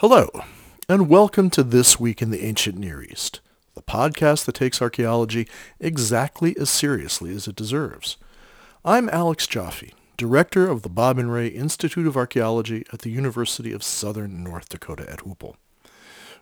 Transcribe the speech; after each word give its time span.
Hello, 0.00 0.28
and 0.88 1.08
welcome 1.08 1.48
to 1.50 1.62
This 1.62 1.98
Week 1.98 2.20
in 2.20 2.30
the 2.30 2.44
Ancient 2.44 2.78
Near 2.78 3.02
East, 3.02 3.40
the 3.78 3.82
podcast 3.82 4.44
that 4.44 4.56
takes 4.56 4.82
archaeology 4.82 5.46
exactly 5.78 6.56
as 6.58 6.68
seriously 6.68 7.30
as 7.30 7.46
it 7.46 7.54
deserves. 7.54 8.16
I'm 8.84 9.08
Alex 9.10 9.46
Joffe, 9.46 9.92
director 10.16 10.68
of 10.68 10.82
the 10.82 10.88
Bob 10.88 11.16
and 11.16 11.32
Ray 11.32 11.46
Institute 11.46 12.08
of 12.08 12.16
Archaeology 12.16 12.84
at 12.92 13.02
the 13.02 13.10
University 13.10 13.70
of 13.70 13.84
Southern 13.84 14.42
North 14.42 14.68
Dakota 14.68 15.08
at 15.08 15.20
Hoople. 15.20 15.54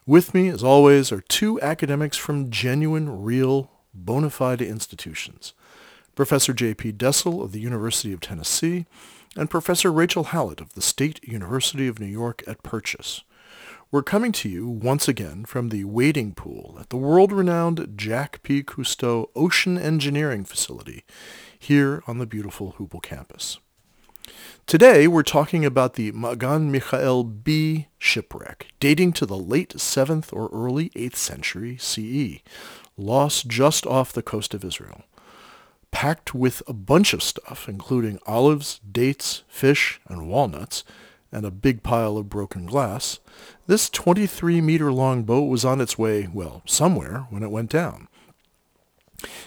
With 0.07 0.33
me, 0.33 0.49
as 0.49 0.65
always, 0.65 1.13
are 1.13 1.21
two 1.21 1.61
academics 1.61 2.17
from 2.17 2.51
genuine, 2.51 3.23
real, 3.23 3.71
bona 3.93 4.30
fide 4.30 4.63
institutions, 4.63 5.53
Professor 6.15 6.55
J.P. 6.55 6.93
Dessel 6.93 7.43
of 7.43 7.53
the 7.53 7.61
University 7.61 8.15
of 8.15 8.21
Tennessee 8.21 8.87
and 9.37 9.51
Professor 9.51 9.93
Rachel 9.93 10.25
Hallote 10.25 10.63
of 10.63 10.73
the 10.73 10.80
State 10.80 11.23
University 11.23 11.87
of 11.87 12.01
New 12.01 12.07
York 12.07 12.43
at 12.47 12.63
Purchase. 12.63 13.25
We're 13.93 14.03
coming 14.03 14.33
to 14.33 14.49
you 14.49 14.67
once 14.67 15.07
again 15.07 15.45
from 15.45 15.69
the 15.69 15.85
wading 15.85 16.35
pool 16.35 16.77
at 16.81 16.91
the 16.91 16.97
world-renowned 16.97 17.93
Jack 17.95 18.43
P. 18.43 18.65
Cousteau 18.65 19.29
Ocean 19.37 19.79
Engineering 19.79 20.45
Facility 20.45 21.05
here 21.57 22.02
on 22.09 22.19
the 22.19 22.27
beautiful 22.27 22.75
Hoople 22.79 23.01
campus. 23.01 23.60
Today 24.66 25.07
we're 25.07 25.23
talking 25.23 25.65
about 25.65 25.95
the 25.95 26.10
Ma'agan 26.10 26.73
Michael 26.73 27.23
B 27.23 27.87
shipwreck 27.97 28.66
dating 28.80 29.13
to 29.15 29.25
the 29.25 29.38
late 29.38 29.75
7th 29.75 30.32
or 30.32 30.51
early 30.53 30.91
8th 30.91 31.15
century 31.15 31.77
CE, 31.77 32.43
lost 32.97 33.47
just 33.47 33.87
off 33.87 34.13
the 34.13 34.21
coast 34.21 34.53
of 34.53 34.65
Israel. 34.65 35.05
Packed 35.93 36.35
with 36.35 36.60
a 36.66 36.73
bunch 36.73 37.13
of 37.13 37.23
stuff, 37.23 37.69
including 37.69 38.19
olives, 38.27 38.80
dates, 38.80 39.45
fish, 39.47 40.01
and 40.09 40.29
walnuts, 40.29 40.82
and 41.37 41.45
a 41.45 41.51
big 41.51 41.82
pile 41.82 42.16
of 42.16 42.30
broken 42.30 42.65
glass, 42.65 43.18
this 43.66 43.90
23 43.90 44.62
meter 44.62 44.90
long 44.90 45.23
boat 45.23 45.51
was 45.51 45.66
on 45.66 45.82
its 45.82 45.98
way, 45.98 46.26
well, 46.32 46.62
somewhere 46.65 47.26
when 47.29 47.42
it 47.42 47.51
went 47.51 47.68
down. 47.68 48.09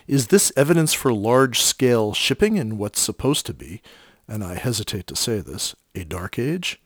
Is 0.07 0.27
this 0.27 0.53
evidence 0.55 0.93
for 0.93 1.11
large-scale 1.11 2.13
shipping 2.13 2.57
in 2.57 2.77
what's 2.77 2.99
supposed 2.99 3.47
to 3.47 3.55
be, 3.55 3.81
and 4.27 4.43
I 4.43 4.53
hesitate 4.53 5.07
to 5.07 5.15
say 5.15 5.39
this, 5.39 5.75
a 5.95 6.05
dark 6.05 6.37
age? 6.37 6.79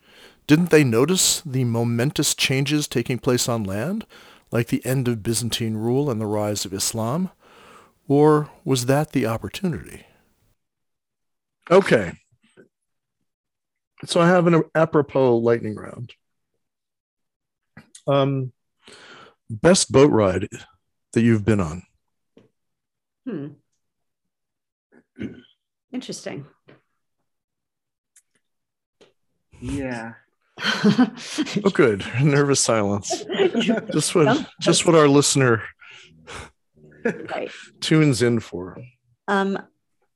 Didn't 0.46 0.70
they 0.70 0.84
notice 0.84 1.42
the 1.42 1.64
momentous 1.64 2.34
changes 2.34 2.88
taking 2.88 3.18
place 3.18 3.46
on 3.46 3.62
land, 3.62 4.06
like 4.50 4.68
the 4.68 4.84
end 4.86 5.06
of 5.06 5.22
Byzantine 5.22 5.76
rule 5.76 6.10
and 6.10 6.18
the 6.18 6.26
rise 6.26 6.64
of 6.64 6.72
Islam? 6.72 7.30
Or 8.08 8.48
was 8.64 8.86
that 8.86 9.12
the 9.12 9.26
opportunity? 9.26 10.06
Okay, 11.70 12.12
so 14.04 14.20
I 14.20 14.28
have 14.28 14.46
an 14.46 14.62
apropos 14.74 15.36
lightning 15.36 15.74
round. 15.76 16.12
Um, 18.06 18.52
best 19.48 19.90
boat 19.92 20.10
ride 20.10 20.48
that 21.12 21.22
you've 21.22 21.44
been 21.44 21.60
on? 21.60 21.82
Hmm. 23.26 23.48
Interesting. 25.92 26.46
Yeah. 29.60 30.14
oh, 30.84 31.70
good. 31.72 32.04
Nervous 32.20 32.60
silence. 32.60 33.24
just 33.92 34.14
what 34.14 34.46
just 34.60 34.86
what 34.86 34.94
our 34.94 35.08
listener 35.08 35.62
right. 37.04 37.50
tunes 37.80 38.22
in 38.22 38.40
for. 38.40 38.78
Um. 39.28 39.58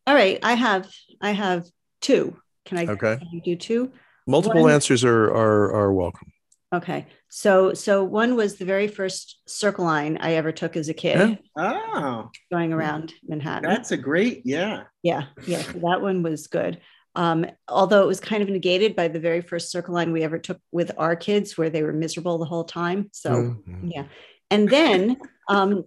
All 0.07 0.15
right. 0.15 0.39
I 0.43 0.55
have 0.55 0.89
I 1.21 1.31
have 1.31 1.67
two. 2.01 2.37
Can 2.69 2.79
I, 2.79 2.87
okay. 2.87 3.17
can 3.17 3.29
you 3.33 3.41
do 3.41 3.57
two? 3.57 3.93
Multiple 4.27 4.63
one, 4.63 4.73
answers 4.73 5.05
are, 5.05 5.25
are 5.25 5.75
are 5.75 5.93
welcome. 5.93 6.31
Okay. 6.75 7.07
So 7.31 7.73
so 7.73 8.05
one 8.05 8.37
was 8.37 8.57
the 8.57 8.67
very 8.67 8.89
first 8.89 9.39
circle 9.47 9.87
line 9.87 10.19
I 10.21 10.35
ever 10.35 10.53
took 10.53 10.77
as 10.77 10.91
a 10.91 10.95
kid. 10.95 11.39
Yeah. 11.57 11.81
Oh. 11.95 12.31
Going 12.53 12.75
around 12.75 13.15
Manhattan. 13.27 13.71
That's 13.71 13.91
a 13.91 13.97
great, 13.97 14.43
yeah. 14.45 14.83
Yeah. 15.03 15.25
Yeah. 15.47 15.63
So 15.63 15.79
that 15.79 16.03
one 16.03 16.23
was 16.23 16.47
good. 16.47 16.79
Um, 17.15 17.47
although 17.69 18.03
it 18.03 18.07
was 18.07 18.21
kind 18.21 18.43
of 18.43 18.51
negated 18.51 18.95
by 18.95 19.09
the 19.09 19.19
very 19.19 19.41
first 19.41 19.71
circle 19.71 19.95
line 19.95 20.13
we 20.13 20.25
ever 20.25 20.39
took 20.39 20.61
with 20.71 20.93
our 20.99 21.17
kids 21.17 21.57
where 21.57 21.71
they 21.71 21.83
were 21.83 21.95
miserable 21.95 22.37
the 22.37 22.45
whole 22.45 22.65
time. 22.65 23.09
So 23.13 23.31
mm-hmm. 23.31 23.89
yeah. 23.89 24.05
And 24.51 24.69
then 24.69 25.17
um, 25.49 25.85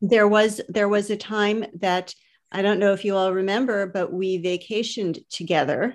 there 0.00 0.28
was 0.28 0.60
there 0.68 0.88
was 0.88 1.10
a 1.10 1.16
time 1.16 1.64
that 1.80 2.14
I 2.52 2.62
don't 2.62 2.78
know 2.78 2.92
if 2.92 3.04
you 3.04 3.16
all 3.16 3.32
remember, 3.32 3.86
but 3.86 4.12
we 4.12 4.42
vacationed 4.42 5.28
together, 5.28 5.94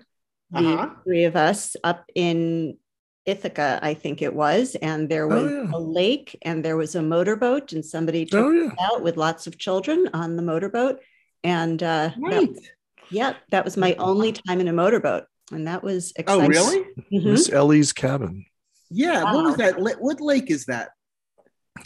the 0.52 0.60
uh-huh. 0.60 0.90
three 1.04 1.24
of 1.24 1.36
us 1.36 1.76
up 1.84 2.06
in 2.14 2.78
Ithaca, 3.26 3.80
I 3.82 3.94
think 3.94 4.22
it 4.22 4.34
was, 4.34 4.76
and 4.76 5.08
there 5.08 5.26
oh, 5.26 5.28
was 5.28 5.52
oh, 5.52 5.64
yeah. 5.64 5.70
a 5.74 5.80
lake 5.80 6.38
and 6.42 6.66
there 6.66 6.78
was 6.78 6.96
a 6.96 7.02
motorboat, 7.02 7.72
and 7.74 7.86
somebody 7.86 8.26
took 8.26 8.46
oh, 8.46 8.52
yeah. 8.52 8.72
out 8.80 9.04
with 9.04 9.18
lots 9.18 9.48
of 9.48 9.58
children 9.58 10.10
on 10.14 10.36
the 10.36 10.42
motorboat. 10.42 11.00
And 11.44 11.82
uh, 11.82 12.12
right. 12.20 12.54
that, 12.54 12.64
yeah, 13.10 13.34
that 13.52 13.66
was 13.66 13.78
my 13.78 13.96
only 13.96 14.34
time 14.34 14.60
in 14.60 14.68
a 14.68 14.74
motorboat, 14.74 15.26
and 15.52 15.68
that 15.68 15.84
was 15.84 16.14
oh, 16.18 16.22
exciting. 16.22 16.46
Oh, 16.46 16.48
really? 16.48 16.86
Mm-hmm. 17.12 17.32
Miss 17.32 17.50
Ellie's 17.52 17.94
cabin. 17.94 18.46
Yeah. 18.90 19.24
Wow. 19.24 19.36
What 19.36 19.46
was 19.46 19.56
that? 19.58 19.80
What 19.80 20.22
lake 20.22 20.52
is 20.52 20.66
that? 20.66 20.90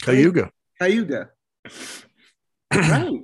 Cayuga. 0.02 0.50
Cayuga. 0.80 1.30
right. 2.74 3.20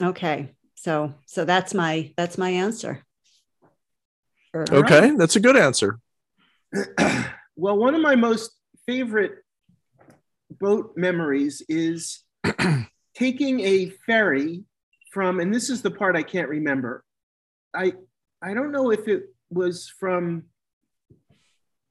Okay. 0.00 0.52
So 0.86 1.14
so 1.26 1.44
that's 1.44 1.74
my 1.74 2.12
that's 2.16 2.38
my 2.38 2.48
answer. 2.48 3.02
Okay, 4.54 5.16
that's 5.16 5.34
a 5.34 5.40
good 5.40 5.56
answer. 5.56 5.98
well, 7.56 7.76
one 7.76 7.96
of 7.96 8.00
my 8.00 8.14
most 8.14 8.52
favorite 8.86 9.42
boat 10.48 10.92
memories 10.96 11.60
is 11.68 12.22
taking 13.16 13.58
a 13.62 13.90
ferry 14.06 14.62
from, 15.12 15.40
and 15.40 15.52
this 15.52 15.70
is 15.70 15.82
the 15.82 15.90
part 15.90 16.14
I 16.14 16.22
can't 16.22 16.48
remember. 16.48 17.02
I 17.74 17.94
I 18.40 18.54
don't 18.54 18.70
know 18.70 18.92
if 18.92 19.08
it 19.08 19.24
was 19.50 19.92
from 19.98 20.44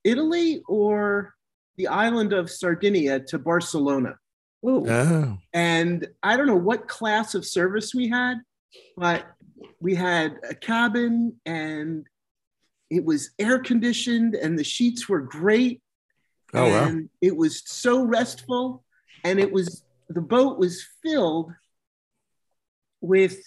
Italy 0.05 0.63
or 0.69 1.35
the 1.75 1.87
island 1.87 2.31
of 2.31 2.49
Sardinia 2.49 3.19
to 3.27 3.39
Barcelona. 3.39 4.15
Oh. 4.63 5.37
And 5.53 6.07
I 6.23 6.37
don't 6.37 6.47
know 6.47 6.55
what 6.55 6.87
class 6.87 7.35
of 7.35 7.45
service 7.45 7.93
we 7.93 8.07
had, 8.07 8.37
but 8.97 9.25
we 9.79 9.95
had 9.95 10.37
a 10.49 10.55
cabin 10.55 11.33
and 11.45 12.05
it 12.89 13.03
was 13.03 13.31
air 13.39 13.59
conditioned 13.59 14.35
and 14.35 14.57
the 14.57 14.63
sheets 14.63 15.09
were 15.09 15.21
great. 15.21 15.81
Oh, 16.53 16.65
and 16.65 16.97
wow. 16.97 17.07
it 17.21 17.35
was 17.35 17.63
so 17.65 18.03
restful. 18.03 18.83
And 19.23 19.39
it 19.39 19.51
was, 19.51 19.83
the 20.09 20.21
boat 20.21 20.59
was 20.59 20.85
filled 21.03 21.51
with 23.01 23.37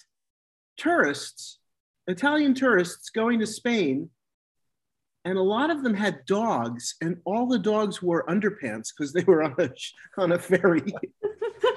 tourists, 0.77 1.59
Italian 2.07 2.53
tourists 2.53 3.09
going 3.09 3.39
to 3.39 3.47
Spain. 3.47 4.09
And 5.25 5.37
a 5.37 5.43
lot 5.43 5.69
of 5.69 5.83
them 5.83 5.93
had 5.93 6.25
dogs, 6.25 6.95
and 7.01 7.17
all 7.25 7.45
the 7.45 7.59
dogs 7.59 8.01
wore 8.01 8.25
underpants 8.27 8.87
because 8.95 9.11
they 9.11 9.23
were 9.25 9.43
on 9.43 9.53
a 9.59 9.69
on 10.17 10.31
a 10.31 10.39
ferry. 10.39 10.81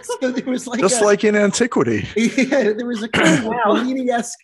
so 0.20 0.30
there 0.30 0.44
was 0.44 0.66
like 0.66 0.80
just 0.80 1.00
a, 1.00 1.04
like 1.04 1.24
in 1.24 1.36
antiquity. 1.36 2.06
Yeah, 2.16 2.72
there 2.72 2.86
was 2.86 3.02
a 3.02 3.08
kind 3.08 3.38
of 3.38 3.44
wow. 3.44 4.16
esque 4.16 4.38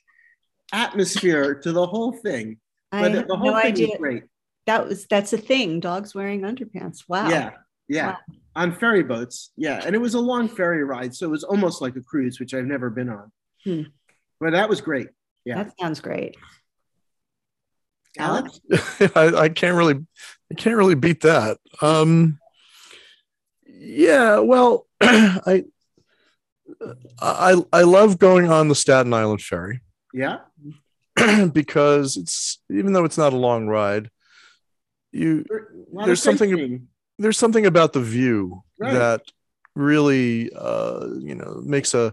atmosphere 0.72 1.54
to 1.56 1.72
the 1.72 1.86
whole 1.86 2.12
thing. 2.12 2.58
But 2.90 3.14
I 3.14 3.22
the 3.22 3.36
whole 3.36 3.52
no 3.52 3.60
thing 3.60 3.72
idea. 3.72 3.88
was 3.88 3.98
great. 3.98 4.24
That 4.66 4.86
was 4.86 5.06
that's 5.06 5.32
a 5.32 5.38
thing. 5.38 5.80
Dogs 5.80 6.14
wearing 6.14 6.42
underpants. 6.42 7.04
Wow. 7.08 7.28
Yeah, 7.28 7.50
yeah. 7.88 8.06
Wow. 8.06 8.16
On 8.56 8.72
ferry 8.72 9.04
boats, 9.04 9.52
yeah, 9.56 9.82
and 9.84 9.94
it 9.94 9.98
was 9.98 10.14
a 10.14 10.20
long 10.20 10.48
ferry 10.48 10.82
ride, 10.82 11.14
so 11.14 11.26
it 11.26 11.30
was 11.30 11.44
almost 11.44 11.80
like 11.80 11.94
a 11.94 12.00
cruise, 12.00 12.40
which 12.40 12.54
I've 12.54 12.64
never 12.64 12.90
been 12.90 13.08
on. 13.08 13.30
Hmm. 13.62 13.82
But 14.40 14.52
that 14.52 14.68
was 14.68 14.80
great. 14.80 15.08
Yeah, 15.44 15.62
that 15.62 15.78
sounds 15.78 16.00
great. 16.00 16.36
Alex, 18.18 18.60
I, 19.14 19.32
I 19.36 19.48
can't 19.48 19.76
really, 19.76 20.04
I 20.50 20.54
can't 20.56 20.76
really 20.76 20.96
beat 20.96 21.20
that. 21.20 21.58
Um, 21.80 22.40
yeah, 23.64 24.40
well, 24.40 24.87
I 25.00 25.64
I 27.20 27.62
I 27.72 27.82
love 27.82 28.18
going 28.18 28.50
on 28.50 28.68
the 28.68 28.74
Staten 28.74 29.14
Island 29.14 29.40
ferry. 29.40 29.80
Yeah. 30.12 30.38
because 31.52 32.16
it's 32.16 32.60
even 32.70 32.92
though 32.92 33.04
it's 33.04 33.18
not 33.18 33.32
a 33.32 33.36
long 33.36 33.66
ride, 33.66 34.10
you 35.12 35.44
there's 36.04 36.22
something 36.22 36.88
there's 37.18 37.38
something 37.38 37.66
about 37.66 37.92
the 37.92 38.00
view 38.00 38.62
right. 38.78 38.92
that 38.92 39.22
really 39.74 40.50
uh, 40.54 41.08
you 41.18 41.34
know 41.34 41.60
makes 41.64 41.94
a 41.94 42.12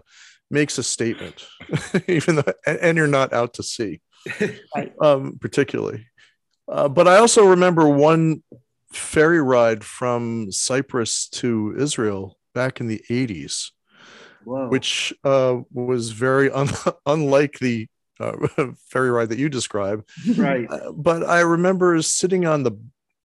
makes 0.50 0.78
a 0.78 0.82
statement, 0.82 1.46
even 2.08 2.36
though 2.36 2.52
and, 2.66 2.78
and, 2.78 2.98
you're 2.98 3.06
not 3.06 3.32
out 3.32 3.54
to 3.54 3.62
sea, 3.62 4.00
right. 4.74 4.92
um, 5.00 5.38
particularly. 5.40 6.06
Uh, 6.68 6.88
but 6.88 7.06
I 7.06 7.18
also 7.18 7.44
remember 7.44 7.88
one 7.88 8.42
ferry 8.92 9.40
ride 9.40 9.84
from 9.84 10.50
Cyprus 10.50 11.28
to 11.28 11.74
Israel 11.78 12.36
back 12.56 12.80
in 12.80 12.86
the 12.86 13.02
80s, 13.10 13.70
Whoa. 14.44 14.68
which 14.68 15.12
uh, 15.22 15.58
was 15.70 16.10
very 16.10 16.50
un- 16.50 16.70
unlike 17.06 17.58
the 17.58 17.86
uh, 18.18 18.32
ferry 18.88 19.10
ride 19.10 19.28
that 19.28 19.38
you 19.38 19.50
describe. 19.50 20.06
Right. 20.36 20.66
Uh, 20.68 20.92
but 20.92 21.22
I 21.22 21.40
remember 21.40 22.00
sitting 22.00 22.46
on 22.46 22.62
the 22.62 22.72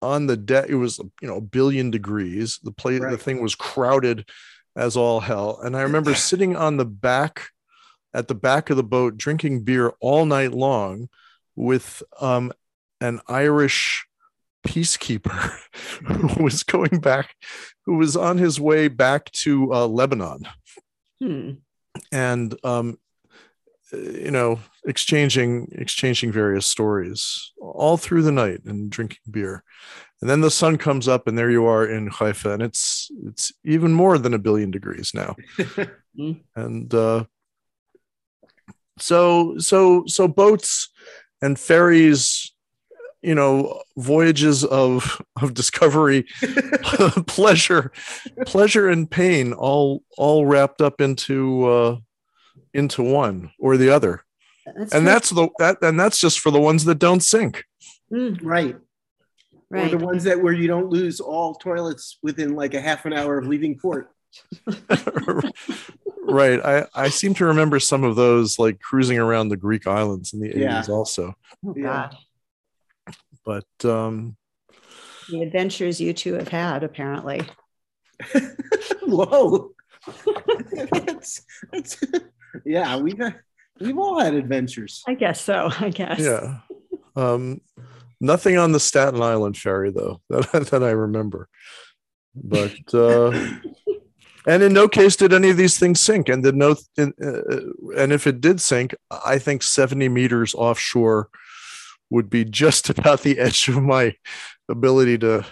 on 0.02 0.26
the 0.26 0.36
deck. 0.36 0.66
It 0.68 0.74
was 0.74 0.98
you 1.20 1.28
know 1.28 1.36
a 1.36 1.40
billion 1.40 1.92
degrees. 1.92 2.58
The 2.62 2.72
place 2.72 3.00
right. 3.00 3.12
the 3.12 3.16
thing 3.16 3.40
was 3.40 3.54
crowded 3.54 4.28
as 4.74 4.96
all 4.96 5.20
hell. 5.20 5.60
And 5.62 5.76
I 5.76 5.82
remember 5.82 6.14
sitting 6.30 6.56
on 6.56 6.76
the 6.76 6.84
back 6.84 7.50
at 8.12 8.26
the 8.26 8.34
back 8.34 8.70
of 8.70 8.76
the 8.76 8.82
boat 8.82 9.16
drinking 9.16 9.62
beer 9.62 9.92
all 10.00 10.26
night 10.26 10.52
long 10.52 11.08
with 11.54 12.02
um, 12.20 12.52
an 13.00 13.20
Irish 13.28 14.04
peacekeeper 14.66 15.52
who 16.04 16.42
was 16.42 16.62
going 16.62 17.00
back, 17.00 17.34
who 17.86 17.96
was 17.96 18.16
on 18.16 18.38
his 18.38 18.60
way 18.60 18.88
back 18.88 19.30
to 19.32 19.72
uh, 19.72 19.86
Lebanon. 19.86 20.48
Hmm. 21.20 21.50
And 22.10 22.54
um, 22.64 22.98
you 23.92 24.30
know, 24.30 24.58
exchanging 24.84 25.68
exchanging 25.72 26.32
various 26.32 26.66
stories 26.66 27.52
all 27.60 27.96
through 27.96 28.22
the 28.22 28.32
night 28.32 28.64
and 28.64 28.90
drinking 28.90 29.18
beer 29.30 29.62
and 30.22 30.30
then 30.30 30.40
the 30.40 30.50
sun 30.50 30.78
comes 30.78 31.08
up 31.08 31.26
and 31.26 31.36
there 31.36 31.50
you 31.50 31.66
are 31.66 31.86
in 31.86 32.06
haifa 32.08 32.52
and 32.52 32.62
it's 32.62 33.10
it's 33.26 33.52
even 33.64 33.92
more 33.92 34.16
than 34.18 34.34
a 34.34 34.38
billion 34.38 34.70
degrees 34.70 35.12
now 35.14 35.36
mm. 36.18 36.40
and 36.56 36.94
uh, 36.94 37.24
so 38.98 39.58
so 39.58 40.04
so 40.06 40.26
boats 40.26 40.88
and 41.42 41.58
ferries 41.58 42.51
you 43.22 43.34
know 43.34 43.82
voyages 43.96 44.64
of 44.64 45.22
of 45.40 45.54
discovery 45.54 46.24
pleasure 47.26 47.92
pleasure 48.46 48.88
and 48.88 49.10
pain 49.10 49.52
all 49.52 50.02
all 50.18 50.46
wrapped 50.46 50.80
up 50.80 51.00
into 51.00 51.64
uh 51.66 51.96
into 52.74 53.02
one 53.02 53.50
or 53.58 53.76
the 53.76 53.90
other 53.90 54.24
that's 54.66 54.92
and 54.92 55.02
true. 55.02 55.04
that's 55.04 55.30
the 55.30 55.48
that 55.58 55.78
and 55.82 55.98
that's 55.98 56.20
just 56.20 56.40
for 56.40 56.50
the 56.50 56.60
ones 56.60 56.84
that 56.84 56.98
don't 56.98 57.20
sink 57.20 57.64
mm. 58.12 58.38
right 58.42 58.76
Right. 59.72 59.86
Or 59.86 59.96
the 59.96 60.04
ones 60.04 60.24
that 60.24 60.42
where 60.42 60.52
you 60.52 60.68
don't 60.68 60.90
lose 60.90 61.18
all 61.18 61.54
toilets 61.54 62.18
within 62.22 62.54
like 62.54 62.74
a 62.74 62.80
half 62.80 63.06
an 63.06 63.14
hour 63.14 63.38
of 63.38 63.46
leaving 63.46 63.78
port. 63.78 64.10
right. 66.24 66.60
I, 66.62 66.86
I 66.94 67.08
seem 67.08 67.32
to 67.34 67.46
remember 67.46 67.80
some 67.80 68.04
of 68.04 68.14
those 68.14 68.58
like 68.58 68.80
cruising 68.80 69.18
around 69.18 69.48
the 69.48 69.56
Greek 69.56 69.86
islands 69.86 70.34
in 70.34 70.40
the 70.40 70.52
yeah. 70.54 70.82
80s 70.82 70.88
also. 70.90 71.34
Oh, 71.66 71.72
yeah. 71.74 72.10
But 73.44 73.66
um 73.84 74.36
the 75.30 75.42
adventures 75.42 76.00
you 76.00 76.12
two 76.12 76.34
have 76.34 76.48
had, 76.48 76.82
apparently. 76.82 77.42
Whoa. 79.02 79.70
that's, 80.90 81.42
that's, 81.72 82.04
yeah, 82.64 82.96
we've 82.96 83.20
we've 83.80 83.98
all 83.98 84.20
had 84.20 84.34
adventures. 84.34 85.02
I 85.06 85.14
guess 85.14 85.40
so. 85.40 85.70
I 85.78 85.90
guess. 85.90 86.20
Yeah. 86.20 86.58
Um 87.16 87.60
Nothing 88.22 88.56
on 88.56 88.70
the 88.70 88.78
Staten 88.78 89.20
Island 89.20 89.56
ferry 89.56 89.90
though 89.90 90.20
that, 90.30 90.68
that 90.70 90.82
I 90.82 90.90
remember. 90.90 91.48
But 92.36 92.94
uh, 92.94 93.32
and 94.46 94.62
in 94.62 94.72
no 94.72 94.86
case 94.86 95.16
did 95.16 95.32
any 95.32 95.50
of 95.50 95.56
these 95.56 95.76
things 95.76 96.00
sink. 96.00 96.28
And 96.28 96.42
did 96.42 96.54
no 96.54 96.76
in, 96.96 97.12
uh, 97.22 98.00
and 98.00 98.12
if 98.12 98.28
it 98.28 98.40
did 98.40 98.60
sink, 98.60 98.94
I 99.10 99.38
think 99.38 99.64
seventy 99.64 100.08
meters 100.08 100.54
offshore 100.54 101.30
would 102.12 102.30
be 102.30 102.44
just 102.44 102.90
about 102.98 103.22
the 103.22 103.38
edge 103.38 103.68
of 103.68 103.82
my 103.82 104.14
ability 104.68 105.18
to 105.18 105.44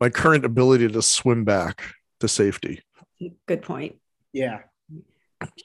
my 0.00 0.10
current 0.10 0.44
ability 0.44 0.88
to 0.88 1.02
swim 1.02 1.44
back 1.44 1.82
to 2.20 2.28
safety. 2.28 2.82
Good 3.46 3.62
point. 3.62 3.96
Yeah. 4.32 4.60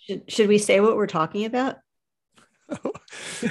Should, 0.01 0.31
should 0.31 0.47
we 0.47 0.57
say 0.57 0.79
what 0.79 0.95
we're 0.95 1.07
talking 1.07 1.45
about? 1.45 1.77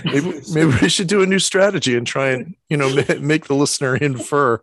maybe, 0.04 0.40
maybe 0.52 0.72
we 0.82 0.88
should 0.88 1.06
do 1.06 1.22
a 1.22 1.26
new 1.26 1.38
strategy 1.38 1.96
and 1.96 2.06
try 2.06 2.28
and 2.30 2.54
you 2.68 2.76
know 2.76 2.94
make 3.18 3.46
the 3.46 3.54
listener 3.54 3.96
infer 3.96 4.60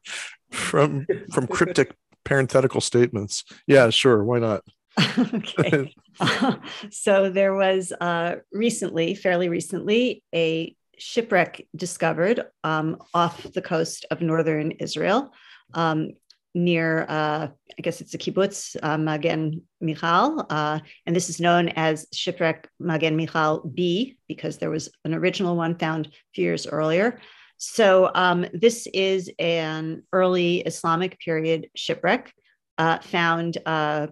from 0.52 1.08
from 1.34 1.48
cryptic 1.48 1.96
parenthetical 2.24 2.80
statements. 2.80 3.44
Yeah, 3.66 3.90
sure, 3.90 4.24
why 4.24 4.40
not? 4.40 4.64
okay. 5.18 5.94
Uh, 6.20 6.56
so 6.92 7.30
there 7.32 7.56
was 7.56 7.92
uh, 7.92 8.36
recently, 8.52 9.16
fairly 9.16 9.50
recently, 9.50 10.24
a 10.34 10.76
shipwreck 11.04 11.68
discovered 11.76 12.46
um, 12.64 12.98
off 13.14 13.44
the 13.52 13.62
coast 13.62 14.06
of 14.10 14.22
northern 14.22 14.72
Israel. 14.72 15.34
Um, 15.74 16.14
near, 16.56 17.06
uh, 17.10 17.48
I 17.78 17.82
guess 17.82 18.00
it's 18.00 18.14
a 18.14 18.18
kibbutz, 18.18 18.78
uh, 18.82 18.96
Ma'agan 18.96 19.62
Michael, 19.82 20.46
uh, 20.50 20.80
and 21.06 21.16
this 21.16 21.30
is 21.30 21.42
known 21.42 21.70
as 21.70 22.08
shipwreck 22.14 22.70
Ma'agan 22.82 23.18
Michael 23.18 23.70
B 23.74 24.18
because 24.28 24.60
there 24.60 24.70
was 24.70 24.90
an 25.04 25.14
original 25.14 25.56
one 25.58 25.78
found 25.78 26.08
a 26.08 26.12
few 26.34 26.46
years 26.46 26.68
earlier. 26.68 27.20
So 27.58 28.12
um, 28.14 28.46
this 28.54 28.88
is 28.94 29.32
an 29.40 30.04
early 30.14 30.60
Islamic 30.62 31.20
period 31.20 31.70
shipwreck 31.76 32.32
uh, 32.78 33.00
found 33.00 33.58
uh, 33.66 34.08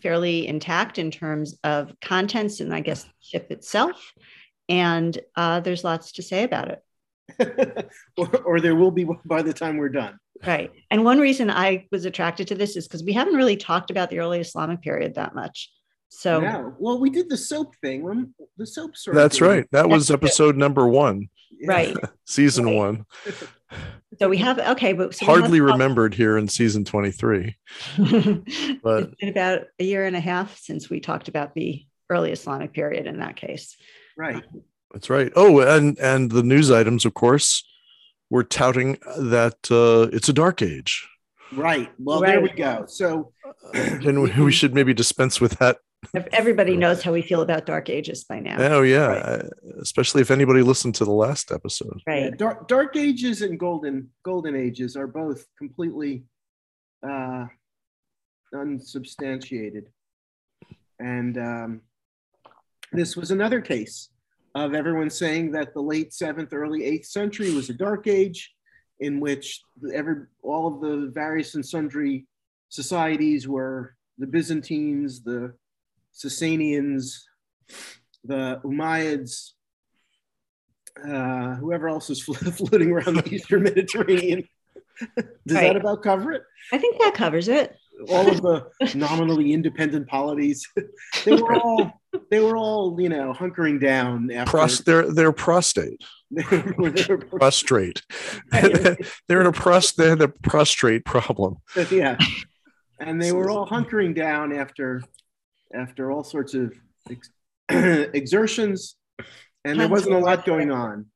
fairly 0.00 0.46
intact 0.46 0.98
in 0.98 1.10
terms 1.10 1.58
of 1.64 1.92
contents 2.00 2.60
and 2.60 2.72
I 2.74 2.80
guess 2.80 3.04
the 3.04 3.10
ship 3.20 3.50
itself. 3.50 4.12
And 4.68 5.18
uh, 5.36 5.60
there's 5.60 5.84
lots 5.84 6.12
to 6.12 6.22
say 6.22 6.44
about 6.44 6.68
it. 6.68 6.82
or, 8.16 8.36
or 8.38 8.60
there 8.60 8.74
will 8.74 8.90
be 8.90 9.06
by 9.24 9.42
the 9.42 9.52
time 9.52 9.76
we're 9.76 9.88
done. 9.88 10.18
Right. 10.46 10.70
And 10.90 11.04
one 11.04 11.18
reason 11.18 11.50
I 11.50 11.86
was 11.90 12.04
attracted 12.04 12.48
to 12.48 12.54
this 12.54 12.76
is 12.76 12.86
because 12.86 13.02
we 13.02 13.12
haven't 13.12 13.34
really 13.34 13.56
talked 13.56 13.90
about 13.90 14.10
the 14.10 14.20
early 14.20 14.40
Islamic 14.40 14.82
period 14.82 15.16
that 15.16 15.34
much. 15.34 15.70
So 16.10 16.40
yeah, 16.40 16.70
well, 16.78 16.98
we 16.98 17.10
did 17.10 17.28
the 17.28 17.36
soap 17.36 17.74
thing. 17.82 18.32
The 18.56 18.66
soap 18.66 18.96
sort 18.96 19.14
That's 19.14 19.40
right. 19.40 19.66
That 19.72 19.88
was 19.88 20.10
episode 20.10 20.56
number 20.56 20.88
one. 20.88 21.28
Right. 21.66 21.94
season 22.26 22.66
right. 22.66 22.74
one. 22.74 23.06
So 24.18 24.28
we 24.28 24.38
have 24.38 24.58
okay, 24.58 24.94
but 24.94 25.14
so 25.14 25.26
hardly 25.26 25.60
remembered 25.60 26.14
here 26.14 26.38
in 26.38 26.48
season 26.48 26.84
23. 26.84 27.56
but 27.98 29.02
it's 29.02 29.14
been 29.20 29.28
about 29.28 29.62
a 29.78 29.84
year 29.84 30.06
and 30.06 30.16
a 30.16 30.20
half 30.20 30.58
since 30.58 30.88
we 30.88 31.00
talked 31.00 31.28
about 31.28 31.54
the 31.54 31.84
early 32.08 32.32
Islamic 32.32 32.72
period 32.72 33.06
in 33.06 33.18
that 33.18 33.36
case. 33.36 33.76
Right. 34.16 34.42
That's 34.92 35.10
right. 35.10 35.30
Oh, 35.36 35.60
and 35.60 35.98
and 35.98 36.30
the 36.30 36.42
news 36.42 36.70
items, 36.70 37.04
of 37.04 37.14
course, 37.14 37.64
were 38.30 38.44
touting 38.44 38.98
that 39.18 39.70
uh, 39.70 40.14
it's 40.14 40.28
a 40.28 40.32
dark 40.32 40.62
age. 40.62 41.08
Right. 41.52 41.90
Well, 41.98 42.20
right. 42.20 42.32
there 42.32 42.40
we 42.40 42.50
go. 42.50 42.84
So, 42.86 43.32
and 43.74 44.22
we 44.22 44.52
should 44.52 44.74
maybe 44.74 44.94
dispense 44.94 45.40
with 45.40 45.58
that. 45.58 45.78
Everybody 46.32 46.76
knows 46.76 47.02
how 47.02 47.12
we 47.12 47.22
feel 47.22 47.42
about 47.42 47.66
dark 47.66 47.90
ages 47.90 48.24
by 48.24 48.38
now. 48.38 48.56
Oh 48.58 48.82
yeah, 48.82 49.06
right. 49.06 49.22
Uh, 49.22 49.42
especially 49.80 50.20
if 50.20 50.30
anybody 50.30 50.62
listened 50.62 50.94
to 50.96 51.04
the 51.04 51.12
last 51.12 51.50
episode. 51.50 52.00
Right. 52.06 52.24
Yeah, 52.24 52.30
dark, 52.30 52.68
dark 52.68 52.96
ages 52.96 53.42
and 53.42 53.58
golden 53.58 54.10
golden 54.22 54.54
ages 54.54 54.96
are 54.96 55.08
both 55.08 55.44
completely 55.58 56.24
uh, 57.06 57.46
unsubstantiated, 58.54 59.86
and 61.00 61.36
um, 61.36 61.80
this 62.92 63.16
was 63.16 63.32
another 63.32 63.60
case 63.60 64.08
of 64.54 64.74
everyone 64.74 65.10
saying 65.10 65.52
that 65.52 65.74
the 65.74 65.80
late 65.80 66.12
seventh, 66.12 66.52
early 66.52 66.84
eighth 66.84 67.06
century 67.06 67.52
was 67.52 67.70
a 67.70 67.74
dark 67.74 68.06
age 68.06 68.52
in 69.00 69.20
which 69.20 69.60
every, 69.94 70.26
all 70.42 70.66
of 70.66 70.80
the 70.80 71.10
various 71.12 71.54
and 71.54 71.64
sundry 71.64 72.26
societies 72.68 73.46
were 73.46 73.94
the 74.18 74.26
Byzantines, 74.26 75.22
the 75.22 75.54
Sasanians, 76.12 77.20
the 78.24 78.60
Umayyads, 78.64 79.52
uh, 81.06 81.54
whoever 81.56 81.88
else 81.88 82.10
is 82.10 82.22
floating 82.22 82.90
around 82.90 83.16
the 83.16 83.34
Eastern 83.34 83.62
Mediterranean. 83.62 84.48
Does 85.16 85.26
right. 85.56 85.62
that 85.68 85.76
about 85.76 86.02
cover 86.02 86.32
it? 86.32 86.42
I 86.72 86.78
think 86.78 86.98
that 87.00 87.14
covers 87.14 87.48
it. 87.48 87.76
All 88.08 88.28
of 88.28 88.42
the 88.42 88.66
nominally 88.94 89.52
independent 89.52 90.08
polities, 90.08 90.66
they 91.24 91.32
were 91.32 91.54
all 91.54 92.00
they 92.30 92.40
were 92.40 92.56
all, 92.56 93.00
you 93.00 93.08
know, 93.08 93.32
hunkering 93.32 93.80
down. 93.80 94.30
After... 94.30 94.50
Pros- 94.50 94.80
they're 94.80 95.12
they're 95.12 95.32
prostate. 95.32 96.02
prostrate. 97.30 98.02
they're 98.52 99.40
in 99.40 99.46
a 99.46 99.52
pros. 99.52 99.92
They 99.92 100.10
had 100.10 100.20
a 100.20 100.28
prostrate 100.28 101.04
problem. 101.04 101.56
But 101.74 101.90
yeah, 101.90 102.18
and 103.00 103.20
they 103.20 103.32
were 103.32 103.50
all 103.50 103.66
hunkering 103.70 104.14
down 104.14 104.52
after 104.52 105.02
after 105.74 106.10
all 106.10 106.24
sorts 106.24 106.54
of 106.54 106.74
ex- 107.10 107.30
exertions, 107.68 108.96
and 109.64 109.80
there 109.80 109.88
wasn't 109.88 110.14
a 110.14 110.18
lot 110.18 110.44
going 110.44 110.70
on. 110.70 111.06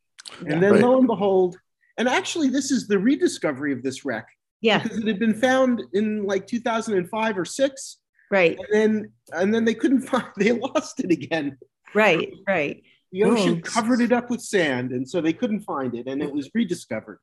And 0.47 0.63
then 0.63 0.73
right. 0.73 0.81
lo 0.81 0.99
and 0.99 1.07
behold, 1.07 1.59
and 1.99 2.09
actually, 2.09 2.49
this 2.49 2.71
is 2.71 2.89
the 2.89 2.99
rediscovery 2.99 3.73
of 3.73 3.83
this 3.83 4.05
wreck. 4.05 4.29
Yeah, 4.63 4.79
because 4.79 4.99
it 4.99 5.07
had 5.07 5.19
been 5.19 5.35
found 5.35 5.83
in 5.93 6.25
like 6.25 6.47
2005 6.47 7.39
or 7.39 7.45
six 7.45 7.99
Right. 8.33 8.59
And 8.59 8.69
then 8.73 9.13
and 9.33 9.55
then 9.55 9.65
they 9.67 9.75
couldn't 9.75 10.01
find 10.09 10.25
they 10.37 10.53
lost 10.53 10.99
it 11.01 11.13
again. 11.13 11.59
Right, 11.95 12.33
right. 12.49 12.83
The 13.13 13.25
ocean 13.25 13.61
covered 13.61 14.01
it 14.01 14.11
up 14.11 14.31
with 14.31 14.41
sand, 14.41 14.91
and 14.91 15.07
so 15.09 15.21
they 15.21 15.35
couldn't 15.35 15.61
find 15.61 15.95
it, 15.95 16.07
and 16.07 16.23
it 16.23 16.33
was 16.33 16.49
rediscovered. 16.55 17.19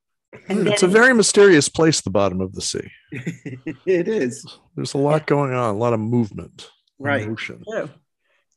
And 0.48 0.68
it's 0.68 0.84
a 0.84 0.88
very 0.88 1.16
mysterious 1.16 1.68
place, 1.68 2.02
the 2.02 2.12
bottom 2.12 2.40
of 2.40 2.54
the 2.54 2.62
sea. 2.62 2.92
it 3.12 4.08
is 4.08 4.46
There's 4.76 4.94
a 4.94 5.00
lot 5.00 5.26
going 5.26 5.56
on, 5.56 5.74
a 5.74 5.78
lot 5.78 5.94
of 5.94 6.00
movement, 6.00 6.70
and 7.00 7.06
Right. 7.08 7.28
motion. 7.28 7.64
True. 7.68 7.90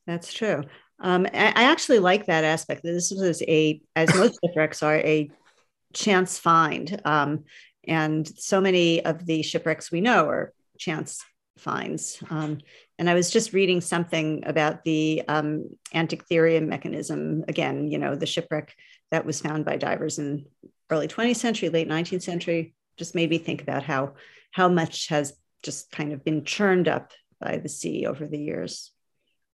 That's 0.06 0.30
true. 0.34 0.64
Um, 1.00 1.26
I, 1.32 1.52
I 1.56 1.62
actually 1.64 2.00
like 2.00 2.26
that 2.26 2.44
aspect. 2.44 2.82
This 2.82 3.10
was 3.10 3.42
a, 3.48 3.80
as 3.96 4.14
most 4.14 4.38
shipwrecks 4.44 4.82
are, 4.82 4.96
a 4.96 5.30
chance 5.94 6.38
find. 6.38 7.00
Um, 7.06 7.44
and 7.88 8.28
so 8.28 8.60
many 8.60 9.02
of 9.02 9.24
the 9.24 9.42
shipwrecks 9.42 9.90
we 9.90 10.02
know 10.02 10.28
are 10.28 10.52
chance 10.78 11.24
finds. 11.58 12.22
Um, 12.30 12.58
and 12.98 13.08
I 13.08 13.14
was 13.14 13.30
just 13.30 13.52
reading 13.52 13.80
something 13.80 14.42
about 14.46 14.84
the 14.84 15.22
um, 15.28 15.70
mechanism. 15.92 17.44
Again, 17.48 17.88
you 17.88 17.98
know, 17.98 18.14
the 18.14 18.26
shipwreck 18.26 18.74
that 19.10 19.26
was 19.26 19.40
found 19.40 19.64
by 19.64 19.76
divers 19.76 20.18
in 20.18 20.46
early 20.90 21.08
20th 21.08 21.36
century, 21.36 21.68
late 21.68 21.88
19th 21.88 22.22
century, 22.22 22.74
just 22.96 23.14
made 23.14 23.30
me 23.30 23.38
think 23.38 23.62
about 23.62 23.82
how 23.82 24.14
how 24.52 24.68
much 24.68 25.08
has 25.08 25.32
just 25.62 25.90
kind 25.90 26.12
of 26.12 26.24
been 26.24 26.44
churned 26.44 26.88
up 26.88 27.12
by 27.40 27.56
the 27.56 27.68
sea 27.68 28.06
over 28.06 28.26
the 28.26 28.38
years. 28.38 28.92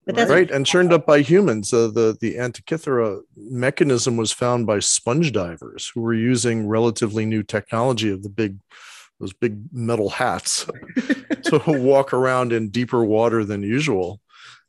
But 0.04 0.14
that's 0.14 0.30
right 0.30 0.50
and 0.50 0.64
churned 0.64 0.92
up 0.92 1.04
by 1.04 1.20
humans 1.20 1.72
uh, 1.74 1.88
the 1.88 2.16
the 2.18 2.36
antikythera 2.36 3.20
mechanism 3.36 4.16
was 4.16 4.32
found 4.32 4.66
by 4.66 4.78
sponge 4.78 5.32
divers 5.32 5.92
who 5.94 6.00
were 6.00 6.14
using 6.14 6.66
relatively 6.66 7.26
new 7.26 7.42
technology 7.42 8.10
of 8.10 8.22
the 8.22 8.30
big 8.30 8.56
those 9.20 9.32
big 9.32 9.60
metal 9.72 10.10
hats. 10.10 10.66
To 11.44 11.62
walk 11.66 12.12
around 12.12 12.52
in 12.52 12.68
deeper 12.68 13.02
water 13.02 13.42
than 13.42 13.62
usual. 13.62 14.20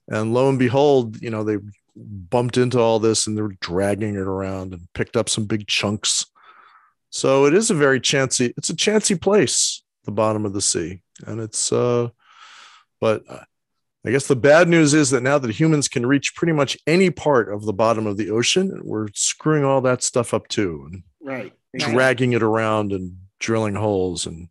And 0.07 0.33
lo 0.33 0.47
and 0.47 0.57
behold 0.57 1.21
you 1.21 1.29
know 1.29 1.43
they 1.43 1.57
bumped 1.95 2.57
into 2.57 2.79
all 2.79 2.99
this 2.99 3.27
and 3.27 3.37
they 3.37 3.41
were 3.41 3.55
dragging 3.59 4.15
it 4.15 4.21
around 4.21 4.73
and 4.73 4.87
picked 4.93 5.17
up 5.17 5.27
some 5.27 5.45
big 5.45 5.67
chunks. 5.67 6.25
So 7.09 7.45
it 7.45 7.53
is 7.53 7.69
a 7.69 7.75
very 7.75 7.99
chancy 7.99 8.53
it's 8.55 8.69
a 8.69 8.75
chancy 8.75 9.15
place 9.15 9.83
the 10.05 10.11
bottom 10.11 10.45
of 10.45 10.53
the 10.53 10.61
sea. 10.61 11.01
And 11.25 11.41
it's 11.41 11.73
uh 11.73 12.09
but 13.01 13.23
uh, 13.27 13.43
I 14.05 14.11
guess 14.11 14.27
the 14.27 14.35
bad 14.37 14.69
news 14.69 14.93
is 14.93 15.09
that 15.09 15.23
now 15.23 15.37
that 15.37 15.51
humans 15.51 15.89
can 15.89 16.05
reach 16.05 16.35
pretty 16.35 16.53
much 16.53 16.77
any 16.87 17.09
part 17.09 17.51
of 17.51 17.65
the 17.65 17.73
bottom 17.73 18.07
of 18.07 18.15
the 18.15 18.29
ocean, 18.29 18.79
we're 18.83 19.07
screwing 19.13 19.65
all 19.65 19.81
that 19.81 20.01
stuff 20.03 20.33
up 20.33 20.47
too 20.47 20.87
and 20.89 21.03
right. 21.21 21.53
dragging 21.77 22.31
it 22.33 22.43
around 22.43 22.93
and 22.93 23.17
drilling 23.39 23.75
holes 23.75 24.25
and 24.25 24.49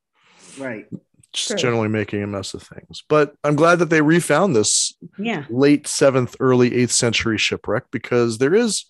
Right. 0.59 0.87
just 1.33 1.49
True. 1.51 1.57
generally 1.59 1.89
making 1.89 2.23
a 2.23 2.27
mess 2.27 2.55
of 2.55 2.63
things. 2.63 3.03
But 3.09 3.35
I'm 3.45 3.55
glad 3.57 3.79
that 3.81 3.91
they 3.91 4.01
refound 4.03 4.57
this 4.57 4.95
yeah, 5.19 5.45
late 5.51 5.87
seventh, 5.87 6.35
early 6.41 6.75
eighth 6.75 6.93
century 6.93 7.39
shipwreck 7.39 7.85
because 7.91 8.39
there 8.39 8.55
is 8.55 8.85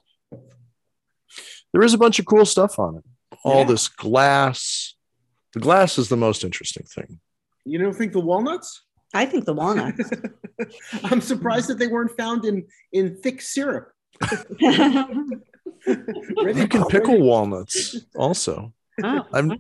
there 1.72 1.82
is 1.82 1.92
a 1.94 1.98
bunch 1.98 2.18
of 2.18 2.26
cool 2.26 2.46
stuff 2.46 2.78
on 2.78 2.96
it. 2.96 3.04
All 3.44 3.60
Yeah. 3.60 3.64
this 3.64 3.88
glass. 3.88 4.94
The 5.52 5.60
glass 5.60 5.98
is 5.98 6.08
the 6.08 6.16
most 6.16 6.44
interesting 6.44 6.84
thing. 6.86 7.20
You 7.64 7.78
don't 7.78 7.94
think 7.94 8.12
the 8.12 8.20
walnuts? 8.20 8.82
I 9.14 9.26
think 9.26 9.44
the 9.44 9.54
walnuts. 9.54 10.10
I'm 11.04 11.20
surprised 11.20 11.68
that 11.68 11.78
they 11.78 11.86
weren't 11.88 12.16
found 12.16 12.44
in 12.44 12.66
in 12.92 13.20
thick 13.20 13.42
syrup. 13.42 13.92
You 15.86 16.66
can 16.68 16.84
pickle 16.86 17.20
walnuts 17.20 17.94
also. 18.16 18.72
oh, 19.04 19.26
I've 19.32 19.50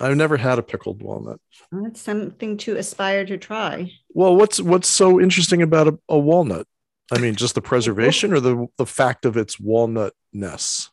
I've 0.00 0.16
never 0.16 0.36
had 0.36 0.58
a 0.58 0.62
pickled 0.62 1.02
walnut. 1.02 1.40
that's 1.72 2.00
something 2.00 2.56
to 2.58 2.76
aspire 2.76 3.24
to 3.26 3.36
try. 3.36 3.90
Well, 4.10 4.36
what's 4.36 4.60
what's 4.60 4.88
so 4.88 5.20
interesting 5.20 5.62
about 5.62 5.88
a, 5.88 5.98
a 6.08 6.18
walnut? 6.18 6.66
I 7.10 7.18
mean, 7.18 7.34
just 7.34 7.54
the 7.54 7.62
preservation 7.62 8.32
or 8.32 8.40
the 8.40 8.66
the 8.76 8.86
fact 8.86 9.24
of 9.24 9.36
its 9.36 9.58
walnutness. 9.58 10.90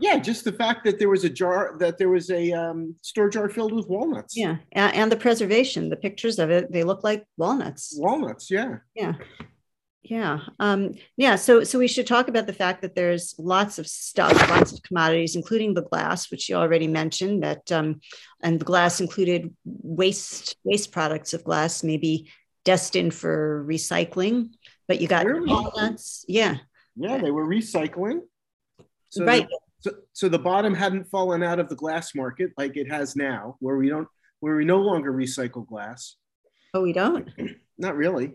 Yeah, 0.00 0.18
just 0.18 0.44
the 0.44 0.52
fact 0.52 0.84
that 0.84 0.98
there 0.98 1.10
was 1.10 1.24
a 1.24 1.28
jar, 1.28 1.76
that 1.78 1.98
there 1.98 2.08
was 2.08 2.30
a 2.30 2.52
um, 2.52 2.94
store 3.02 3.28
jar 3.28 3.50
filled 3.50 3.72
with 3.72 3.86
walnuts. 3.86 4.34
Yeah, 4.34 4.56
and, 4.72 4.94
and 4.94 5.12
the 5.12 5.16
preservation. 5.16 5.90
The 5.90 5.96
pictures 5.96 6.38
of 6.38 6.50
it, 6.50 6.72
they 6.72 6.84
look 6.84 7.04
like 7.04 7.24
walnuts. 7.36 7.94
Walnuts, 7.98 8.50
yeah. 8.50 8.78
Yeah. 8.94 9.14
Yeah. 10.02 10.40
Um, 10.58 10.94
yeah. 11.16 11.36
So 11.36 11.62
so 11.62 11.78
we 11.78 11.86
should 11.86 12.06
talk 12.06 12.28
about 12.28 12.46
the 12.46 12.54
fact 12.54 12.82
that 12.82 12.94
there's 12.94 13.34
lots 13.38 13.78
of 13.78 13.86
stuff, 13.86 14.32
lots 14.48 14.72
of 14.72 14.82
commodities, 14.82 15.36
including 15.36 15.74
the 15.74 15.82
glass, 15.82 16.30
which 16.30 16.48
you 16.48 16.56
already 16.56 16.86
mentioned, 16.88 17.42
that 17.42 17.70
um, 17.70 18.00
and 18.42 18.58
the 18.58 18.64
glass 18.64 19.00
included 19.00 19.54
waste 19.64 20.56
waste 20.64 20.90
products 20.90 21.34
of 21.34 21.44
glass, 21.44 21.84
maybe 21.84 22.30
destined 22.64 23.14
for 23.14 23.64
recycling. 23.68 24.50
But 24.88 25.00
you 25.00 25.06
got 25.06 25.26
Really? 25.26 25.48
walnuts. 25.48 26.24
Yeah. 26.26 26.56
Yeah, 26.96 27.18
they 27.18 27.30
were 27.30 27.46
recycling. 27.46 28.20
So 29.10 29.24
right. 29.24 29.46
The, 29.48 29.58
so, 29.80 29.90
so 30.12 30.28
the 30.28 30.38
bottom 30.38 30.74
hadn't 30.74 31.04
fallen 31.04 31.42
out 31.42 31.58
of 31.58 31.68
the 31.68 31.76
glass 31.76 32.14
market 32.14 32.50
like 32.58 32.76
it 32.76 32.90
has 32.90 33.16
now, 33.16 33.56
where 33.60 33.76
we 33.76 33.88
don't, 33.88 34.08
where 34.40 34.56
we 34.56 34.64
no 34.64 34.78
longer 34.78 35.12
recycle 35.12 35.66
glass. 35.66 36.16
Oh, 36.74 36.82
we 36.82 36.92
don't. 36.92 37.28
Not 37.78 37.96
really. 37.96 38.32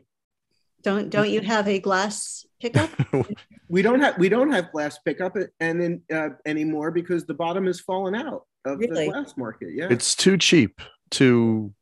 Don't 0.86 1.10
don't 1.10 1.30
you 1.30 1.42
have 1.42 1.68
a 1.68 1.80
glass 1.80 2.46
pickup? 2.62 2.89
We 3.68 3.82
don't 3.82 4.00
have 4.00 4.15
we 4.20 4.30
don't 4.30 4.51
have 4.51 4.72
glass 4.72 5.00
pickup 5.00 5.36
and 5.60 5.82
then 5.82 5.94
uh, 6.13 6.30
anymore 6.46 6.92
because 6.92 7.25
the 7.25 7.34
bottom 7.34 7.65
has 7.65 7.80
fallen 7.80 8.13
out 8.13 8.44
of 8.63 8.77
Really? 8.80 9.06
the 9.08 9.12
glass 9.12 9.34
market. 9.36 9.70
Yeah. 9.74 9.88
It's 9.89 10.13
too 10.15 10.38
cheap 10.38 10.74
to 11.18 11.74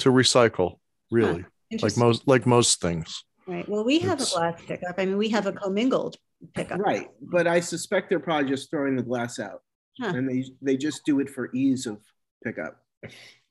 to 0.00 0.10
recycle, 0.10 0.78
really. 1.12 1.44
Like 1.80 1.96
most 1.96 2.26
like 2.26 2.44
most 2.44 2.80
things. 2.80 3.22
Right. 3.46 3.66
Well, 3.68 3.84
we 3.84 4.00
have 4.00 4.20
a 4.20 4.26
glass 4.26 4.60
pickup. 4.66 4.96
I 4.98 5.04
mean, 5.06 5.16
we 5.16 5.28
have 5.28 5.46
a 5.46 5.52
commingled 5.52 6.16
pickup. 6.54 6.80
right, 6.80 7.06
but 7.22 7.46
I 7.46 7.60
suspect 7.60 8.10
they're 8.10 8.18
probably 8.28 8.50
just 8.50 8.68
throwing 8.70 8.96
the 8.96 9.02
glass 9.10 9.38
out, 9.38 9.60
Huh. 10.00 10.12
and 10.16 10.28
they 10.28 10.44
they 10.60 10.76
just 10.76 11.04
do 11.06 11.20
it 11.20 11.30
for 11.30 11.50
ease 11.54 11.86
of 11.86 11.98
pickup. 12.44 12.74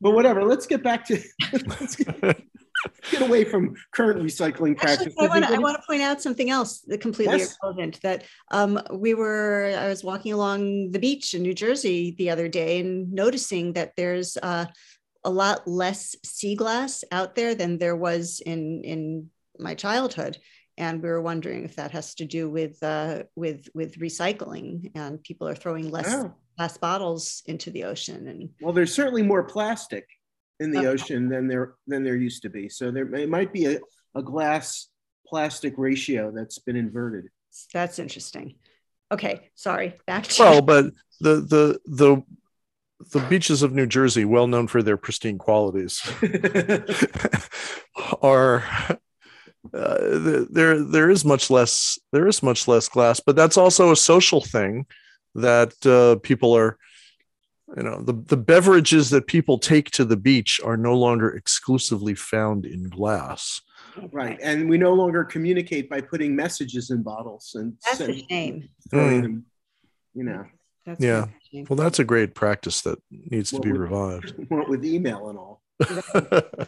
But 0.02 0.12
whatever. 0.12 0.44
Let's 0.44 0.68
get 0.68 0.84
back 0.84 1.06
to 1.08 1.16
let's 1.80 1.96
get, 1.96 2.20
get 3.12 3.22
away 3.22 3.44
from 3.44 3.76
current 3.94 4.22
recycling 4.22 4.72
Actually, 4.72 4.76
practices. 4.76 5.16
I 5.20 5.28
want, 5.28 5.46
to, 5.46 5.54
I 5.54 5.58
want 5.58 5.78
to 5.80 5.84
point 5.88 6.02
out 6.02 6.22
something 6.22 6.50
else 6.50 6.82
that 6.82 7.02
completely 7.02 7.38
Yes. 7.38 7.58
irrelevant. 7.62 8.00
That 8.02 8.24
um, 8.52 8.82
we 8.92 9.14
were, 9.14 9.76
I 9.78 9.88
was 9.88 10.04
walking 10.04 10.34
along 10.34 10.92
the 10.92 11.00
beach 11.00 11.34
in 11.34 11.42
New 11.42 11.54
Jersey 11.54 12.16
the 12.18 12.30
other 12.30 12.48
day 12.48 12.80
and 12.80 13.12
noticing 13.12 13.74
that 13.74 13.94
there's 13.96 14.38
uh, 14.38 14.66
a 15.24 15.30
lot 15.30 15.68
less 15.68 16.16
sea 16.24 16.56
glass 16.56 17.04
out 17.12 17.36
there 17.36 17.56
than 17.56 17.78
there 17.78 17.96
was 17.96 18.40
in 18.46 18.84
in 18.84 19.30
my 19.60 19.74
childhood. 19.76 20.38
And 20.78 21.02
we 21.02 21.10
were 21.10 21.22
wondering 21.24 21.66
if 21.66 21.76
that 21.78 21.92
has 21.92 22.14
to 22.16 22.26
do 22.26 22.48
with 22.50 22.82
uh, 22.84 23.24
with 23.36 23.68
with 23.74 23.98
recycling, 24.00 24.92
and 24.96 25.22
people 25.24 25.48
are 25.48 25.56
throwing 25.56 25.90
less 25.90 26.14
Oh. 26.14 26.34
glass 26.56 26.78
bottles 26.78 27.42
into 27.48 27.72
the 27.72 27.86
ocean. 27.86 28.28
And 28.28 28.50
Well, 28.62 28.74
there's 28.74 28.94
certainly 28.94 29.24
more 29.24 29.44
plastic 29.44 30.06
in 30.60 30.72
the 30.72 30.80
Okay. 30.80 30.88
ocean 30.88 31.30
than 31.30 31.48
there 31.48 31.76
than 31.88 32.04
there 32.04 32.16
used 32.16 32.42
to 32.44 32.50
be. 32.50 32.70
So 32.70 32.92
there 32.92 33.14
it 33.16 33.30
might 33.30 33.54
be 33.54 33.66
a, 33.66 33.80
a 34.16 34.24
glass 34.24 34.88
plastic 35.28 35.74
ratio 35.78 36.32
that's 36.32 36.60
been 36.60 36.76
inverted. 36.76 37.30
that's 37.74 38.00
interesting. 38.00 38.56
Okay, 39.12 39.50
sorry. 39.56 39.96
Back 40.06 40.24
to 40.24 40.44
Well, 40.44 40.62
but 40.62 40.86
the 41.20 41.36
the 41.36 41.80
the 41.86 42.24
the 43.12 43.20
beaches 43.30 43.62
of 43.62 43.74
New 43.74 43.86
Jersey, 43.86 44.26
well 44.26 44.48
known 44.48 44.68
for 44.68 44.82
their 44.82 44.98
pristine 44.98 45.38
qualities, 45.38 46.02
are 48.22 48.64
uh, 49.74 49.98
there 50.50 50.84
there 50.84 51.10
is 51.10 51.26
much 51.26 51.50
less 51.50 52.00
there 52.12 52.28
is 52.28 52.42
much 52.42 52.68
less 52.68 52.88
glass 52.88 53.20
but 53.20 53.36
that's 53.36 53.58
also 53.58 53.92
a 53.92 53.96
social 53.98 54.42
thing 54.42 54.86
that 55.36 55.74
uh, 55.86 56.16
people 56.22 56.56
are 56.56 56.78
you 57.76 57.84
know 57.84 58.02
the, 58.02 58.14
the 58.14 58.38
beverages 58.38 59.10
that 59.10 59.28
people 59.28 59.58
take 59.58 59.92
to 59.92 60.06
the 60.06 60.16
beach 60.16 60.62
are 60.64 60.78
no 60.78 60.94
longer 60.96 61.30
exclusively 61.36 62.16
found 62.16 62.66
in 62.66 62.88
glass 62.90 63.62
right. 64.12 64.38
And 64.44 64.70
we 64.70 64.78
no 64.78 64.94
longer 64.94 65.24
communicate 65.24 65.90
by 65.90 66.02
putting 66.02 66.36
messages 66.36 66.92
in 66.92 67.02
bottles 67.02 67.54
and 67.56 67.74
That's 67.84 68.00
a 68.02 68.14
shame. 68.30 68.70
throwing 68.92 69.20
Mm. 69.20 69.22
them, 69.24 69.46
you 70.14 70.24
know, 70.24 70.46
That's 70.86 71.02
Yeah. 71.02 71.20
really 71.22 71.30
a 71.30 71.50
shame. 71.52 71.66
well 71.70 71.78
that's 71.78 71.98
a 72.00 72.04
great 72.04 72.36
practice 72.36 72.82
that 72.82 73.00
needs 73.10 73.50
to 73.52 73.60
be 73.60 73.72
we- 73.72 73.78
revived 73.80 74.36
what 74.50 74.70
with 74.70 74.86
email 74.86 75.30
and 75.30 75.38
all. 75.40 75.62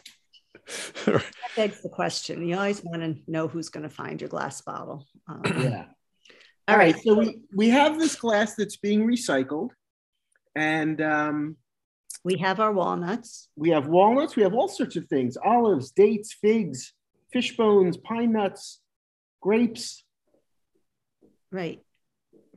That 1.06 1.24
begs 1.56 1.82
the 1.82 1.90
question. 1.90 2.46
You 2.48 2.56
always 2.56 2.84
want 2.84 3.02
to 3.02 3.16
know 3.32 3.48
who's 3.48 3.70
going 3.70 3.84
to 3.90 3.90
find 3.90 4.22
your 4.22 4.28
glass 4.30 4.62
bottle. 4.62 5.06
Um, 5.28 5.42
Yeah. 5.46 5.86
all 6.68 6.78
right. 6.78 6.96
So 7.04 7.16
we, 7.18 7.40
we 7.56 7.70
have 7.70 7.98
this 7.98 8.16
glass 8.16 8.56
that's 8.56 8.78
being 8.78 9.06
recycled. 9.08 9.70
And 10.60 11.02
um, 11.02 11.56
We 12.26 12.38
have 12.40 12.60
our 12.60 12.74
walnuts. 12.74 13.48
we 13.56 13.70
have 13.70 13.88
walnuts, 13.88 14.36
we 14.36 14.44
have 14.44 14.54
all 14.54 14.68
sorts 14.68 14.98
of 14.98 15.08
things 15.08 15.38
olives, 15.44 15.92
dates, 15.92 16.34
figs, 16.34 16.94
fish 17.32 17.56
bones, 17.56 17.96
pine 17.96 18.34
nuts, 18.34 18.82
grapes. 19.40 20.04
Right. 21.50 21.80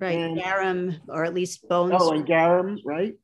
Right. 0.00 0.18
And- 0.18 0.36
Garum, 0.36 0.96
or 1.08 1.24
at 1.24 1.32
least 1.32 1.68
bones. 1.68 1.94
Oh, 1.96 2.10
and 2.12 2.26
garum, 2.26 2.78
right? 2.84 3.14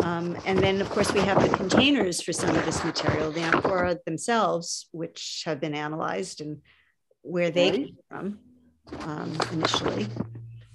Um, 0.00 0.36
and 0.46 0.58
then, 0.58 0.80
of 0.80 0.88
course, 0.90 1.12
we 1.12 1.20
have 1.20 1.40
the 1.42 1.56
containers 1.56 2.20
for 2.20 2.32
some 2.32 2.54
of 2.54 2.64
this 2.64 2.84
material, 2.84 3.30
the 3.32 3.40
amphora 3.40 3.98
themselves, 4.06 4.88
which 4.92 5.42
have 5.46 5.60
been 5.60 5.74
analyzed 5.74 6.40
and 6.40 6.60
where 7.22 7.50
they 7.50 7.70
right. 7.70 7.84
came 7.86 7.96
from 8.08 8.38
um, 9.00 9.36
initially. 9.52 10.06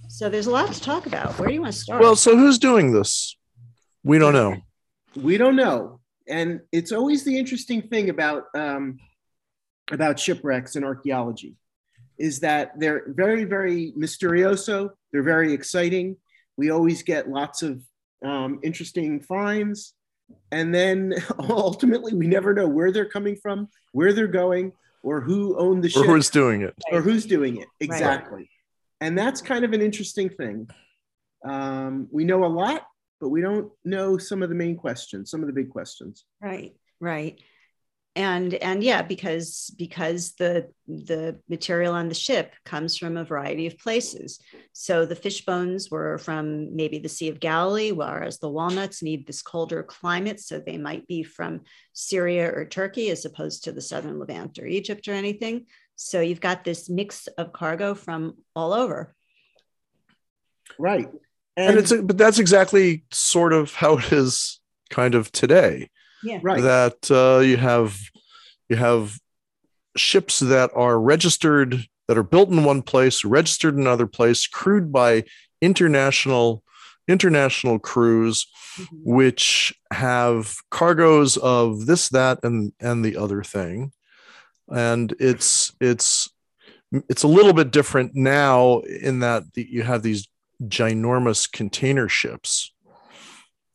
So 0.10 0.28
there's 0.28 0.48
a 0.48 0.52
lot 0.52 0.74
to 0.74 0.82
talk 0.82 1.06
about. 1.06 1.38
Where 1.38 1.48
do 1.48 1.54
you 1.54 1.62
want 1.62 1.74
to 1.74 1.80
start? 1.80 2.02
Well, 2.02 2.16
so 2.16 2.36
who's 2.36 2.58
doing 2.58 2.92
this? 2.92 3.38
We 4.04 4.18
don't 4.18 4.34
know. 4.34 4.58
We 5.16 5.38
don't 5.38 5.56
know, 5.56 6.00
and 6.28 6.62
it's 6.72 6.92
always 6.92 7.24
the 7.24 7.38
interesting 7.38 7.84
thing 7.84 8.10
about 8.10 8.46
um, 8.56 8.98
about 9.92 10.20
shipwrecks 10.20 10.76
and 10.76 10.84
archaeology 10.84 11.56
is 12.18 12.40
that 12.42 12.72
they're 12.78 13.04
very, 13.08 13.46
very 13.46 13.94
mysterioso. 13.98 14.90
They're 15.12 15.24
very 15.24 15.54
exciting. 15.54 16.18
We 16.58 16.72
always 16.72 17.04
get 17.04 17.30
lots 17.30 17.62
of 17.62 17.82
um, 18.26 18.60
interesting 18.64 19.22
finds, 19.22 19.94
and 20.52 20.74
then 20.74 21.14
ultimately 21.40 22.14
we 22.14 22.28
never 22.28 22.54
know 22.54 22.68
where 22.68 22.92
they're 22.92 23.10
coming 23.10 23.36
from, 23.36 23.68
where 23.92 24.12
they're 24.12 24.28
going, 24.28 24.72
or 25.04 25.22
who 25.22 25.56
owned 25.58 25.84
the 25.84 25.90
ship, 25.90 26.04
or 26.04 26.16
who's 26.16 26.32
doing 26.32 26.64
it, 26.64 26.74
or 26.92 27.02
who's 27.02 27.28
doing 27.28 27.58
it 27.58 27.68
exactly. 27.80 28.38
Right. 28.40 28.50
And 29.02 29.18
that's 29.18 29.42
kind 29.42 29.64
of 29.64 29.74
an 29.74 29.82
interesting 29.82 30.30
thing. 30.30 30.70
Um, 31.46 32.08
we 32.12 32.26
know 32.26 32.44
a 32.44 32.48
lot, 32.48 32.86
but 33.22 33.30
we 33.30 33.42
don't 33.42 33.72
know 33.86 34.18
some 34.18 34.44
of 34.44 34.50
the 34.50 34.56
main 34.56 34.76
questions, 34.76 35.32
some 35.32 35.42
of 35.42 35.48
the 35.48 35.54
big 35.54 35.70
questions. 35.70 36.26
Right, 36.42 36.76
right 37.00 37.40
and 38.16 38.56
and 38.56 38.84
yeah 38.84 39.02
because 39.02 39.74
because 39.78 40.34
the 40.34 40.68
the 40.88 41.40
material 41.48 41.94
on 41.94 42.10
the 42.10 42.16
ship 42.16 42.54
comes 42.66 42.98
from 42.98 43.18
a 43.18 43.24
variety 43.24 43.68
of 43.68 43.78
places 43.78 44.40
so 44.74 45.06
the 45.06 45.16
fish 45.16 45.46
bones 45.46 45.92
were 45.92 46.18
from 46.18 46.76
maybe 46.76 46.98
the 46.98 47.08
sea 47.08 47.30
of 47.30 47.40
galilee 47.40 47.92
whereas 47.92 48.40
the 48.40 48.50
walnuts 48.50 49.04
need 49.04 49.26
this 49.26 49.42
colder 49.42 49.84
climate 49.84 50.40
so 50.40 50.60
they 50.60 50.78
might 50.78 51.08
be 51.08 51.22
from 51.22 51.62
syria 51.94 52.52
or 52.52 52.66
turkey 52.66 53.10
as 53.10 53.26
opposed 53.26 53.64
to 53.64 53.72
the 53.72 53.82
southern 53.82 54.20
levant 54.20 54.58
or 54.58 54.66
egypt 54.66 55.08
or 55.08 55.14
anything 55.14 55.66
so 56.02 56.22
you've 56.22 56.42
got 56.42 56.64
this 56.64 56.90
mix 56.90 57.28
of 57.38 57.52
cargo 57.52 57.94
from 57.94 58.36
all 58.56 58.74
over 58.74 59.14
right 60.78 61.10
and, 61.58 61.72
and 61.72 61.78
it's 61.78 61.92
a, 61.92 62.02
but 62.02 62.18
that's 62.18 62.40
exactly 62.40 63.04
sort 63.12 63.54
of 63.54 63.74
how 63.74 63.98
it 63.98 64.12
is 64.12 64.60
kind 64.90 65.16
of 65.16 65.32
today 65.32 65.90
yeah. 66.24 66.40
Right. 66.42 66.62
That 66.62 67.10
uh, 67.12 67.40
you 67.40 67.58
have 67.58 67.98
you 68.68 68.76
have 68.76 69.18
ships 69.96 70.40
that 70.40 70.72
are 70.76 71.00
registered 71.00 71.86
that 72.08 72.18
are 72.18 72.24
built 72.24 72.50
in 72.50 72.64
one 72.64 72.82
place, 72.82 73.24
registered 73.24 73.76
in 73.76 73.82
another 73.82 74.08
place, 74.08 74.48
crewed 74.48 74.92
by 74.92 75.24
international 75.62 76.64
international 77.08 77.80
crews, 77.80 78.46
mm-hmm. 78.78 78.98
which 79.04 79.74
have 79.92 80.56
cargoes 80.70 81.38
of 81.38 81.86
this, 81.86 82.10
that, 82.10 82.40
and 82.44 82.74
and 82.80 83.04
the 83.04 83.18
other 83.18 83.44
thing, 83.44 83.92
and 84.72 85.14
it's 85.20 85.74
it's 85.80 86.30
it's 86.92 87.24
a 87.24 87.28
little 87.28 87.54
bit 87.54 87.72
different 87.72 88.16
now 88.16 88.80
in 88.80 89.20
that 89.20 89.44
you 89.56 89.84
have 89.84 90.02
these 90.02 90.28
ginormous 90.64 91.52
container 91.52 92.10
ships. 92.10 92.74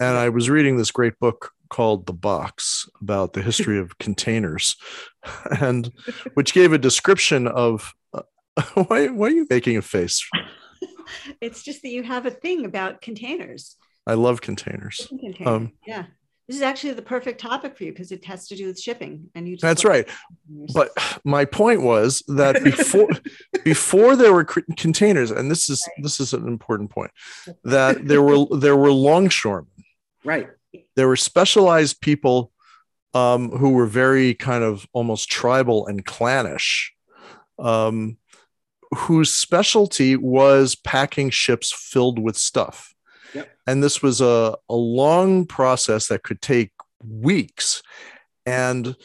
And 0.01 0.17
I 0.17 0.29
was 0.29 0.51
reading 0.51 0.77
this 0.77 0.91
great 0.91 1.19
book 1.21 1.53
called 1.71 2.07
The 2.07 2.13
Box 2.13 2.89
about 3.01 3.33
the 3.33 3.43
history 3.43 3.79
of 3.79 3.99
containers, 3.99 4.77
and 5.61 5.91
which 6.35 6.53
gave 6.53 6.73
a 6.73 6.79
description 6.79 7.47
of 7.47 7.95
uh, 8.13 8.23
why, 8.75 9.09
why 9.09 9.29
are 9.29 9.31
you 9.31 9.47
making 9.49 9.77
a 9.77 9.83
face? 9.83 10.29
it's 11.41 11.63
just 11.63 11.83
that 11.83 11.91
you 11.91 12.03
have 12.03 12.27
a 12.27 12.31
thing 12.31 12.65
about 12.65 13.01
containers. 13.01 13.77
I 14.07 14.15
love 14.15 14.41
containers. 14.41 15.09
Um, 15.47 15.73
yeah. 15.87 16.07
This 16.47 16.57
is 16.57 16.63
actually 16.63 16.93
the 16.93 17.03
perfect 17.03 17.41
topic 17.41 17.77
for 17.77 17.85
you 17.85 17.93
because 17.93 18.13
it 18.13 18.25
has 18.27 18.49
to 18.49 18.57
do 18.57 18.67
with 18.67 18.79
shipping 18.79 19.31
and 19.35 19.49
you 19.49 19.57
That's 19.57 19.85
right. 19.85 20.07
But 20.75 20.91
my 21.25 21.45
point 21.45 21.83
was 21.83 22.23
that 22.29 22.63
before 22.65 23.09
before 23.65 24.15
there 24.15 24.33
were 24.33 24.45
containers 24.45 25.31
and 25.31 25.51
this 25.51 25.71
is 25.71 25.83
right. 25.89 26.03
this 26.03 26.21
is 26.21 26.35
an 26.35 26.47
important 26.47 26.91
point 26.91 27.13
that 27.65 28.07
there 28.07 28.23
were 28.23 28.45
there 28.59 28.77
were 28.77 28.93
longshoremen. 28.93 29.71
Right 30.23 30.49
there 30.97 31.09
were 31.09 31.17
specialized 31.17 32.01
people 32.01 32.53
um, 33.13 33.51
who 33.51 33.71
were 33.71 33.87
very 33.87 34.35
kind 34.35 34.65
of 34.65 34.87
almost 34.93 35.31
tribal 35.31 35.87
and 35.87 36.05
clannish, 36.05 36.93
um, 37.59 38.17
whose 38.97 39.35
specialty 39.35 40.17
was 40.17 40.75
packing 40.75 41.31
ships 41.31 41.73
filled 41.73 42.19
with 42.19 42.37
stuff. 42.37 42.94
Yep. 43.35 43.51
And 43.67 43.83
this 43.83 44.03
was 44.03 44.21
a, 44.21 44.57
a 44.69 44.75
long 44.75 45.47
process 45.47 46.09
that 46.09 46.23
could 46.23 46.41
take 46.41 46.71
weeks. 47.07 47.83
And 48.47 48.97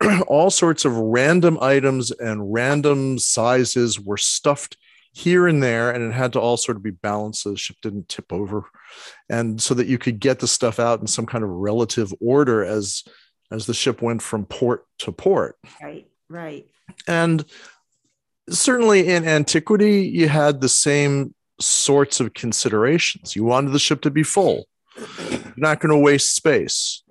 all 0.26 0.50
sorts 0.50 0.84
of 0.84 0.96
random 0.96 1.58
items 1.60 2.10
and 2.10 2.52
random 2.52 3.18
sizes 3.18 4.00
were 4.00 4.16
stuffed 4.16 4.76
here 5.12 5.46
and 5.46 5.62
there, 5.62 5.90
and 5.90 6.02
it 6.02 6.14
had 6.14 6.32
to 6.32 6.40
all 6.40 6.56
sort 6.56 6.76
of 6.76 6.82
be 6.82 6.90
balanced 6.90 7.42
so 7.42 7.50
the 7.50 7.56
ship 7.56 7.76
didn't 7.82 8.08
tip 8.08 8.32
over, 8.32 8.64
and 9.28 9.60
so 9.60 9.74
that 9.74 9.86
you 9.86 9.98
could 9.98 10.18
get 10.18 10.38
the 10.38 10.48
stuff 10.48 10.80
out 10.80 11.00
in 11.00 11.06
some 11.06 11.26
kind 11.26 11.44
of 11.44 11.50
relative 11.50 12.12
order 12.20 12.64
as 12.64 13.04
as 13.50 13.66
the 13.66 13.74
ship 13.74 14.00
went 14.00 14.22
from 14.22 14.46
port 14.46 14.86
to 14.98 15.12
port. 15.12 15.56
Right, 15.82 16.08
right. 16.30 16.66
And 17.06 17.44
certainly 18.48 19.08
in 19.08 19.28
antiquity, 19.28 20.06
you 20.06 20.28
had 20.28 20.60
the 20.60 20.68
same 20.70 21.34
sorts 21.66 22.20
of 22.20 22.34
considerations. 22.34 23.36
You 23.36 23.44
wanted 23.44 23.72
the 23.72 23.78
ship 23.78 24.00
to 24.02 24.10
be 24.10 24.22
full. 24.22 24.66
You're 24.96 25.52
not 25.56 25.80
going 25.80 25.94
to 25.94 25.98
waste 25.98 26.34
space. 26.34 27.02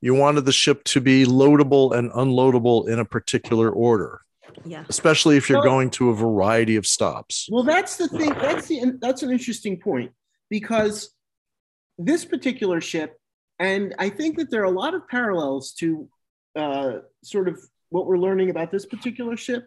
You 0.00 0.14
wanted 0.14 0.44
the 0.44 0.52
ship 0.52 0.84
to 0.84 1.00
be 1.00 1.24
loadable 1.24 1.96
and 1.96 2.10
unloadable 2.12 2.88
in 2.88 2.98
a 2.98 3.04
particular 3.04 3.70
order 3.70 4.20
yeah 4.64 4.84
especially 4.88 5.36
if 5.36 5.48
you're 5.48 5.62
so, 5.62 5.68
going 5.68 5.90
to 5.90 6.10
a 6.10 6.14
variety 6.14 6.76
of 6.76 6.86
stops 6.86 7.48
well 7.50 7.62
that's 7.62 7.96
the 7.96 8.08
thing 8.08 8.32
that's 8.34 8.68
the 8.68 8.96
that's 9.00 9.22
an 9.22 9.30
interesting 9.30 9.78
point 9.78 10.12
because 10.50 11.10
this 11.98 12.24
particular 12.24 12.80
ship 12.80 13.18
and 13.58 13.94
i 13.98 14.08
think 14.08 14.36
that 14.36 14.50
there 14.50 14.62
are 14.62 14.64
a 14.64 14.70
lot 14.70 14.94
of 14.94 15.06
parallels 15.08 15.72
to 15.72 16.08
uh, 16.56 16.98
sort 17.24 17.48
of 17.48 17.58
what 17.88 18.06
we're 18.06 18.18
learning 18.18 18.50
about 18.50 18.70
this 18.70 18.86
particular 18.86 19.36
ship 19.36 19.66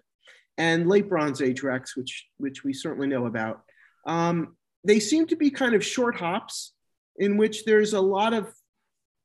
and 0.58 0.88
late 0.88 1.10
bronze 1.10 1.41
age 1.41 1.63
wrecks 1.63 1.95
which 1.97 2.28
which 2.38 2.63
we 2.63 2.73
certainly 2.73 3.08
know 3.08 3.26
about 3.26 3.62
um, 4.07 4.55
they 4.83 4.99
seem 4.99 5.27
to 5.27 5.35
be 5.35 5.51
kind 5.51 5.75
of 5.75 5.85
short 5.85 6.15
hops 6.15 6.73
in 7.17 7.37
which 7.37 7.65
there's 7.65 7.93
a 7.93 8.01
lot 8.01 8.33
of 8.33 8.51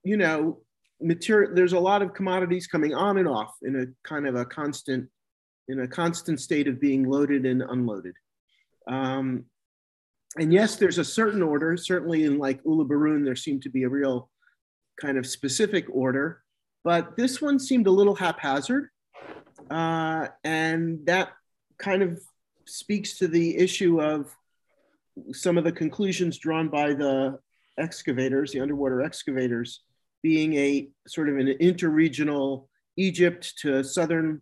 you 0.05 0.17
know 0.17 0.61
material 1.01 1.53
there's 1.55 1.73
a 1.73 1.81
lot 1.81 2.03
of 2.03 2.15
commodities 2.15 2.67
coming 2.67 2.95
on 2.95 3.19
and 3.19 3.29
off 3.29 3.55
in 3.63 3.77
a 3.81 4.09
kind 4.09 4.27
of 4.27 4.35
a 4.35 4.45
constant 4.45 5.09
in 5.69 5.81
a 5.81 5.89
constant 5.89 6.41
state 6.41 6.69
of 6.69 6.81
being 6.81 7.09
loaded 7.09 7.47
and 7.47 7.63
unloaded. 7.63 8.15
Um, 8.89 9.45
and 10.37 10.53
yes, 10.53 10.77
there's 10.77 10.99
a 10.99 11.05
certain 11.05 11.43
order. 11.43 11.77
Certainly 11.77 12.25
in 12.25 12.39
like 12.39 12.63
Uluburun, 12.65 13.25
there 13.25 13.37
seemed 13.37 13.63
to 13.63 13.71
be 13.71 13.85
a 13.85 13.89
real 13.89 14.29
kind 15.01 15.17
of 15.19 15.27
specific 15.27 15.87
order, 15.91 16.43
but 16.85 17.17
this 17.17 17.41
one 17.41 17.59
seemed 17.59 17.87
a 17.87 17.91
little 17.91 18.15
haphazard. 18.15 18.89
Uh, 19.71 20.29
and 20.43 21.07
that 21.07 21.31
kind 21.79 22.03
of 22.03 22.21
speaks 22.67 23.19
to 23.19 23.29
the 23.29 23.57
issue 23.57 24.01
of 24.01 24.35
some 25.33 25.59
of 25.59 25.65
the 25.65 25.73
conclusions 25.73 26.39
drawn 26.39 26.69
by 26.69 26.95
the 26.95 27.39
excavators, 27.79 28.53
the 28.53 28.61
underwater 28.61 29.03
excavators, 29.03 29.83
being 30.23 30.55
a 30.55 30.89
sort 31.07 31.29
of 31.29 31.37
an 31.37 31.49
interregional 31.61 32.67
Egypt 32.97 33.55
to 33.59 33.83
southern 33.83 34.41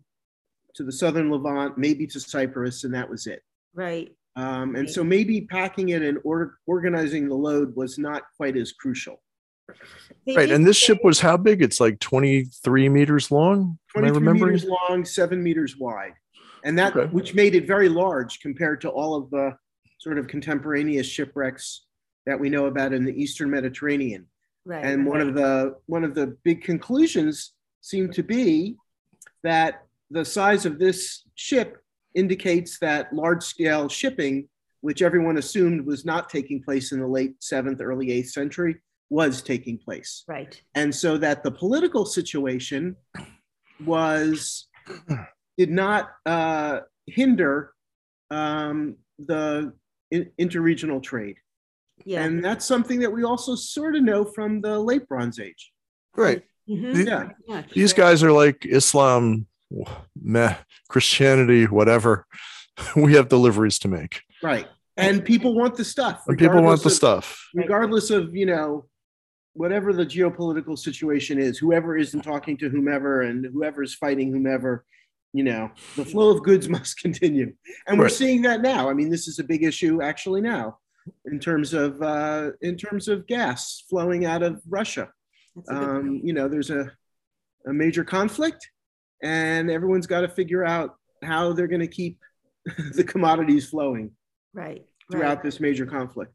to 0.75 0.83
the 0.83 0.91
southern 0.91 1.29
Levant, 1.29 1.77
maybe 1.77 2.07
to 2.07 2.19
Cyprus, 2.19 2.85
and 2.85 2.93
that 2.93 3.09
was 3.09 3.27
it. 3.27 3.41
Right. 3.73 4.15
Um, 4.37 4.75
and 4.75 4.85
right. 4.85 4.89
so 4.89 5.03
maybe 5.03 5.41
packing 5.41 5.89
it 5.89 6.01
and 6.01 6.17
or, 6.23 6.57
organizing 6.65 7.27
the 7.27 7.35
load 7.35 7.75
was 7.75 7.97
not 7.97 8.23
quite 8.37 8.55
as 8.55 8.71
crucial. 8.71 9.21
They 10.25 10.35
right, 10.35 10.51
and 10.51 10.65
this 10.65 10.77
ship 10.77 10.99
was 11.03 11.19
how 11.19 11.37
big? 11.37 11.61
It's 11.61 11.79
like 11.79 11.99
23 11.99 12.89
meters 12.89 13.31
long. 13.31 13.77
23 13.93 14.33
meters 14.33 14.65
long, 14.65 15.05
seven 15.05 15.41
meters 15.41 15.77
wide, 15.77 16.13
and 16.63 16.77
that 16.77 16.95
okay. 16.95 17.11
which 17.13 17.33
made 17.33 17.55
it 17.55 17.67
very 17.67 17.87
large 17.87 18.39
compared 18.41 18.81
to 18.81 18.89
all 18.89 19.15
of 19.15 19.29
the 19.29 19.55
sort 20.01 20.17
of 20.17 20.27
contemporaneous 20.27 21.05
shipwrecks 21.05 21.85
that 22.25 22.39
we 22.39 22.49
know 22.49 22.65
about 22.65 22.91
in 22.91 23.05
the 23.05 23.13
Eastern 23.13 23.51
Mediterranean. 23.51 24.25
Right. 24.65 24.83
And 24.83 25.05
one 25.05 25.21
of 25.21 25.35
the 25.35 25.75
one 25.85 26.03
of 26.03 26.15
the 26.15 26.35
big 26.43 26.63
conclusions 26.63 27.53
seemed 27.81 28.13
to 28.13 28.23
be 28.23 28.75
that 29.43 29.83
the 30.09 30.25
size 30.25 30.65
of 30.65 30.79
this 30.79 31.23
ship 31.35 31.77
indicates 32.15 32.79
that 32.79 33.13
large 33.13 33.43
scale 33.43 33.87
shipping, 33.89 34.49
which 34.81 35.01
everyone 35.01 35.37
assumed 35.37 35.85
was 35.85 36.03
not 36.03 36.29
taking 36.29 36.61
place 36.63 36.91
in 36.91 36.99
the 36.99 37.07
late 37.07 37.35
seventh, 37.39 37.79
early 37.81 38.11
eighth 38.11 38.29
century, 38.29 38.75
was 39.09 39.41
taking 39.41 39.77
place. 39.77 40.23
Right. 40.27 40.59
And 40.75 40.93
so 40.93 41.17
that 41.17 41.43
the 41.43 41.51
political 41.51 42.05
situation 42.05 42.95
was, 43.85 44.67
did 45.57 45.69
not 45.69 46.11
uh, 46.25 46.81
hinder 47.07 47.73
um, 48.29 48.97
the 49.17 49.73
in- 50.11 50.31
interregional 50.39 51.01
trade. 51.01 51.37
Yeah. 52.05 52.23
And 52.23 52.43
that's 52.43 52.65
something 52.65 52.99
that 52.99 53.11
we 53.11 53.23
also 53.23 53.55
sort 53.55 53.95
of 53.95 54.03
know 54.03 54.25
from 54.25 54.61
the 54.61 54.79
late 54.79 55.07
Bronze 55.07 55.39
Age. 55.39 55.71
Right. 56.15 56.43
Mm-hmm. 56.69 57.07
yeah. 57.07 57.29
yeah. 57.47 57.63
These 57.73 57.93
guys 57.93 58.23
are 58.23 58.31
like 58.31 58.65
Islam, 58.65 59.47
meh, 60.21 60.55
Christianity, 60.89 61.65
whatever. 61.65 62.25
we 62.95 63.13
have 63.13 63.29
deliveries 63.29 63.79
to 63.79 63.87
make. 63.87 64.21
Right. 64.41 64.67
And 64.97 65.23
people 65.23 65.55
want 65.55 65.75
the 65.75 65.85
stuff. 65.85 66.23
And 66.27 66.37
people 66.37 66.61
want 66.61 66.81
the 66.81 66.89
of, 66.89 66.93
stuff. 66.93 67.49
Regardless 67.55 68.09
of, 68.11 68.35
you 68.35 68.45
know, 68.45 68.85
whatever 69.53 69.93
the 69.93 70.05
geopolitical 70.05 70.77
situation 70.77 71.39
is, 71.39 71.57
whoever 71.57 71.97
isn't 71.97 72.21
talking 72.21 72.57
to 72.57 72.69
whomever 72.69 73.21
and 73.21 73.45
whoever 73.45 73.83
is 73.83 73.95
fighting 73.95 74.31
whomever, 74.31 74.85
you 75.33 75.43
know, 75.43 75.71
the 75.95 76.05
flow 76.05 76.29
of 76.29 76.43
goods 76.43 76.67
must 76.77 76.99
continue. 76.99 77.53
And 77.87 77.99
we're 77.99 78.09
seeing 78.09 78.41
that 78.43 78.61
now. 78.61 78.89
I 78.89 78.93
mean, 78.93 79.09
this 79.09 79.27
is 79.27 79.39
a 79.39 79.43
big 79.43 79.63
issue 79.63 80.01
actually 80.01 80.41
now 80.41 80.77
in 81.25 81.39
terms 81.39 81.73
of 81.73 82.01
uh, 82.01 82.51
in 82.61 82.77
terms 82.77 83.07
of 83.07 83.27
gas 83.27 83.83
flowing 83.89 84.25
out 84.25 84.43
of 84.43 84.61
Russia. 84.69 85.09
Um, 85.67 86.21
you 86.23 86.33
know, 86.33 86.47
there's 86.47 86.69
a, 86.69 86.91
a 87.65 87.73
major 87.73 88.03
conflict 88.03 88.69
and 89.21 89.69
everyone's 89.69 90.07
got 90.07 90.21
to 90.21 90.29
figure 90.29 90.65
out 90.65 90.95
how 91.23 91.53
they're 91.53 91.67
going 91.67 91.81
to 91.81 91.87
keep 91.87 92.19
the 92.93 93.03
commodities 93.03 93.69
flowing 93.69 94.11
right 94.53 94.85
throughout 95.11 95.35
right. 95.37 95.43
this 95.43 95.59
major 95.59 95.85
conflict. 95.85 96.33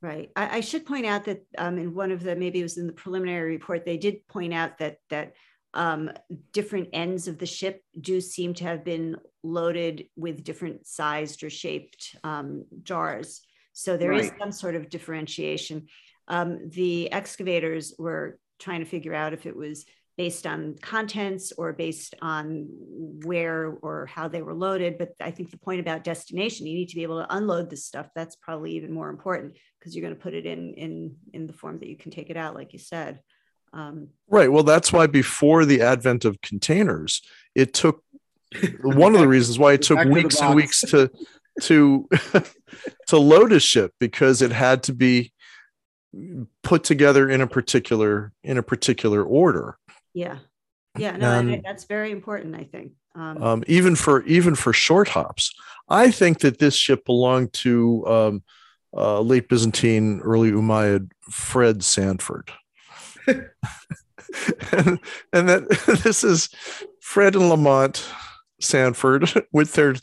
Right. 0.00 0.30
I, 0.36 0.58
I 0.58 0.60
should 0.60 0.84
point 0.84 1.06
out 1.06 1.24
that 1.24 1.44
um, 1.56 1.78
in 1.78 1.94
one 1.94 2.10
of 2.10 2.22
the 2.22 2.36
maybe 2.36 2.60
it 2.60 2.62
was 2.62 2.76
in 2.76 2.86
the 2.86 2.92
preliminary 2.92 3.52
report 3.52 3.84
they 3.86 3.96
did 3.96 4.26
point 4.28 4.52
out 4.52 4.78
that 4.78 4.98
that 5.08 5.32
um, 5.74 6.10
different 6.52 6.88
ends 6.92 7.28
of 7.28 7.38
the 7.38 7.46
ship 7.46 7.82
do 8.00 8.20
seem 8.20 8.54
to 8.54 8.64
have 8.64 8.84
been 8.84 9.16
loaded 9.42 10.06
with 10.16 10.44
different 10.44 10.86
sized 10.86 11.42
or 11.42 11.50
shaped 11.50 12.16
um, 12.24 12.64
jars. 12.82 13.42
So 13.72 13.96
there 13.96 14.10
right. 14.10 14.24
is 14.24 14.32
some 14.38 14.52
sort 14.52 14.76
of 14.76 14.88
differentiation. 14.88 15.86
Um, 16.28 16.70
the 16.70 17.12
excavators 17.12 17.94
were 17.98 18.38
trying 18.58 18.80
to 18.80 18.86
figure 18.86 19.14
out 19.14 19.34
if 19.34 19.46
it 19.46 19.56
was 19.56 19.84
based 20.16 20.46
on 20.46 20.76
contents 20.80 21.52
or 21.58 21.72
based 21.72 22.14
on 22.22 22.68
where 23.24 23.76
or 23.82 24.06
how 24.06 24.28
they 24.28 24.42
were 24.42 24.54
loaded. 24.54 24.96
But 24.96 25.10
I 25.20 25.32
think 25.32 25.50
the 25.50 25.58
point 25.58 25.80
about 25.80 26.04
destination, 26.04 26.66
you 26.66 26.74
need 26.74 26.88
to 26.90 26.94
be 26.94 27.02
able 27.02 27.20
to 27.20 27.34
unload 27.34 27.68
this 27.68 27.84
stuff. 27.84 28.08
That's 28.14 28.36
probably 28.36 28.76
even 28.76 28.92
more 28.92 29.10
important 29.10 29.56
because 29.78 29.94
you're 29.94 30.04
going 30.04 30.14
to 30.14 30.22
put 30.22 30.34
it 30.34 30.46
in 30.46 30.74
in 30.74 31.16
in 31.32 31.46
the 31.48 31.52
form 31.52 31.80
that 31.80 31.88
you 31.88 31.96
can 31.96 32.12
take 32.12 32.30
it 32.30 32.36
out, 32.36 32.54
like 32.54 32.72
you 32.72 32.78
said. 32.78 33.18
Um, 33.74 34.08
right. 34.28 34.50
Well, 34.50 34.62
that's 34.62 34.92
why 34.92 35.06
before 35.06 35.64
the 35.64 35.82
advent 35.82 36.24
of 36.24 36.40
containers, 36.40 37.22
it 37.54 37.74
took 37.74 38.02
one 38.82 39.14
of 39.14 39.20
the 39.20 39.28
reasons 39.28 39.58
why 39.58 39.72
it 39.72 39.82
took 39.82 40.04
weeks 40.06 40.40
and 40.40 40.54
weeks 40.54 40.80
to 40.82 41.10
to 41.62 42.08
to 43.08 43.18
load 43.18 43.52
a 43.52 43.60
ship 43.60 43.92
because 43.98 44.42
it 44.42 44.52
had 44.52 44.84
to 44.84 44.92
be 44.92 45.32
put 46.62 46.84
together 46.84 47.28
in 47.28 47.40
a 47.40 47.46
particular 47.46 48.32
in 48.44 48.56
a 48.56 48.62
particular 48.62 49.24
order 49.24 49.76
yeah. 50.14 50.38
Yeah. 50.96 51.16
No, 51.16 51.38
and, 51.38 51.62
that's 51.62 51.84
very 51.84 52.12
important, 52.12 52.54
I 52.54 52.64
think. 52.64 52.92
Um, 53.16 53.42
um, 53.42 53.64
even 53.66 53.94
for 53.96 54.24
even 54.24 54.54
for 54.54 54.72
short 54.72 55.08
hops, 55.08 55.52
I 55.88 56.10
think 56.10 56.40
that 56.40 56.58
this 56.58 56.74
ship 56.74 57.04
belonged 57.04 57.52
to 57.54 58.06
um, 58.06 58.42
uh, 58.96 59.20
late 59.20 59.48
Byzantine, 59.48 60.20
early 60.20 60.50
Umayyad 60.50 61.10
Fred 61.30 61.84
Sanford. 61.84 62.50
And, 63.26 63.48
and 65.32 65.48
that 65.48 66.00
this 66.04 66.24
is 66.24 66.48
Fred 67.00 67.34
and 67.34 67.48
Lamont 67.48 68.06
Sanford 68.60 69.30
with 69.52 69.74
their 69.74 69.94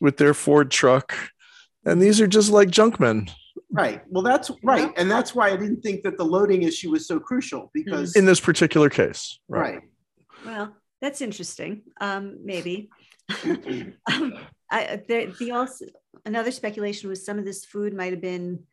with 0.00 0.18
their 0.18 0.34
Ford 0.34 0.70
truck, 0.70 1.14
and 1.84 2.00
these 2.00 2.20
are 2.20 2.26
just 2.26 2.50
like 2.50 2.68
junkmen. 2.68 3.30
Right. 3.70 4.02
Well, 4.08 4.22
that's 4.22 4.50
right, 4.62 4.92
and 4.96 5.10
that's 5.10 5.34
why 5.34 5.48
I 5.50 5.56
didn't 5.56 5.82
think 5.82 6.02
that 6.04 6.16
the 6.16 6.24
loading 6.24 6.62
issue 6.62 6.90
was 6.90 7.06
so 7.06 7.18
crucial 7.18 7.70
because 7.74 8.14
in 8.16 8.24
this 8.24 8.40
particular 8.40 8.90
case, 8.90 9.38
right. 9.48 9.74
right. 9.74 9.82
Well, 10.44 10.76
that's 11.00 11.20
interesting. 11.20 11.82
Um, 12.00 12.38
maybe. 12.44 12.90
um, 13.44 14.34
I, 14.70 15.02
there, 15.08 15.26
the 15.38 15.52
also 15.52 15.86
another 16.24 16.52
speculation 16.52 17.08
was 17.08 17.24
some 17.24 17.38
of 17.38 17.44
this 17.44 17.64
food 17.64 17.94
might 17.94 18.12
have 18.12 18.20
been 18.20 18.64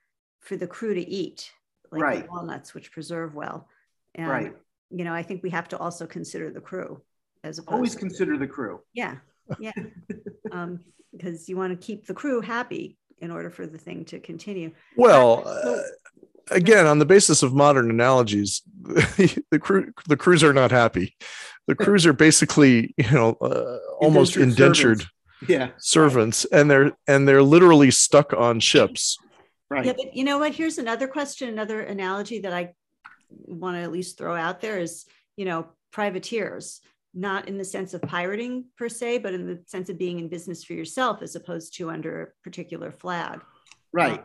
for 0.41 0.57
the 0.57 0.67
crew 0.67 0.93
to 0.93 1.01
eat, 1.01 1.51
like 1.93 2.01
right. 2.01 2.29
walnuts, 2.29 2.73
which 2.73 2.91
preserve 2.91 3.35
well. 3.35 3.67
And, 4.15 4.27
right. 4.27 4.53
You 4.89 5.03
know, 5.05 5.13
I 5.13 5.23
think 5.23 5.41
we 5.41 5.49
have 5.51 5.67
to 5.69 5.77
also 5.77 6.05
consider 6.05 6.51
the 6.51 6.61
crew 6.61 7.01
as 7.43 7.59
opposed. 7.59 7.73
Always 7.73 7.93
to, 7.93 7.99
consider 7.99 8.37
the 8.37 8.47
crew. 8.47 8.81
Yeah, 8.93 9.17
yeah, 9.59 9.71
um, 10.51 10.79
because 11.11 11.49
you 11.49 11.57
want 11.57 11.79
to 11.79 11.85
keep 11.85 12.05
the 12.05 12.13
crew 12.13 12.41
happy 12.41 12.97
in 13.19 13.31
order 13.31 13.49
for 13.49 13.65
the 13.65 13.77
thing 13.77 14.05
to 14.05 14.19
continue. 14.19 14.71
Well, 14.97 15.43
uh, 15.45 15.81
again, 16.51 16.85
on 16.85 16.99
the 16.99 17.05
basis 17.05 17.43
of 17.43 17.53
modern 17.53 17.89
analogies, 17.89 18.61
the 18.83 19.59
crew 19.61 19.93
the 20.07 20.17
crews 20.17 20.43
are 20.43 20.53
not 20.53 20.71
happy. 20.71 21.15
The 21.67 21.75
crews 21.83 22.05
are 22.05 22.13
basically, 22.13 22.93
you 22.97 23.11
know, 23.11 23.33
uh, 23.41 23.77
almost 23.99 24.37
indentured, 24.37 25.01
servants. 25.01 25.49
yeah 25.49 25.69
servants, 25.77 26.45
and 26.45 26.69
they're 26.69 26.91
and 27.07 27.27
they're 27.27 27.43
literally 27.43 27.91
stuck 27.91 28.33
on 28.33 28.59
ships. 28.59 29.17
Right. 29.73 29.85
Yeah, 29.85 29.93
but 29.93 30.15
you 30.15 30.23
know 30.23 30.37
what? 30.37 30.53
Here's 30.53 30.77
another 30.77 31.07
question, 31.07 31.49
another 31.49 31.81
analogy 31.81 32.41
that 32.41 32.53
I 32.53 32.75
want 33.29 33.75
to 33.75 33.81
at 33.81 33.91
least 33.91 34.19
throw 34.19 34.35
out 34.35 34.61
there 34.61 34.77
is, 34.77 35.05
you 35.35 35.45
know, 35.45 35.67
privateers 35.91 36.79
not 37.15 37.47
in 37.47 37.57
the 37.57 37.65
sense 37.65 37.95
of 37.95 38.01
pirating 38.03 38.65
per 38.77 38.87
se, 38.87 39.17
but 39.19 39.33
in 39.33 39.47
the 39.47 39.63
sense 39.65 39.89
of 39.89 39.97
being 39.97 40.19
in 40.19 40.27
business 40.27 40.63
for 40.63 40.73
yourself 40.73 41.23
as 41.23 41.35
opposed 41.35 41.75
to 41.77 41.89
under 41.89 42.21
a 42.21 42.27
particular 42.43 42.91
flag. 42.91 43.41
Right. 43.91 44.23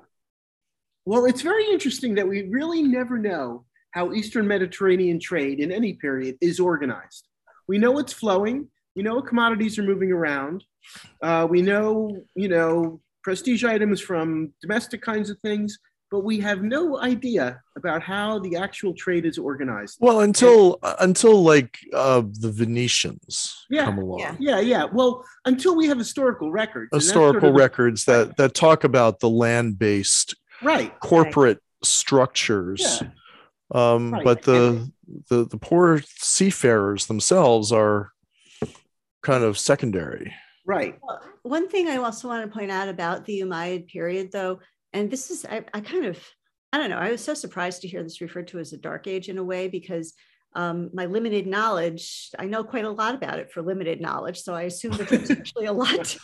Well, 1.07 1.25
it's 1.25 1.41
very 1.41 1.67
interesting 1.71 2.15
that 2.17 2.29
we 2.29 2.43
really 2.51 2.83
never 2.83 3.17
know 3.19 3.65
how 3.93 4.13
Eastern 4.13 4.47
Mediterranean 4.47 5.19
trade 5.19 5.61
in 5.61 5.73
any 5.73 5.95
period 5.95 6.37
is 6.43 6.61
organized. 6.61 7.27
We 7.67 7.79
know 7.79 7.99
it's 7.99 8.13
flowing. 8.13 8.69
We 8.95 9.03
know 9.03 9.23
commodities 9.23 9.79
are 9.79 9.83
moving 9.83 10.13
around. 10.13 10.65
Uh, 11.23 11.47
we 11.49 11.63
know, 11.63 12.23
you 12.35 12.49
know, 12.49 13.01
prestige 13.23 13.65
items 13.65 14.01
from 14.01 14.53
domestic 14.63 15.03
kinds 15.03 15.31
of 15.31 15.39
things 15.41 15.79
but 16.11 16.21
we 16.21 16.41
have 16.41 16.63
no 16.63 16.99
idea 17.01 17.61
about 17.77 18.03
how 18.03 18.39
the 18.39 18.57
actual 18.57 18.95
trade 18.95 19.27
is 19.27 19.39
organized. 19.39 19.99
Well, 20.01 20.21
until 20.21 20.79
and, 20.83 20.97
until 21.01 21.43
like 21.43 21.79
uh, 21.93 22.23
the 22.41 22.51
Venetians 22.51 23.67
yeah, 23.69 23.85
come 23.85 23.99
along. 23.99 24.21
Yeah. 24.21 24.37
yeah, 24.39 24.61
yeah. 24.61 24.85
Well, 24.85 25.25
until 25.45 25.77
we 25.77 25.87
have 25.87 25.99
historical 25.99 26.51
records. 26.51 26.91
Historical 26.93 27.41
sort 27.41 27.45
of 27.45 27.55
records 27.57 28.05
the, 28.05 28.13
that 28.13 28.37
that 28.39 28.55
talk 28.55 28.85
about 28.85 29.21
the 29.21 29.29
land-based 29.29 30.35
right 30.63 30.99
corporate 31.01 31.59
right. 31.59 31.87
structures. 31.87 33.03
Yeah. 33.03 33.09
Um, 33.71 34.15
right. 34.15 34.25
but 34.25 34.43
the, 34.43 34.91
the 35.29 35.45
the 35.45 35.59
poor 35.59 36.01
seafarers 36.07 37.07
themselves 37.07 37.71
are 37.71 38.13
kind 39.23 39.45
of 39.45 39.59
secondary. 39.59 40.33
Right. 40.69 40.99
Well, 41.03 41.23
one 41.45 41.69
thing 41.71 41.89
I 41.89 41.97
also 41.97 42.29
want 42.29 42.45
to 42.45 42.57
point 42.57 42.71
out 42.71 42.91
about 42.91 43.25
the 43.25 43.41
Umayyad 43.41 43.89
period, 43.89 44.31
though, 44.31 44.61
and 44.93 45.11
this 45.11 45.31
is 45.31 45.47
I, 45.47 45.65
I 45.73 45.81
kind 45.81 46.05
of 46.05 46.23
I 46.75 46.77
don't 46.77 46.91
know. 46.91 46.99
I 46.99 47.11
was 47.11 47.25
so 47.25 47.33
surprised 47.33 47.81
to 47.83 47.89
hear 47.89 48.03
this 48.03 48.21
referred 48.21 48.49
to 48.49 48.59
as 48.59 48.75
a 48.75 48.77
dark 48.77 49.07
age 49.07 49.31
in 49.31 49.39
a 49.39 49.45
way 49.45 49.69
because 49.69 50.13
um, 50.55 50.91
my 50.93 51.07
limited 51.07 51.47
knowledge, 51.47 52.31
I 52.39 52.45
know 52.45 52.65
quite 52.65 52.85
a 52.85 52.91
lot 52.91 53.15
about 53.15 53.39
it 53.39 53.51
for 53.51 53.63
limited 53.63 54.03
knowledge. 54.03 54.43
So 54.43 54.55
I 54.55 54.63
assume 54.63 54.93
that 54.99 55.09
there's 55.09 55.31
actually 55.31 55.67
a 55.67 55.73
lot. 55.73 56.15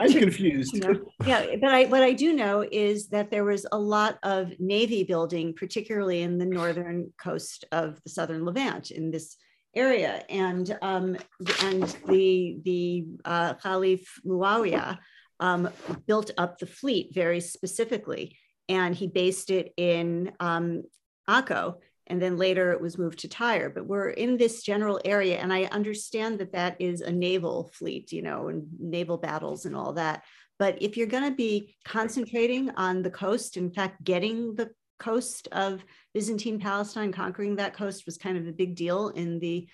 I'm 0.00 0.12
confused. 0.12 0.74
You 0.74 0.80
know, 0.80 1.00
yeah, 1.24 1.46
but 1.60 1.72
I, 1.72 1.84
what 1.84 2.02
I 2.02 2.12
do 2.12 2.32
know 2.32 2.66
is 2.72 3.08
that 3.10 3.30
there 3.30 3.44
was 3.44 3.66
a 3.70 3.78
lot 3.78 4.18
of 4.24 4.52
navy 4.58 5.04
building, 5.04 5.54
particularly 5.54 6.22
in 6.22 6.38
the 6.38 6.46
northern 6.46 7.12
coast 7.22 7.66
of 7.70 8.02
the 8.02 8.10
southern 8.10 8.44
Levant 8.44 8.90
in 8.90 9.12
this 9.12 9.36
area, 9.74 10.24
and 10.28 10.76
um, 10.82 11.16
and 11.62 11.96
the 12.06 12.58
the 12.64 13.04
uh, 13.24 13.54
Caliph 13.54 14.20
Muawiyah 14.26 14.98
um, 15.40 15.68
built 16.06 16.30
up 16.38 16.58
the 16.58 16.66
fleet 16.66 17.12
very 17.12 17.40
specifically. 17.40 18.38
And 18.68 18.94
he 18.94 19.08
based 19.08 19.50
it 19.50 19.74
in 19.76 20.32
um, 20.40 20.84
Akko. 21.28 21.74
And 22.06 22.22
then 22.22 22.36
later 22.36 22.72
it 22.72 22.80
was 22.80 22.96
moved 22.96 23.18
to 23.20 23.28
Tyre. 23.28 23.68
But 23.68 23.86
we're 23.86 24.10
in 24.10 24.36
this 24.36 24.62
general 24.62 25.00
area. 25.04 25.38
And 25.38 25.52
I 25.52 25.64
understand 25.64 26.38
that 26.38 26.52
that 26.52 26.76
is 26.80 27.00
a 27.00 27.10
naval 27.10 27.70
fleet, 27.74 28.12
you 28.12 28.22
know, 28.22 28.48
and 28.48 28.66
naval 28.78 29.18
battles 29.18 29.66
and 29.66 29.76
all 29.76 29.94
that. 29.94 30.22
But 30.58 30.80
if 30.80 30.96
you're 30.96 31.08
going 31.08 31.28
to 31.28 31.36
be 31.36 31.74
concentrating 31.84 32.70
on 32.70 33.02
the 33.02 33.10
coast, 33.10 33.56
in 33.56 33.72
fact, 33.72 34.04
getting 34.04 34.54
the 34.54 34.70
coast 34.98 35.48
of 35.52 35.84
Byzantine 36.14 36.58
Palestine, 36.58 37.12
conquering 37.12 37.56
that 37.56 37.74
coast 37.74 38.06
was 38.06 38.18
kind 38.18 38.36
of 38.38 38.46
a 38.46 38.52
big 38.52 38.74
deal 38.74 39.08
in 39.10 39.38
the 39.38 39.68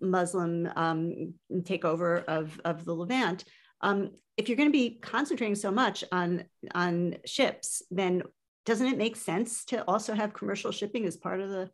Muslim 0.00 0.68
um, 0.76 1.34
takeover 1.52 2.24
of, 2.24 2.60
of 2.64 2.84
the 2.84 2.94
Levant. 2.94 3.44
Um, 3.82 4.10
if 4.36 4.48
you're 4.48 4.56
going 4.56 4.68
to 4.68 4.72
be 4.72 4.98
concentrating 5.00 5.54
so 5.54 5.70
much 5.70 6.04
on 6.12 6.44
on 6.74 7.16
ships, 7.26 7.82
then 7.90 8.22
doesn't 8.66 8.86
it 8.86 8.98
make 8.98 9.16
sense 9.16 9.64
to 9.66 9.82
also 9.88 10.14
have 10.14 10.34
commercial 10.34 10.72
shipping 10.72 11.06
as 11.06 11.16
part 11.16 11.40
of 11.40 11.50
the 11.50 11.70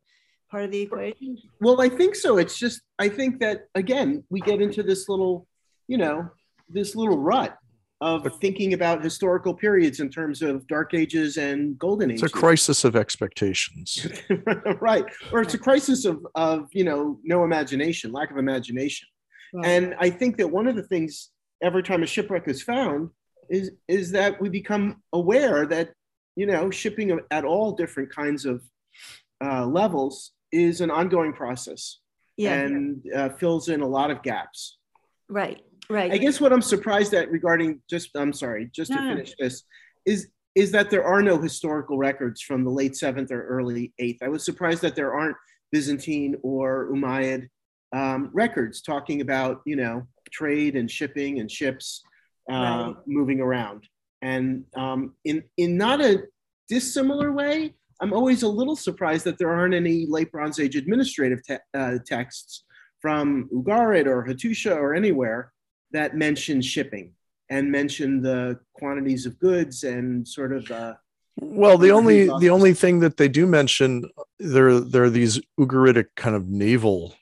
part 0.50 0.64
of 0.64 0.70
the 0.70 0.80
equation? 0.80 1.37
Well, 1.61 1.80
I 1.80 1.88
think 1.88 2.14
so. 2.14 2.38
It's 2.38 2.59
just 2.59 2.80
I 2.98 3.09
think 3.09 3.40
that 3.40 3.66
again 3.74 4.24
we 4.30 4.40
get 4.40 4.61
into 4.61 4.82
this 4.82 5.09
little, 5.09 5.46
you 5.88 5.98
know, 5.98 6.28
this 6.68 6.94
little 6.94 7.18
rut 7.18 7.56
of 8.00 8.26
thinking 8.40 8.74
about 8.74 9.02
historical 9.02 9.54
periods 9.54 10.00
in 10.00 10.11
terms 10.11 10.42
of 10.42 10.66
dark 10.66 10.92
ages 10.92 11.38
and 11.38 11.78
golden 11.78 12.11
ages. 12.11 12.24
It's 12.24 12.32
a 12.32 12.37
crisis 12.38 12.85
of 12.85 12.94
expectations. 12.94 14.06
right. 14.80 15.04
Or 15.32 15.40
it's 15.40 15.54
a 15.54 15.59
crisis 15.59 16.04
of, 16.04 16.26
of, 16.35 16.68
you 16.72 16.85
know, 16.85 17.18
no 17.24 17.44
imagination, 17.44 18.12
lack 18.12 18.30
of 18.30 18.37
imagination. 18.37 19.09
Right. 19.54 19.66
And 19.66 19.94
I 19.98 20.11
think 20.11 20.37
that 20.37 20.48
one 20.48 20.66
of 20.66 20.76
the 20.76 20.82
things 20.82 21.30
every 21.62 21.82
time 21.82 22.02
a 22.02 22.06
shipwreck 22.06 22.48
is 22.48 22.62
found 22.62 23.11
is, 23.48 23.70
is 23.88 24.11
that 24.11 24.40
we 24.40 24.50
become 24.50 25.02
aware 25.14 25.66
that, 25.66 25.92
you 26.35 26.44
know, 26.44 26.70
shipping 26.70 27.18
at 27.30 27.44
all 27.44 27.72
different 27.72 28.14
kinds 28.14 28.44
of 28.44 28.62
uh, 29.42 29.64
levels 29.64 30.32
is 30.52 30.82
an 30.82 30.90
ongoing 30.90 31.32
process 31.32 32.00
yeah, 32.37 32.52
and 32.52 33.02
uh, 33.14 33.30
fills 33.30 33.68
in 33.68 33.80
a 33.80 33.87
lot 33.87 34.11
of 34.11 34.22
gaps. 34.22 34.78
Right. 35.28 35.62
Right. 35.88 36.12
I 36.12 36.18
guess 36.18 36.40
what 36.40 36.53
I'm 36.53 36.62
surprised 36.62 37.14
at 37.14 37.31
regarding 37.31 37.81
just 37.88 38.11
I'm 38.16 38.33
sorry, 38.33 38.70
just 38.75 38.90
no, 38.90 38.96
to 38.96 39.03
finish 39.03 39.35
no. 39.38 39.46
this 39.46 39.62
is 40.05 40.29
is 40.55 40.70
that 40.72 40.90
there 40.90 41.05
are 41.05 41.20
no 41.20 41.38
historical 41.38 41.99
records 41.99 42.40
from 42.40 42.64
the 42.64 42.70
late 42.70 42.96
seventh 42.96 43.31
or 43.31 43.46
early 43.46 43.92
eighth. 43.99 44.22
I 44.22 44.29
was 44.29 44.44
surprised 44.44 44.81
that 44.83 44.96
there 44.96 45.12
aren't 45.12 45.37
Byzantine 45.70 46.37
or 46.42 46.88
Umayyad 46.90 47.49
um, 47.92 48.31
records 48.33 48.81
talking 48.81 49.20
about 49.20 49.61
you 49.66 49.77
know 49.77 50.07
trade 50.33 50.77
and 50.77 50.90
shipping 50.90 51.40
and 51.40 51.51
ships 51.51 52.03
uh, 52.51 52.55
right. 52.55 52.94
moving 53.07 53.40
around. 53.40 53.87
And 54.22 54.64
um, 54.77 55.14
in 55.25 55.44
in 55.57 55.77
not 55.77 56.01
a 56.01 56.25
dissimilar 56.68 57.33
way, 57.33 57.75
I'm 58.01 58.12
always 58.12 58.42
a 58.42 58.49
little 58.49 58.77
surprised 58.77 59.25
that 59.27 59.38
there 59.38 59.53
aren't 59.53 59.75
any 59.75 60.07
late 60.07 60.33
Bronze 60.33 60.59
Age 60.59 60.75
administrative 60.75 61.44
te- 61.46 61.57
uh, 61.75 61.99
texts 62.05 62.64
from 63.01 63.49
Ugarit 63.53 64.07
or 64.07 64.25
Hattusha 64.25 64.75
or 64.75 64.94
anywhere 64.94 65.53
that 65.96 66.14
mention 66.14 66.61
shipping 66.61 67.12
and 67.48 67.72
mention 67.72 68.20
the 68.20 68.59
quantities 68.74 69.24
of 69.24 69.38
goods 69.38 69.82
and 69.82 70.28
sort 70.28 70.52
of 70.52 70.70
uh, 70.70 70.94
well 71.40 71.78
the 71.78 71.90
only 71.90 72.26
the 72.38 72.50
only 72.50 72.74
thing 72.74 73.00
that 73.00 73.16
they 73.16 73.28
do 73.28 73.46
mention 73.46 74.04
there 74.38 74.78
there 74.80 75.04
are 75.04 75.11
these 75.11 75.40
ugaritic 75.59 76.06
kind 76.14 76.37
of 76.37 76.48
naval. 76.48 77.14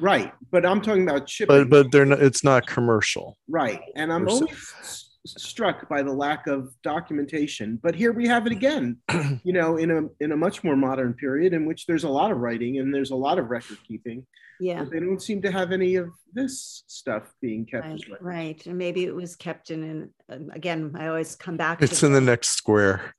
Right 0.00 0.32
but 0.50 0.64
i'm 0.64 0.80
talking 0.80 1.08
about 1.08 1.28
shipping. 1.28 1.54
but 1.54 1.68
but 1.68 1.92
they're 1.92 2.06
not 2.06 2.20
it's 2.20 2.42
not 2.42 2.66
commercial. 2.66 3.36
Right 3.48 3.80
and 3.94 4.12
i'm 4.12 4.28
always 4.28 5.07
struck 5.26 5.88
by 5.88 6.02
the 6.02 6.12
lack 6.12 6.46
of 6.46 6.72
documentation 6.82 7.78
but 7.82 7.94
here 7.94 8.12
we 8.12 8.26
have 8.26 8.46
it 8.46 8.52
again 8.52 8.96
you 9.44 9.52
know 9.52 9.76
in 9.76 9.90
a 9.90 10.24
in 10.24 10.32
a 10.32 10.36
much 10.36 10.62
more 10.64 10.76
modern 10.76 11.12
period 11.14 11.52
in 11.52 11.66
which 11.66 11.86
there's 11.86 12.04
a 12.04 12.08
lot 12.08 12.30
of 12.30 12.38
writing 12.38 12.78
and 12.78 12.94
there's 12.94 13.10
a 13.10 13.16
lot 13.16 13.38
of 13.38 13.50
record 13.50 13.78
keeping 13.86 14.24
yeah 14.60 14.84
they 14.84 15.00
don't 15.00 15.22
seem 15.22 15.40
to 15.42 15.50
have 15.50 15.72
any 15.72 15.96
of 15.96 16.10
this 16.32 16.84
stuff 16.86 17.32
being 17.40 17.64
kept 17.64 17.86
right, 17.86 18.02
right. 18.20 18.66
and 18.66 18.76
maybe 18.76 19.04
it 19.04 19.14
was 19.14 19.36
kept 19.36 19.70
in 19.70 19.82
an 19.82 20.14
um, 20.30 20.50
again 20.52 20.92
i 20.98 21.06
always 21.06 21.34
come 21.34 21.56
back 21.56 21.82
it's 21.82 22.02
in 22.02 22.12
the 22.12 22.20
next 22.20 22.50
square 22.50 23.14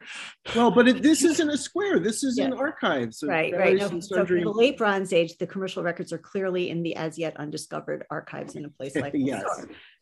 well 0.56 0.70
but 0.70 0.88
it, 0.88 1.02
this 1.02 1.24
isn't 1.24 1.50
a 1.50 1.58
square 1.58 2.00
this 2.00 2.24
is 2.24 2.38
yeah. 2.38 2.46
in 2.46 2.54
archives 2.54 3.24
right 3.26 3.56
right 3.56 3.78
no, 3.78 4.00
so 4.00 4.26
for 4.26 4.40
the 4.40 4.50
late 4.50 4.78
bronze 4.78 5.14
age 5.14 5.38
the 5.38 5.48
commercial 5.48 5.82
records 5.84 6.12
are 6.12 6.18
clearly 6.18 6.70
in 6.70 6.84
the 6.84 6.96
as 6.96 7.18
yet 7.18 7.36
undiscovered 7.38 8.06
archives 8.10 8.56
in 8.56 8.66
a 8.66 8.70
place 8.70 8.96
like 8.96 9.14
yes. 9.16 9.44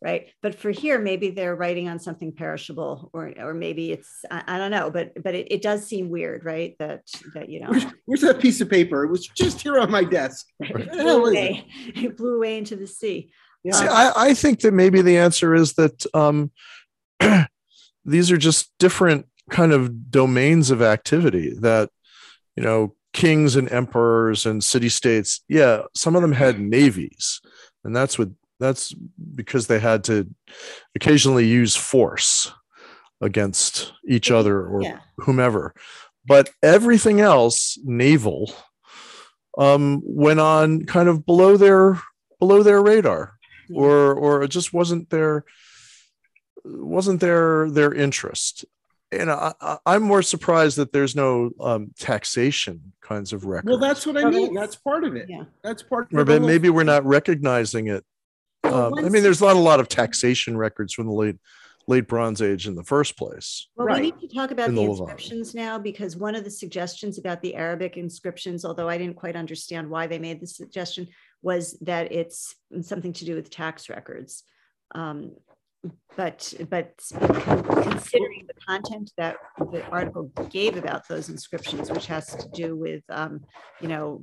Right 0.01 0.27
but 0.43 0.53
for 0.53 0.69
here 0.69 0.99
maybe 0.99 1.31
they're 1.31 1.55
writing 1.55 1.89
on 1.89 1.99
something 1.99 2.31
perishable 2.31 3.10
or 3.13 3.33
or 3.39 3.53
maybe 3.53 3.91
it's 3.91 4.23
i, 4.29 4.43
I 4.47 4.57
don't 4.57 4.71
know 4.71 4.91
but 4.91 5.12
but 5.23 5.33
it, 5.33 5.47
it 5.51 5.62
does 5.62 5.86
seem 5.86 6.10
weird 6.10 6.45
right 6.45 6.75
that 6.79 7.01
that 7.33 7.49
you 7.49 7.60
know 7.60 7.69
where's, 7.69 7.86
where's 8.05 8.21
that 8.21 8.39
piece 8.39 8.62
of 8.62 8.69
paper 8.69 9.03
it 9.03 9.10
was 9.10 9.25
just 9.27 9.62
here 9.62 9.79
on 9.79 9.89
my 9.89 10.03
desk 10.03 10.45
It 10.88 10.91
blew 10.91 11.25
away. 11.25 11.65
it 11.88 12.17
blew 12.17 12.36
away 12.36 12.57
into 12.57 12.75
the 12.75 12.88
sea. 12.88 13.31
Yeah. 13.63 13.73
See, 13.73 13.88
I, 13.88 14.12
I 14.15 14.33
think 14.33 14.62
that 14.62 14.73
maybe 14.73 15.01
the 15.01 15.17
answer 15.17 15.53
is 15.53 15.73
that 15.73 16.05
um, 16.13 16.51
these 18.05 18.31
are 18.31 18.38
just 18.38 18.71
different 18.79 19.27
kind 19.49 19.71
of 19.71 20.12
domains 20.12 20.71
of 20.71 20.81
activity 20.81 21.53
that, 21.60 21.89
you 22.55 22.63
know, 22.63 22.95
kings 23.13 23.55
and 23.55 23.71
emperors 23.71 24.45
and 24.45 24.63
city 24.63 24.89
states, 24.89 25.41
yeah, 25.47 25.81
some 25.95 26.15
of 26.15 26.21
them 26.21 26.33
had 26.33 26.60
navies. 26.60 27.41
And 27.83 27.95
that's 27.95 28.19
what 28.19 28.29
that's 28.60 28.93
because 29.36 29.67
they 29.67 29.80
had 29.80 30.04
to 30.06 30.28
occasionally 30.96 31.48
use 31.48 31.76
force 31.76 32.52
against 33.22 33.93
each 34.08 34.32
other 34.32 34.65
or 34.65 34.82
yeah. 34.82 35.00
whomever. 35.17 35.74
But 36.26 36.50
everything 36.62 37.22
else, 37.22 37.78
naval, 37.84 38.54
um, 39.58 40.02
went 40.04 40.39
on 40.39 40.86
kind 40.86 41.10
of 41.10 41.26
below 41.26 41.58
their 41.58 42.00
below 42.39 42.63
their 42.63 42.82
radar, 42.82 43.38
yeah. 43.70 43.80
or 43.80 44.13
or 44.13 44.43
it 44.43 44.50
just 44.50 44.74
wasn't 44.74 45.10
their 45.10 45.46
wasn't 46.63 47.22
their 47.22 47.70
their 47.70 47.93
interest. 47.93 48.65
And 49.10 49.32
I, 49.32 49.54
am 49.86 50.04
more 50.04 50.22
surprised 50.22 50.78
that 50.78 50.91
there's 50.91 51.15
no 51.15 51.52
um, 51.62 51.91
taxation 51.98 52.91
kinds 53.00 53.32
of 53.32 53.46
records. 53.46 53.70
Well, 53.70 53.80
that's 53.80 54.06
what 54.06 54.17
I 54.17 54.30
mean. 54.30 54.54
That's 54.54 54.76
part 54.76 55.06
of 55.06 55.15
it. 55.15 55.28
Yeah, 55.30 55.46
that's 55.63 55.82
part. 55.82 56.12
Of 56.12 56.30
it. 56.30 56.41
Maybe 56.41 56.70
we're 56.70 56.84
not 56.84 57.06
recognizing 57.06 57.88
it. 57.88 58.04
Um, 58.73 58.93
I 58.95 59.10
mean, 59.10 59.23
there's 59.23 59.41
not 59.41 59.56
a 59.56 59.60
lot 59.60 59.80
of 59.80 59.88
taxation 59.88 60.58
records 60.58 60.93
from 60.93 61.08
the 61.08 61.13
late 61.13 61.38
late 61.88 62.08
Bronze 62.08 62.41
Age 62.41 62.67
in 62.67 62.75
the 62.75 62.84
first 62.84 63.17
place. 63.17 63.67
Well, 63.75 63.88
right. 63.88 64.01
we 64.01 64.12
need 64.12 64.19
to 64.19 64.27
talk 64.27 64.51
about 64.51 64.69
the, 64.69 64.75
the 64.75 64.82
inscriptions 64.82 65.56
now 65.56 65.80
because 65.80 66.17
one 66.17 66.36
of 66.36 66.43
the 66.43 66.49
suggestions 66.49 67.17
about 67.17 67.41
the 67.41 67.56
Arabic 67.56 67.95
inscriptions, 67.95 68.65
although 68.65 68.89
I 68.89 68.97
didn't 68.97 69.15
quite 69.15 69.38
understand 69.38 69.89
why 69.89 70.06
they 70.08 70.19
made 70.19 70.41
the 70.41 70.47
suggestion, 70.47 71.08
was 71.41 71.77
that 71.82 72.12
it's 72.12 72.56
something 72.82 73.13
to 73.13 73.25
do 73.25 73.36
with 73.36 73.49
tax 73.49 73.89
records. 73.89 74.43
Um, 74.93 75.32
but 76.17 76.53
but 76.69 76.93
considering 77.84 78.47
the 78.47 78.62
content 78.67 79.12
that 79.17 79.38
the 79.71 79.86
article 79.88 80.23
gave 80.49 80.75
about 80.75 81.08
those 81.08 81.30
inscriptions, 81.30 81.91
which 81.91 82.08
has 82.08 82.36
to 82.36 82.49
do 82.49 82.75
with 82.75 83.03
um, 83.10 83.41
you 83.80 83.88
know 83.88 84.21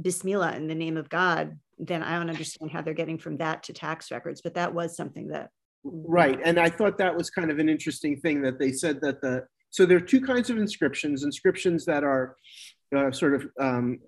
Bismillah 0.00 0.56
in 0.56 0.68
the 0.68 0.74
name 0.74 0.96
of 0.96 1.08
God, 1.08 1.58
then 1.78 2.02
I 2.02 2.18
don't 2.18 2.30
understand 2.30 2.70
how 2.70 2.82
they're 2.82 2.94
getting 2.94 3.18
from 3.18 3.36
that 3.38 3.62
to 3.64 3.72
tax 3.72 4.10
records. 4.10 4.40
But 4.40 4.54
that 4.54 4.74
was 4.74 4.96
something 4.96 5.28
that 5.28 5.50
Right. 5.84 6.38
And 6.44 6.58
I 6.58 6.68
thought 6.68 6.98
that 6.98 7.16
was 7.16 7.30
kind 7.30 7.50
of 7.50 7.58
an 7.58 7.68
interesting 7.68 8.20
thing 8.20 8.42
that 8.42 8.58
they 8.58 8.72
said 8.72 9.00
that 9.02 9.20
the, 9.20 9.46
so 9.70 9.86
there 9.86 9.96
are 9.96 10.00
two 10.00 10.20
kinds 10.20 10.50
of 10.50 10.58
inscriptions 10.58 11.24
inscriptions 11.24 11.84
that 11.84 12.04
are 12.04 12.36
uh, 12.96 13.10
sort 13.10 13.34
of 13.34 13.46
um, 13.60 13.98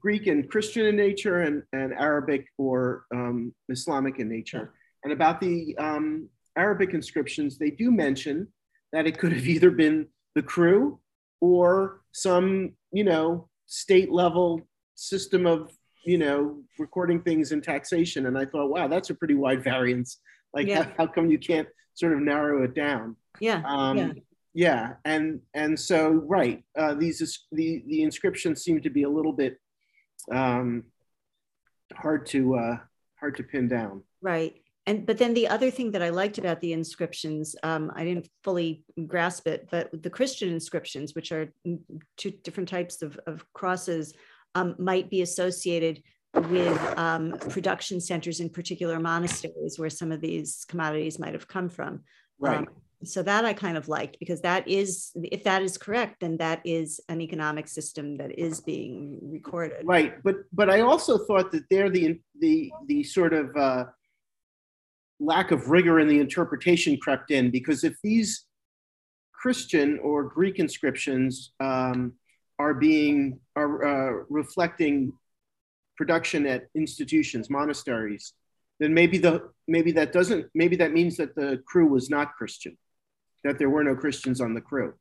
Greek 0.00 0.26
and 0.26 0.48
Christian 0.48 0.86
in 0.86 0.96
nature 0.96 1.42
and, 1.42 1.62
and 1.72 1.92
Arabic 1.92 2.46
or 2.58 3.06
um, 3.14 3.54
Islamic 3.68 4.18
in 4.18 4.28
nature. 4.28 4.74
And 5.04 5.12
about 5.12 5.40
the 5.40 5.76
um, 5.78 6.28
Arabic 6.56 6.94
inscriptions, 6.94 7.58
they 7.58 7.70
do 7.70 7.90
mention 7.90 8.48
that 8.92 9.06
it 9.06 9.18
could 9.18 9.32
have 9.32 9.46
either 9.46 9.70
been 9.70 10.06
the 10.34 10.42
crew 10.42 11.00
or 11.40 12.00
some, 12.12 12.72
you 12.92 13.04
know, 13.04 13.48
state 13.66 14.10
level 14.10 14.66
system 14.94 15.46
of, 15.46 15.70
you 16.06 16.18
know, 16.18 16.62
recording 16.78 17.20
things 17.20 17.52
in 17.52 17.60
taxation. 17.60 18.26
And 18.26 18.38
I 18.38 18.46
thought, 18.46 18.70
wow, 18.70 18.88
that's 18.88 19.10
a 19.10 19.14
pretty 19.14 19.34
wide 19.34 19.62
variance 19.62 20.18
like, 20.56 20.66
yeah. 20.66 20.84
how, 20.84 20.92
how, 20.98 21.06
come 21.06 21.30
you 21.30 21.38
can't 21.38 21.68
sort 21.94 22.14
of 22.14 22.20
narrow 22.20 22.64
it 22.64 22.74
down? 22.74 23.16
Yeah. 23.40 23.62
Um, 23.66 23.98
yeah. 23.98 24.12
Yeah, 24.58 24.94
and 25.04 25.42
and 25.52 25.78
so 25.78 26.08
right, 26.08 26.64
uh, 26.78 26.94
these 26.94 27.18
the 27.52 27.84
the 27.86 28.02
inscriptions 28.02 28.62
seem 28.62 28.80
to 28.80 28.88
be 28.88 29.02
a 29.02 29.08
little 29.08 29.34
bit 29.34 29.60
um, 30.32 30.84
hard 31.94 32.24
to 32.28 32.54
uh, 32.54 32.76
hard 33.20 33.36
to 33.36 33.42
pin 33.42 33.68
down. 33.68 34.02
Right, 34.22 34.54
and 34.86 35.04
but 35.04 35.18
then 35.18 35.34
the 35.34 35.48
other 35.48 35.70
thing 35.70 35.90
that 35.90 36.00
I 36.00 36.08
liked 36.08 36.38
about 36.38 36.62
the 36.62 36.72
inscriptions, 36.72 37.54
um, 37.64 37.92
I 37.94 38.04
didn't 38.04 38.30
fully 38.44 38.82
grasp 39.06 39.46
it, 39.46 39.68
but 39.70 39.90
the 40.02 40.08
Christian 40.08 40.48
inscriptions, 40.48 41.14
which 41.14 41.32
are 41.32 41.52
two 42.16 42.30
different 42.30 42.70
types 42.70 43.02
of, 43.02 43.20
of 43.26 43.44
crosses, 43.52 44.14
um, 44.56 44.74
might 44.78 45.10
be 45.10 45.20
associated 45.20 46.02
with 46.34 46.80
um, 46.98 47.36
production 47.50 48.00
centers 48.00 48.40
in 48.40 48.48
particular 48.48 48.98
monasteries 48.98 49.78
where 49.78 49.90
some 49.90 50.10
of 50.10 50.20
these 50.20 50.64
commodities 50.68 51.18
might 51.18 51.34
have 51.34 51.46
come 51.46 51.68
from. 51.68 52.00
Right. 52.38 52.58
Um, 52.58 52.68
so 53.04 53.22
that 53.22 53.44
I 53.44 53.52
kind 53.52 53.76
of 53.76 53.88
liked 53.88 54.18
because 54.18 54.40
that 54.40 54.66
is, 54.66 55.12
if 55.14 55.44
that 55.44 55.62
is 55.62 55.76
correct, 55.76 56.20
then 56.20 56.38
that 56.38 56.62
is 56.64 56.98
an 57.10 57.20
economic 57.20 57.68
system 57.68 58.16
that 58.16 58.38
is 58.38 58.60
being 58.62 59.18
recorded. 59.22 59.84
Right, 59.84 60.14
but 60.24 60.36
but 60.52 60.70
I 60.70 60.80
also 60.80 61.18
thought 61.26 61.52
that 61.52 61.64
there 61.70 61.90
the 61.90 62.18
the 62.40 62.72
the 62.86 63.02
sort 63.04 63.34
of 63.34 63.54
uh, 63.54 63.84
lack 65.20 65.50
of 65.50 65.68
rigor 65.68 66.00
in 66.00 66.08
the 66.08 66.20
interpretation 66.20 66.96
crept 66.96 67.30
in 67.30 67.50
because 67.50 67.84
if 67.84 67.96
these 68.02 68.46
Christian 69.32 69.98
or 70.02 70.24
Greek 70.24 70.58
inscriptions 70.58 71.52
um, 71.60 72.14
are 72.58 72.74
being 72.74 73.40
are 73.54 73.84
uh, 73.84 74.24
reflecting 74.28 75.12
production 75.96 76.46
at 76.46 76.68
institutions, 76.74 77.48
monasteries, 77.50 78.34
then 78.80 78.92
maybe 78.92 79.18
the 79.18 79.50
maybe 79.66 79.92
that 79.92 80.12
doesn't 80.12 80.46
maybe 80.54 80.76
that 80.76 80.92
means 80.92 81.16
that 81.16 81.34
the 81.34 81.62
crew 81.66 81.86
was 81.86 82.10
not 82.10 82.34
Christian, 82.34 82.76
that 83.44 83.58
there 83.58 83.70
were 83.70 83.84
no 83.84 83.94
Christians 83.94 84.40
on 84.40 84.54
the 84.54 84.60
crew. 84.60 84.94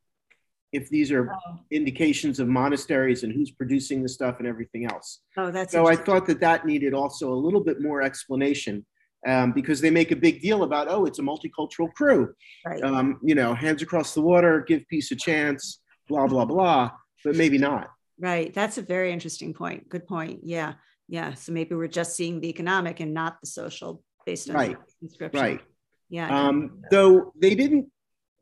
If 0.71 0.89
these 0.89 1.11
are 1.11 1.31
oh. 1.31 1.59
indications 1.71 2.39
of 2.39 2.47
monasteries 2.47 3.23
and 3.23 3.31
who's 3.31 3.51
producing 3.51 4.03
the 4.03 4.09
stuff 4.09 4.39
and 4.39 4.47
everything 4.47 4.85
else. 4.85 5.21
Oh, 5.37 5.51
that's 5.51 5.71
so. 5.71 5.87
I 5.87 5.95
thought 5.95 6.25
that 6.27 6.41
that 6.41 6.65
needed 6.65 6.93
also 6.93 7.31
a 7.31 7.35
little 7.35 7.61
bit 7.61 7.81
more 7.81 8.01
explanation 8.01 8.85
um, 9.25 9.51
because 9.53 9.81
they 9.81 9.89
make 9.89 10.11
a 10.11 10.15
big 10.15 10.41
deal 10.41 10.63
about, 10.63 10.87
oh, 10.89 11.05
it's 11.05 11.19
a 11.19 11.21
multicultural 11.21 11.93
crew. 11.93 12.33
Right. 12.65 12.83
Um, 12.83 13.19
you 13.23 13.35
know, 13.35 13.53
hands 13.53 13.81
across 13.81 14.13
the 14.13 14.21
water, 14.21 14.61
give 14.67 14.87
peace 14.87 15.11
a 15.11 15.15
chance, 15.15 15.81
blah, 16.07 16.27
blah, 16.27 16.45
blah, 16.45 16.91
but 17.25 17.35
maybe 17.35 17.57
not. 17.57 17.89
Right. 18.17 18.53
That's 18.53 18.77
a 18.77 18.81
very 18.81 19.11
interesting 19.11 19.53
point. 19.53 19.89
Good 19.89 20.07
point. 20.07 20.39
Yeah. 20.43 20.75
Yeah. 21.09 21.33
So 21.33 21.51
maybe 21.51 21.75
we're 21.75 21.87
just 21.87 22.15
seeing 22.15 22.39
the 22.39 22.49
economic 22.49 23.01
and 23.01 23.13
not 23.13 23.41
the 23.41 23.47
social 23.47 24.01
based 24.25 24.49
on 24.49 24.55
right. 24.55 24.77
inscription. 25.01 25.41
Right. 25.41 25.61
Yeah. 26.09 26.47
Um, 26.47 26.81
though 26.91 27.33
they 27.39 27.55
didn't, 27.55 27.87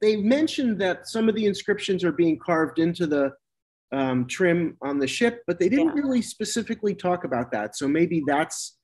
they 0.02 0.18
mentioned 0.18 0.80
that 0.82 1.08
some 1.08 1.28
of 1.28 1.36
the 1.36 1.46
inscriptions 1.46 2.04
are 2.04 2.12
being 2.12 2.38
carved 2.38 2.78
into 2.78 3.08
the 3.08 3.32
um, 3.92 4.28
trim 4.28 4.78
on 4.82 5.00
the 5.00 5.08
ship, 5.08 5.44
but 5.48 5.60
they 5.60 5.70
didn't 5.70 5.96
Yeah. 5.96 6.02
really 6.02 6.22
specifically 6.22 6.94
talk 6.94 7.24
about 7.24 7.52
that. 7.52 7.76
So 7.76 7.88
maybe 7.88 8.22
that's 8.28 8.78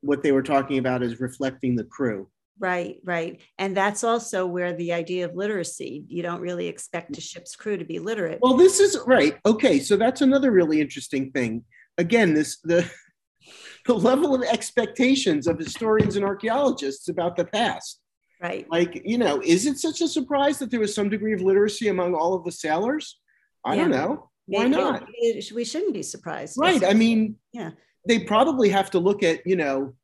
what 0.00 0.22
they 0.22 0.32
were 0.32 0.42
talking 0.42 0.78
about 0.78 1.02
is 1.02 1.20
reflecting 1.20 1.76
the 1.76 1.84
crew. 1.84 2.28
Right, 2.60 2.96
right. 3.04 3.40
And 3.58 3.76
that's 3.76 4.02
also 4.02 4.46
where 4.46 4.72
the 4.72 4.92
idea 4.92 5.24
of 5.24 5.36
literacy, 5.36 6.04
you 6.08 6.22
don't 6.22 6.40
really 6.40 6.66
expect 6.66 7.16
a 7.16 7.20
mm. 7.20 7.22
ship's 7.22 7.54
crew 7.54 7.76
to 7.76 7.84
be 7.84 7.98
literate. 7.98 8.40
Well, 8.42 8.56
this 8.56 8.80
is 8.80 8.98
right. 9.06 9.38
Okay, 9.46 9.78
so 9.78 9.96
that's 9.96 10.22
another 10.22 10.50
really 10.50 10.80
interesting 10.80 11.30
thing. 11.30 11.64
Again, 11.98 12.34
this 12.34 12.58
the 12.64 12.90
the 13.86 13.94
level 13.94 14.34
of 14.34 14.42
expectations 14.42 15.46
of 15.46 15.58
historians 15.58 16.16
and 16.16 16.24
archaeologists 16.24 17.08
about 17.08 17.36
the 17.36 17.44
past. 17.44 18.00
right. 18.42 18.66
Like, 18.70 19.02
you 19.04 19.18
know, 19.18 19.40
is 19.44 19.66
it 19.66 19.78
such 19.78 20.00
a 20.00 20.08
surprise 20.08 20.58
that 20.58 20.70
there 20.70 20.80
was 20.80 20.94
some 20.94 21.08
degree 21.08 21.32
of 21.32 21.40
literacy 21.40 21.88
among 21.88 22.14
all 22.14 22.34
of 22.34 22.44
the 22.44 22.52
sailors? 22.52 23.18
I 23.64 23.76
don't 23.76 23.90
know. 23.90 24.30
Why 24.46 24.64
Maybe 24.64 24.76
not? 24.76 25.06
it- 25.14 25.52
We 25.52 25.64
shouldn't 25.64 25.94
be 25.94 26.02
surprised. 26.02 26.56
Right. 26.58 26.82
I 26.84 26.94
mean, 26.94 27.36
Yeah. 27.52 27.70
they 28.06 28.20
probably 28.20 28.70
have 28.70 28.90
to 28.92 28.98
look 28.98 29.22
at, 29.22 29.46
you 29.46 29.56
know, 29.56 29.94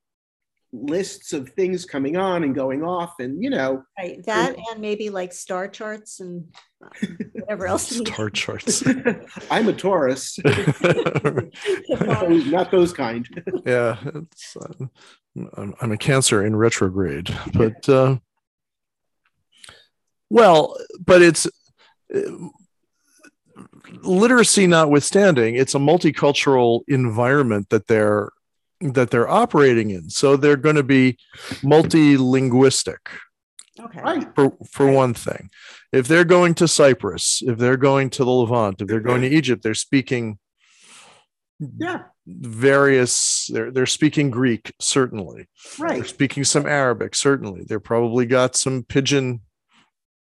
lists 0.75 1.33
of 1.33 1.49
things 1.51 1.85
coming 1.85 2.17
on 2.17 2.43
and 2.43 2.55
going 2.55 2.83
off 2.83 3.15
and, 3.21 3.43
you 3.43 3.51
know, 3.51 3.85
Right. 3.97 4.25
That 4.27 4.57
and 4.71 4.81
maybe 4.81 5.09
like 5.09 5.33
star 5.33 5.69
charts 5.69 6.21
and 6.21 6.53
uh, 6.85 6.89
whatever 7.33 7.67
else. 7.67 7.89
Star 7.89 8.29
charts. 8.31 8.83
I'm 9.51 9.69
a 9.69 9.73
Taurus, 9.73 10.39
not 11.89 12.71
those 12.71 12.93
kind. 12.93 13.29
yeah, 13.65 13.97
it's, 14.15 14.57
uh, 14.57 14.87
I'm, 15.57 15.75
I'm 15.81 15.93
a 15.93 15.97
Cancer 15.97 16.45
in 16.45 16.57
retrograde, 16.57 17.35
but 17.55 17.89
uh, 17.89 18.17
well, 20.29 20.77
but 21.05 21.23
it's 21.23 21.47
uh, 22.15 22.21
literacy 24.03 24.67
notwithstanding, 24.67 25.55
it's 25.55 25.75
a 25.75 25.79
multicultural 25.79 26.83
environment 26.89 27.69
that 27.71 27.87
they're 27.87 28.31
that 28.81 29.11
they're 29.11 29.29
operating 29.29 29.91
in. 29.91 30.11
So 30.11 30.37
they're 30.37 30.57
going 30.57 30.77
to 30.77 30.83
be 30.83 31.17
multilinguistic 31.63 32.97
Okay. 33.81 34.01
Right. 34.01 34.27
for 34.35 34.57
for 34.71 34.91
one 34.91 35.15
thing. 35.15 35.51
If 35.93 36.07
they're 36.09 36.25
going 36.25 36.55
to 36.57 36.69
Cyprus, 36.69 37.43
if 37.45 37.59
they're 37.59 37.77
going 37.77 38.11
to 38.11 38.25
the 38.25 38.31
Levant, 38.31 38.81
if 38.81 38.87
they're 38.89 39.01
going 39.01 39.23
to 39.23 39.29
Egypt, 39.29 39.63
they're 39.63 39.75
speaking 39.75 40.39
Yeah. 41.59 42.03
various 42.27 43.49
they're 43.53 43.71
they're 43.73 43.87
speaking 43.87 44.31
Greek 44.31 44.73
certainly. 44.81 45.49
right 45.79 45.91
They're 45.91 45.99
Right. 46.01 46.07
speaking 46.09 46.45
some 46.45 46.67
Arabic 46.67 47.15
certainly. 47.17 47.65
They're 47.67 47.81
probably 47.81 48.27
got 48.27 48.55
some 48.55 48.83
pidgin 48.85 49.41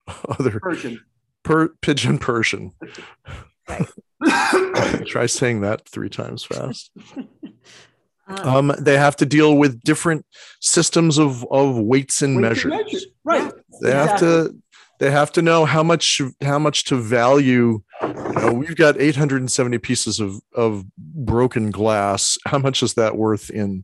other 0.30 0.60
Persian. 0.62 1.02
per, 1.44 1.70
pidgin 1.82 2.20
Persian. 2.20 2.72
Right. 3.68 3.88
Try 5.08 5.26
saying 5.26 5.62
that 5.62 5.88
three 5.90 6.10
times 6.10 6.44
fast. 6.44 6.92
Uh, 8.40 8.58
Um, 8.58 8.74
they 8.80 8.98
have 8.98 9.16
to 9.18 9.26
deal 9.26 9.56
with 9.58 9.82
different 9.84 10.26
systems 10.60 11.18
of 11.18 11.46
of 11.52 11.78
weights 11.78 12.22
and 12.22 12.38
Weights 12.42 12.64
and 12.64 12.72
measures. 12.72 12.72
measures. 12.72 13.06
Right. 13.24 13.52
They 13.82 13.92
have 13.92 14.20
to 14.20 14.56
they 15.00 15.10
have 15.12 15.32
to 15.34 15.42
know 15.42 15.66
how 15.66 15.84
much 15.84 16.22
how 16.42 16.60
much 16.60 16.84
to 16.86 16.96
value. 16.96 17.82
You 18.02 18.34
know, 18.36 18.54
we've 18.54 18.76
got 18.76 19.00
870 19.02 19.78
pieces 19.80 20.20
of 20.20 20.40
of 20.56 20.86
broken 20.98 21.72
glass. 21.72 22.38
How 22.46 22.60
much 22.60 22.84
is 22.84 22.94
that 22.96 23.18
worth 23.18 23.50
in 23.50 23.84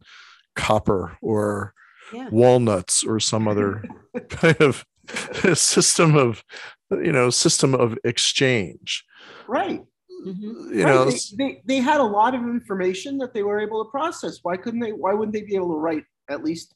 copper 0.55 1.17
or 1.21 1.73
yeah. 2.13 2.29
walnuts 2.31 3.03
or 3.03 3.19
some 3.19 3.47
other 3.47 3.83
kind 4.29 4.59
of 4.61 4.85
system 5.57 6.15
of 6.15 6.43
you 6.91 7.11
know 7.11 7.29
system 7.29 7.73
of 7.73 7.97
exchange? 8.03 9.03
Right. 9.47 9.81
Mhm. 10.25 10.41
You 10.41 10.83
Right, 10.83 10.93
know, 10.93 11.05
they, 11.05 11.17
they, 11.37 11.61
they 11.65 11.77
had 11.77 11.99
a 11.99 12.03
lot 12.03 12.33
of 12.35 12.41
information 12.41 13.17
that 13.19 13.33
they 13.33 13.43
were 13.43 13.59
able 13.59 13.83
to 13.83 13.91
process. 13.91 14.39
Why 14.41 14.57
couldn't 14.57 14.79
they? 14.79 14.91
Why 14.91 15.13
wouldn't 15.13 15.33
they 15.33 15.43
be 15.43 15.55
able 15.55 15.69
to 15.73 15.79
write 15.79 16.05
at 16.29 16.43
least 16.43 16.73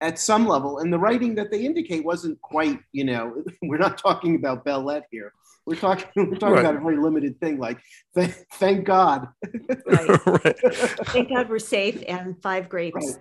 at 0.00 0.18
some 0.18 0.46
level? 0.46 0.78
And 0.78 0.92
the 0.92 0.98
writing 0.98 1.34
that 1.36 1.50
they 1.50 1.64
indicate 1.64 2.04
wasn't 2.04 2.40
quite. 2.42 2.80
You 2.92 3.04
know, 3.04 3.42
we're 3.62 3.78
not 3.78 3.96
talking 3.98 4.34
about 4.36 4.64
belles-lettres 4.64 5.08
here. 5.10 5.32
We're 5.66 5.76
talking. 5.76 6.06
We're 6.16 6.36
talking 6.36 6.56
Right. 6.56 6.60
about 6.60 6.76
a 6.76 6.80
very 6.80 6.98
limited 6.98 7.40
thing. 7.40 7.58
Like, 7.58 7.78
th- 8.14 8.34
thank 8.54 8.84
God. 8.84 9.28
Right. 9.86 10.26
right. 10.26 10.58
Thank 11.06 11.30
God 11.30 11.48
we're 11.48 11.58
safe 11.58 12.02
and 12.06 12.40
five 12.42 12.68
grapes. 12.68 12.96
Right. 13.06 13.16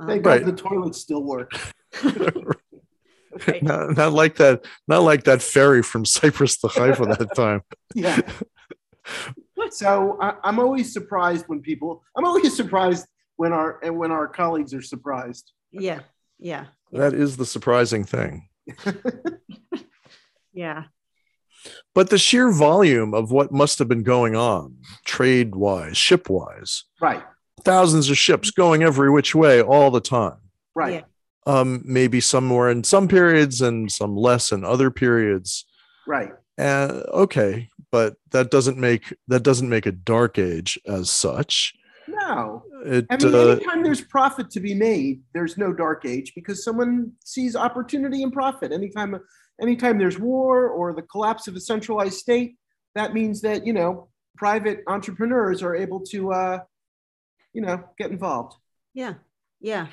Um, 0.00 0.08
Thank 0.08 0.24
Right. 0.26 0.42
God 0.44 0.48
the 0.56 0.56
toilets 0.56 0.98
still 0.98 1.22
work. 1.22 1.52
right. 3.46 3.62
not, 3.62 3.96
not 3.96 4.12
like 4.12 4.36
that 4.36 4.64
not 4.88 5.02
like 5.02 5.24
that 5.24 5.42
ferry 5.42 5.82
from 5.82 6.04
cyprus 6.04 6.56
to 6.58 6.68
haifa 6.68 7.04
that 7.18 7.34
time 7.34 7.62
Yeah. 7.94 8.20
so 9.70 10.18
I, 10.20 10.34
I'm 10.44 10.58
always 10.58 10.92
surprised 10.92 11.44
when 11.48 11.60
people. 11.60 12.02
I'm 12.16 12.24
always 12.24 12.54
surprised 12.56 13.06
when 13.36 13.52
our 13.52 13.78
and 13.82 13.96
when 13.96 14.10
our 14.10 14.28
colleagues 14.28 14.74
are 14.74 14.82
surprised. 14.82 15.52
Yeah. 15.72 16.00
Yeah. 16.38 16.66
that 16.92 17.14
is 17.14 17.36
the 17.36 17.46
surprising 17.46 18.04
thing 18.04 18.48
Yeah. 20.52 20.84
but 21.94 22.10
the 22.10 22.18
sheer 22.18 22.50
volume 22.50 23.14
of 23.14 23.30
what 23.30 23.52
must 23.52 23.78
have 23.78 23.88
been 23.88 24.02
going 24.02 24.34
on 24.36 24.76
trade 25.04 25.54
wise 25.54 25.96
ship 25.96 26.28
wise 26.28 26.84
Right. 27.00 27.22
thousands 27.64 28.10
of 28.10 28.18
ships 28.18 28.50
going 28.50 28.82
every 28.82 29.10
which 29.10 29.34
way 29.34 29.62
all 29.62 29.90
the 29.90 30.00
time 30.00 30.38
Right. 30.74 30.94
Yeah. 30.94 31.02
um 31.46 31.82
maybe 31.84 32.20
some 32.20 32.44
more 32.44 32.68
in 32.70 32.82
some 32.84 33.08
periods 33.08 33.60
and 33.62 33.90
some 33.90 34.16
less 34.16 34.52
in 34.52 34.64
other 34.64 34.90
periods 34.90 35.64
Right. 36.06 36.32
and 36.58 36.90
okay 37.14 37.68
but 37.92 38.16
that 38.30 38.50
doesn't 38.50 38.78
make 38.78 39.14
that 39.28 39.44
doesn't 39.44 39.68
make 39.68 39.86
a 39.86 39.92
dark 39.92 40.38
age 40.38 40.78
as 40.86 41.10
such 41.10 41.74
No. 42.08 42.64
it 42.84 43.06
I 43.10 43.16
mean, 43.16 43.34
uh, 43.34 43.38
anytime 43.38 43.84
there's 43.84 44.00
profit 44.00 44.50
to 44.50 44.60
be 44.60 44.74
made, 44.74 45.22
there's 45.34 45.56
no 45.56 45.72
dark 45.72 46.04
age 46.04 46.32
because 46.34 46.64
someone 46.64 47.12
sees 47.24 47.54
opportunity 47.54 48.24
and 48.24 48.32
profit. 48.32 48.72
Anytime, 48.72 49.20
anytime 49.60 49.98
there's 49.98 50.18
war 50.18 50.68
or 50.68 50.92
the 50.92 51.02
collapse 51.02 51.46
of 51.46 51.54
a 51.54 51.60
centralized 51.60 52.18
state, 52.18 52.56
that 52.96 53.14
means 53.14 53.40
that 53.42 53.64
you 53.64 53.72
know 53.72 54.08
private 54.36 54.82
entrepreneurs 54.88 55.62
are 55.62 55.76
able 55.76 56.00
to, 56.00 56.32
uh, 56.32 56.58
you 57.52 57.62
know, 57.62 57.84
get 57.98 58.10
involved. 58.10 58.54
Yeah. 58.94 59.14
Yeah. 59.60 59.86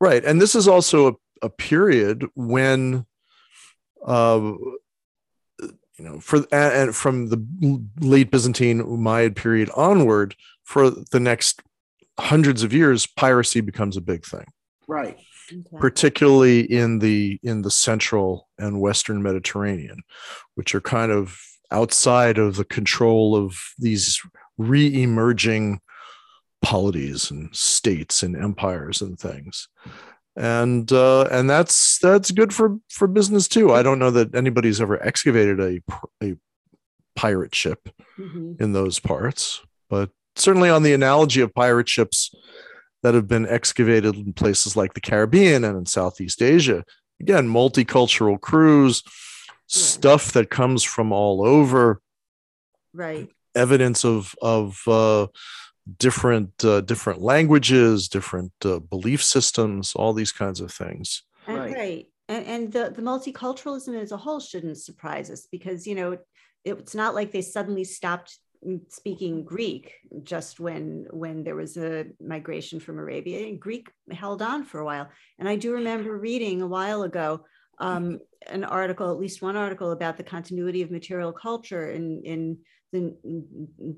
Right. 0.00 0.24
And 0.24 0.40
this 0.40 0.54
is 0.54 0.68
also 0.68 1.08
a, 1.08 1.12
a 1.42 1.48
period 1.48 2.26
when, 2.34 3.06
uh, 4.04 4.52
you 5.98 6.04
know, 6.04 6.20
for 6.20 6.38
and 6.50 6.74
and 6.74 6.96
from 6.96 7.28
the 7.28 7.82
late 8.00 8.30
Byzantine 8.30 8.82
Umayyad 8.82 9.36
period 9.36 9.70
onward, 9.76 10.34
for 10.64 10.90
the 10.90 11.20
next 11.20 11.62
hundreds 12.18 12.62
of 12.62 12.72
years, 12.72 13.06
piracy 13.06 13.60
becomes 13.60 13.96
a 13.96 14.00
big 14.00 14.24
thing, 14.24 14.46
Right. 14.88 15.18
Okay. 15.52 15.78
particularly 15.78 16.60
in 16.60 17.00
the 17.00 17.38
in 17.42 17.62
the 17.62 17.70
central 17.70 18.48
and 18.58 18.80
western 18.80 19.22
Mediterranean, 19.22 20.02
which 20.54 20.74
are 20.74 20.80
kind 20.80 21.12
of 21.12 21.38
outside 21.70 22.38
of 22.38 22.56
the 22.56 22.64
control 22.64 23.36
of 23.36 23.58
these 23.78 24.20
re-emerging 24.58 25.80
polities 26.62 27.30
and 27.30 27.54
states 27.54 28.22
and 28.22 28.36
empires 28.36 29.02
and 29.02 29.18
things 29.18 29.68
and 30.36 30.90
uh, 30.92 31.22
and 31.30 31.48
that's 31.48 31.98
that's 31.98 32.30
good 32.30 32.52
for 32.52 32.76
for 32.90 33.06
business 33.06 33.46
too 33.48 33.72
i 33.72 33.82
don't 33.82 33.98
know 34.00 34.10
that 34.10 34.34
anybody's 34.34 34.80
ever 34.80 35.00
excavated 35.02 35.60
a 35.60 35.80
a 36.22 36.36
pirate 37.16 37.54
ship 37.54 37.88
Mhm. 38.18 38.60
in 38.60 38.72
those 38.72 38.98
parts 38.98 39.62
but 39.88 40.10
certainly 40.36 40.68
on 40.70 40.82
the 40.82 40.92
analogy 40.92 41.40
of 41.40 41.54
pirate 41.54 41.88
ships 41.88 42.32
that 43.02 43.14
have 43.14 43.28
been 43.28 43.46
excavated 43.48 44.16
in 44.16 44.32
places 44.32 44.76
like 44.76 44.94
the 44.94 45.00
caribbean 45.00 45.62
and 45.64 45.76
in 45.78 45.86
southeast 45.86 46.42
asia 46.42 46.84
again 47.20 47.48
multicultural 47.48 48.40
crews 48.40 49.02
stuff 49.68 50.32
that 50.32 50.50
comes 50.50 50.82
from 50.82 51.12
all 51.12 51.46
over 51.46 52.00
Right. 52.92 53.28
evidence 53.54 54.04
of 54.04 54.34
of 54.42 54.80
uh, 54.88 55.26
different 55.98 56.64
uh, 56.64 56.80
different 56.80 57.20
languages, 57.20 58.08
different 58.08 58.52
uh, 58.64 58.78
belief 58.78 59.22
systems, 59.22 59.94
all 59.94 60.12
these 60.12 60.32
kinds 60.32 60.60
of 60.60 60.72
things. 60.72 61.22
And, 61.46 61.58
Right. 61.58 61.74
right. 61.74 62.06
And, 62.28 62.46
and 62.46 62.72
the, 62.72 62.90
the 62.94 63.02
multiculturalism 63.02 64.00
as 64.00 64.12
a 64.12 64.16
whole 64.16 64.40
shouldn't 64.40 64.78
surprise 64.78 65.30
us 65.30 65.46
because, 65.50 65.86
you 65.86 65.94
know, 65.94 66.12
it, 66.12 66.20
it's 66.64 66.94
not 66.94 67.14
like 67.14 67.32
they 67.32 67.42
suddenly 67.42 67.84
stopped 67.84 68.38
speaking 68.88 69.44
Greek 69.44 69.92
just 70.22 70.58
when 70.58 71.06
when 71.10 71.44
there 71.44 71.54
was 71.56 71.76
a 71.76 72.06
migration 72.18 72.80
from 72.80 72.98
Arabia. 72.98 73.46
And 73.46 73.60
Greek 73.60 73.90
held 74.10 74.40
on 74.40 74.64
for 74.64 74.80
a 74.80 74.84
while, 74.84 75.08
and 75.38 75.48
I 75.48 75.56
do 75.56 75.74
remember 75.74 76.16
reading 76.16 76.62
a 76.62 76.66
while 76.66 77.02
ago 77.02 77.44
um, 77.78 78.20
an 78.46 78.64
article, 78.64 79.10
at 79.10 79.18
least 79.18 79.42
one 79.42 79.56
article 79.56 79.92
about 79.92 80.16
the 80.16 80.22
continuity 80.22 80.82
of 80.82 80.90
material 80.90 81.32
culture 81.32 81.90
in 81.90 82.22
in 82.24 82.58
the, 82.94 83.14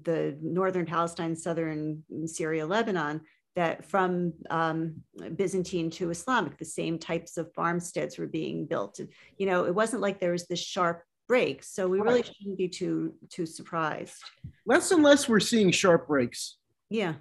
the 0.03 0.37
northern 0.43 0.87
Palestine, 0.87 1.37
southern 1.37 2.03
Syria, 2.27 2.67
Lebanon. 2.67 3.21
That 3.55 3.87
from 3.87 4.35
um, 4.51 4.97
Byzantine 5.37 5.89
to 5.93 6.11
Islamic, 6.11 6.59
the 6.59 6.67
same 6.67 6.99
types 6.99 7.39
of 7.39 7.51
farmsteads 7.55 8.19
were 8.19 8.27
being 8.27 8.67
built. 8.67 9.01
You 9.39 9.47
know, 9.47 9.65
it 9.65 9.75
wasn't 9.75 10.03
like 10.03 10.21
there 10.21 10.33
was 10.33 10.47
this 10.47 10.61
sharp 10.61 11.03
breaks. 11.27 11.75
So 11.75 11.89
we 11.89 11.99
really 12.01 12.23
shouldn't 12.23 12.59
be 12.59 12.69
too 12.69 13.15
too 13.31 13.47
surprised. 13.47 14.23
Less 14.67 14.91
and 14.91 15.03
less 15.03 15.29
we're 15.29 15.41
seeing 15.41 15.71
sharp 15.71 16.07
breaks. 16.07 16.59
Yeah. 16.91 17.15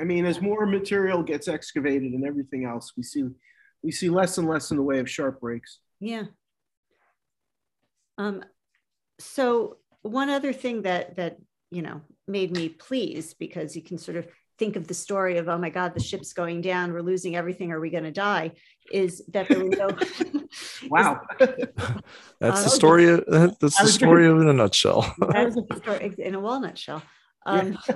I 0.00 0.04
mean, 0.04 0.26
as 0.26 0.40
more 0.40 0.66
material 0.66 1.22
gets 1.22 1.48
excavated 1.48 2.12
and 2.12 2.26
everything 2.26 2.64
else, 2.64 2.92
we 2.96 3.02
see 3.02 3.24
we 3.82 3.90
see 3.92 4.08
less 4.08 4.38
and 4.38 4.48
less 4.48 4.70
in 4.70 4.76
the 4.78 4.82
way 4.82 4.98
of 4.98 5.10
sharp 5.10 5.40
breaks. 5.40 5.80
Yeah. 6.00 6.24
Um, 8.18 8.42
so 9.18 9.76
one 10.06 10.30
other 10.30 10.52
thing 10.52 10.82
that 10.82 11.16
that 11.16 11.38
you 11.70 11.82
know 11.82 12.00
made 12.28 12.52
me 12.52 12.68
pleased 12.68 13.38
because 13.38 13.76
you 13.76 13.82
can 13.82 13.98
sort 13.98 14.16
of 14.16 14.26
think 14.58 14.76
of 14.76 14.86
the 14.86 14.94
story 14.94 15.38
of 15.38 15.48
oh 15.48 15.58
my 15.58 15.68
god 15.68 15.94
the 15.94 16.02
ship's 16.02 16.32
going 16.32 16.60
down 16.60 16.92
we're 16.92 17.02
losing 17.02 17.36
everything 17.36 17.72
are 17.72 17.80
we 17.80 17.90
going 17.90 18.04
to 18.04 18.10
die 18.10 18.50
is 18.92 19.22
that 19.28 19.48
there 19.48 19.58
were 19.58 19.68
no 19.68 19.88
wow. 20.88 21.20
That's 22.40 22.64
the 22.64 22.70
story 22.70 23.08
of, 23.08 23.24
that's 23.26 23.78
the 23.78 23.88
story 23.88 24.26
of 24.26 24.40
in 24.40 24.48
a 24.48 24.52
nutshell. 24.52 25.12
That's 25.30 25.56
the 25.56 25.76
story 25.76 26.14
in 26.18 26.34
a 26.34 26.40
walnut 26.40 26.78
shell 26.78 27.02
um, 27.46 27.78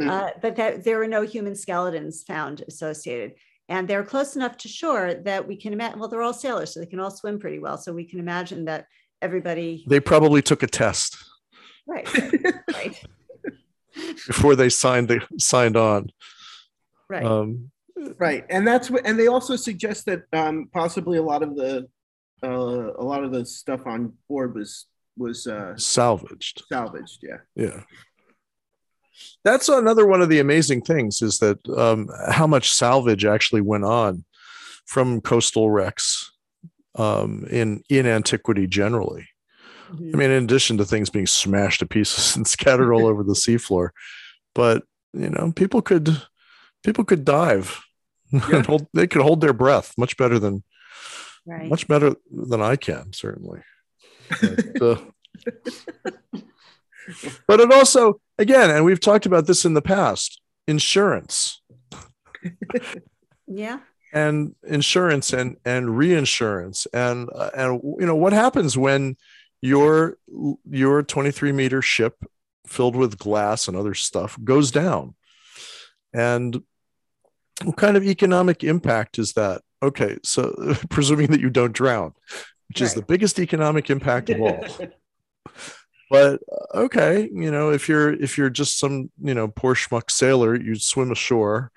uh, 0.00 0.30
but 0.42 0.56
that 0.56 0.84
there 0.84 0.98
were 0.98 1.06
no 1.06 1.22
human 1.22 1.54
skeletons 1.54 2.22
found 2.22 2.64
associated 2.68 3.34
and 3.68 3.88
they're 3.88 4.04
close 4.04 4.36
enough 4.36 4.56
to 4.58 4.68
shore 4.68 5.14
that 5.14 5.46
we 5.46 5.56
can 5.56 5.72
imagine 5.72 5.98
well 5.98 6.08
they're 6.08 6.22
all 6.22 6.34
sailors 6.34 6.74
so 6.74 6.80
they 6.80 6.86
can 6.86 7.00
all 7.00 7.10
swim 7.10 7.38
pretty 7.38 7.58
well 7.58 7.78
so 7.78 7.92
we 7.92 8.04
can 8.04 8.18
imagine 8.18 8.64
that 8.64 8.86
everybody 9.22 9.84
they 9.88 10.00
probably 10.00 10.42
took 10.42 10.62
a 10.62 10.66
test 10.66 11.16
right 11.86 12.08
right 12.72 13.02
before 14.26 14.56
they 14.56 14.68
signed 14.68 15.08
the, 15.08 15.20
signed 15.38 15.76
on. 15.76 16.10
Right. 17.08 17.24
Um, 17.24 17.70
right, 18.18 18.44
and 18.50 18.66
that's 18.66 18.90
what, 18.90 19.06
and 19.06 19.18
they 19.18 19.28
also 19.28 19.56
suggest 19.56 20.06
that 20.06 20.22
um, 20.32 20.68
possibly 20.72 21.18
a 21.18 21.22
lot 21.22 21.42
of 21.42 21.56
the 21.56 21.88
uh, 22.42 22.48
a 22.48 23.04
lot 23.04 23.24
of 23.24 23.32
the 23.32 23.46
stuff 23.46 23.86
on 23.86 24.12
board 24.28 24.54
was 24.54 24.86
was 25.16 25.46
uh, 25.46 25.76
salvaged. 25.76 26.64
Salvaged, 26.68 27.20
yeah. 27.22 27.38
Yeah. 27.54 27.82
That's 29.44 29.70
another 29.70 30.06
one 30.06 30.20
of 30.20 30.28
the 30.28 30.40
amazing 30.40 30.82
things 30.82 31.22
is 31.22 31.38
that 31.38 31.66
um, 31.70 32.10
how 32.30 32.46
much 32.46 32.70
salvage 32.70 33.24
actually 33.24 33.62
went 33.62 33.84
on 33.84 34.24
from 34.84 35.22
coastal 35.22 35.70
wrecks 35.70 36.32
um, 36.96 37.46
in 37.50 37.82
in 37.88 38.06
antiquity 38.06 38.66
generally. 38.66 39.28
Mm-hmm. 39.90 40.10
I 40.14 40.18
mean, 40.18 40.30
in 40.30 40.44
addition 40.44 40.78
to 40.78 40.84
things 40.84 41.10
being 41.10 41.26
smashed 41.26 41.80
to 41.80 41.86
pieces 41.86 42.34
and 42.36 42.46
scattered 42.46 42.92
all 42.92 43.06
over 43.06 43.22
the 43.22 43.32
seafloor, 43.34 43.90
but 44.54 44.82
you 45.12 45.30
know, 45.30 45.52
people 45.54 45.82
could 45.82 46.22
people 46.84 47.04
could 47.04 47.24
dive. 47.24 47.82
Yeah. 48.50 48.64
hold, 48.64 48.88
they 48.92 49.06
could 49.06 49.22
hold 49.22 49.40
their 49.40 49.52
breath 49.52 49.94
much 49.96 50.16
better 50.16 50.40
than 50.40 50.64
right. 51.46 51.68
much 51.68 51.86
better 51.86 52.16
than 52.28 52.60
I 52.60 52.74
can, 52.74 53.12
certainly. 53.12 53.60
But, 54.28 54.82
uh, 54.82 54.96
but 57.46 57.60
it 57.60 57.72
also, 57.72 58.20
again, 58.36 58.68
and 58.68 58.84
we've 58.84 58.98
talked 58.98 59.26
about 59.26 59.46
this 59.46 59.64
in 59.64 59.74
the 59.74 59.80
past, 59.80 60.40
insurance. 60.66 61.62
yeah 63.46 63.78
and 64.16 64.54
insurance 64.66 65.32
and 65.34 65.58
and 65.64 65.96
reinsurance. 65.98 66.86
And 66.92 67.28
uh, 67.34 67.50
and 67.54 67.80
you 68.00 68.06
know 68.06 68.16
what 68.16 68.32
happens 68.32 68.76
when 68.76 69.16
your 69.60 70.16
your 70.68 71.02
23 71.02 71.52
meter 71.52 71.82
ship 71.82 72.24
filled 72.66 72.96
with 72.96 73.18
glass 73.18 73.68
and 73.68 73.76
other 73.76 73.94
stuff 73.94 74.38
goes 74.42 74.70
down? 74.70 75.14
And 76.14 76.62
what 77.62 77.76
kind 77.76 77.96
of 77.96 78.04
economic 78.04 78.64
impact 78.64 79.18
is 79.18 79.34
that? 79.34 79.60
Okay 79.82 80.16
so 80.22 80.74
presuming 80.90 81.26
that 81.28 81.40
you 81.40 81.50
don't 81.50 81.74
drown 81.74 82.14
which 82.68 82.80
right. 82.80 82.86
is 82.86 82.94
the 82.94 83.02
biggest 83.02 83.38
economic 83.38 83.90
impact 83.90 84.30
of 84.30 84.40
all. 84.40 84.64
But 86.08 86.40
uh, 86.52 86.78
okay 86.86 87.28
you 87.32 87.50
know 87.50 87.70
if 87.70 87.88
you're 87.88 88.12
if 88.12 88.38
you're 88.38 88.48
just 88.48 88.78
some 88.78 89.10
you 89.20 89.34
know 89.34 89.48
poor 89.48 89.74
schmuck 89.74 90.08
sailor 90.08 90.54
you 90.54 90.76
swim 90.76 91.10
ashore 91.10 91.72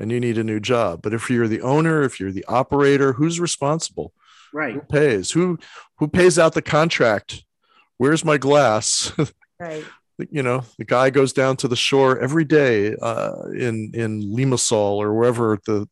and 0.00 0.10
you 0.10 0.18
need 0.18 0.38
a 0.38 0.44
new 0.44 0.58
job. 0.58 1.02
But 1.02 1.14
if 1.14 1.30
you're 1.30 1.48
the 1.48 1.60
owner 1.60 2.02
if 2.02 2.18
you're 2.18 2.32
the 2.32 2.44
operator 2.46 3.12
who's 3.12 3.38
responsible? 3.38 4.12
Right. 4.52 4.74
Who 4.74 4.80
pays? 4.80 5.30
Who 5.30 5.58
who 5.98 6.08
pays 6.08 6.38
out 6.38 6.54
the 6.54 6.62
contract? 6.62 7.44
Where's 7.98 8.24
my 8.24 8.38
glass? 8.38 9.12
Right. 9.60 9.84
You 10.30 10.42
know 10.42 10.64
the 10.78 10.86
guy 10.86 11.10
goes 11.10 11.34
down 11.34 11.58
to 11.58 11.68
the 11.68 11.76
shore 11.76 12.18
every 12.18 12.46
day 12.46 12.96
uh, 12.96 13.50
in 13.54 13.90
in 13.92 14.22
limassol 14.22 14.96
or 14.96 15.12
wherever 15.12 15.58
the 15.66 15.86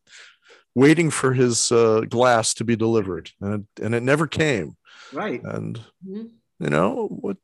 waiting 0.73 1.11
for 1.11 1.33
his 1.33 1.71
uh, 1.71 2.01
glass 2.09 2.53
to 2.55 2.63
be 2.63 2.75
delivered. 2.75 3.29
And 3.41 3.53
it, 3.77 3.83
and 3.83 3.93
it 3.93 4.01
never 4.01 4.25
came. 4.25 4.75
Right. 5.13 5.43
And 5.43 5.77
mm-hmm. 6.07 6.27
you 6.59 6.69
know 6.69 7.07
what? 7.07 7.37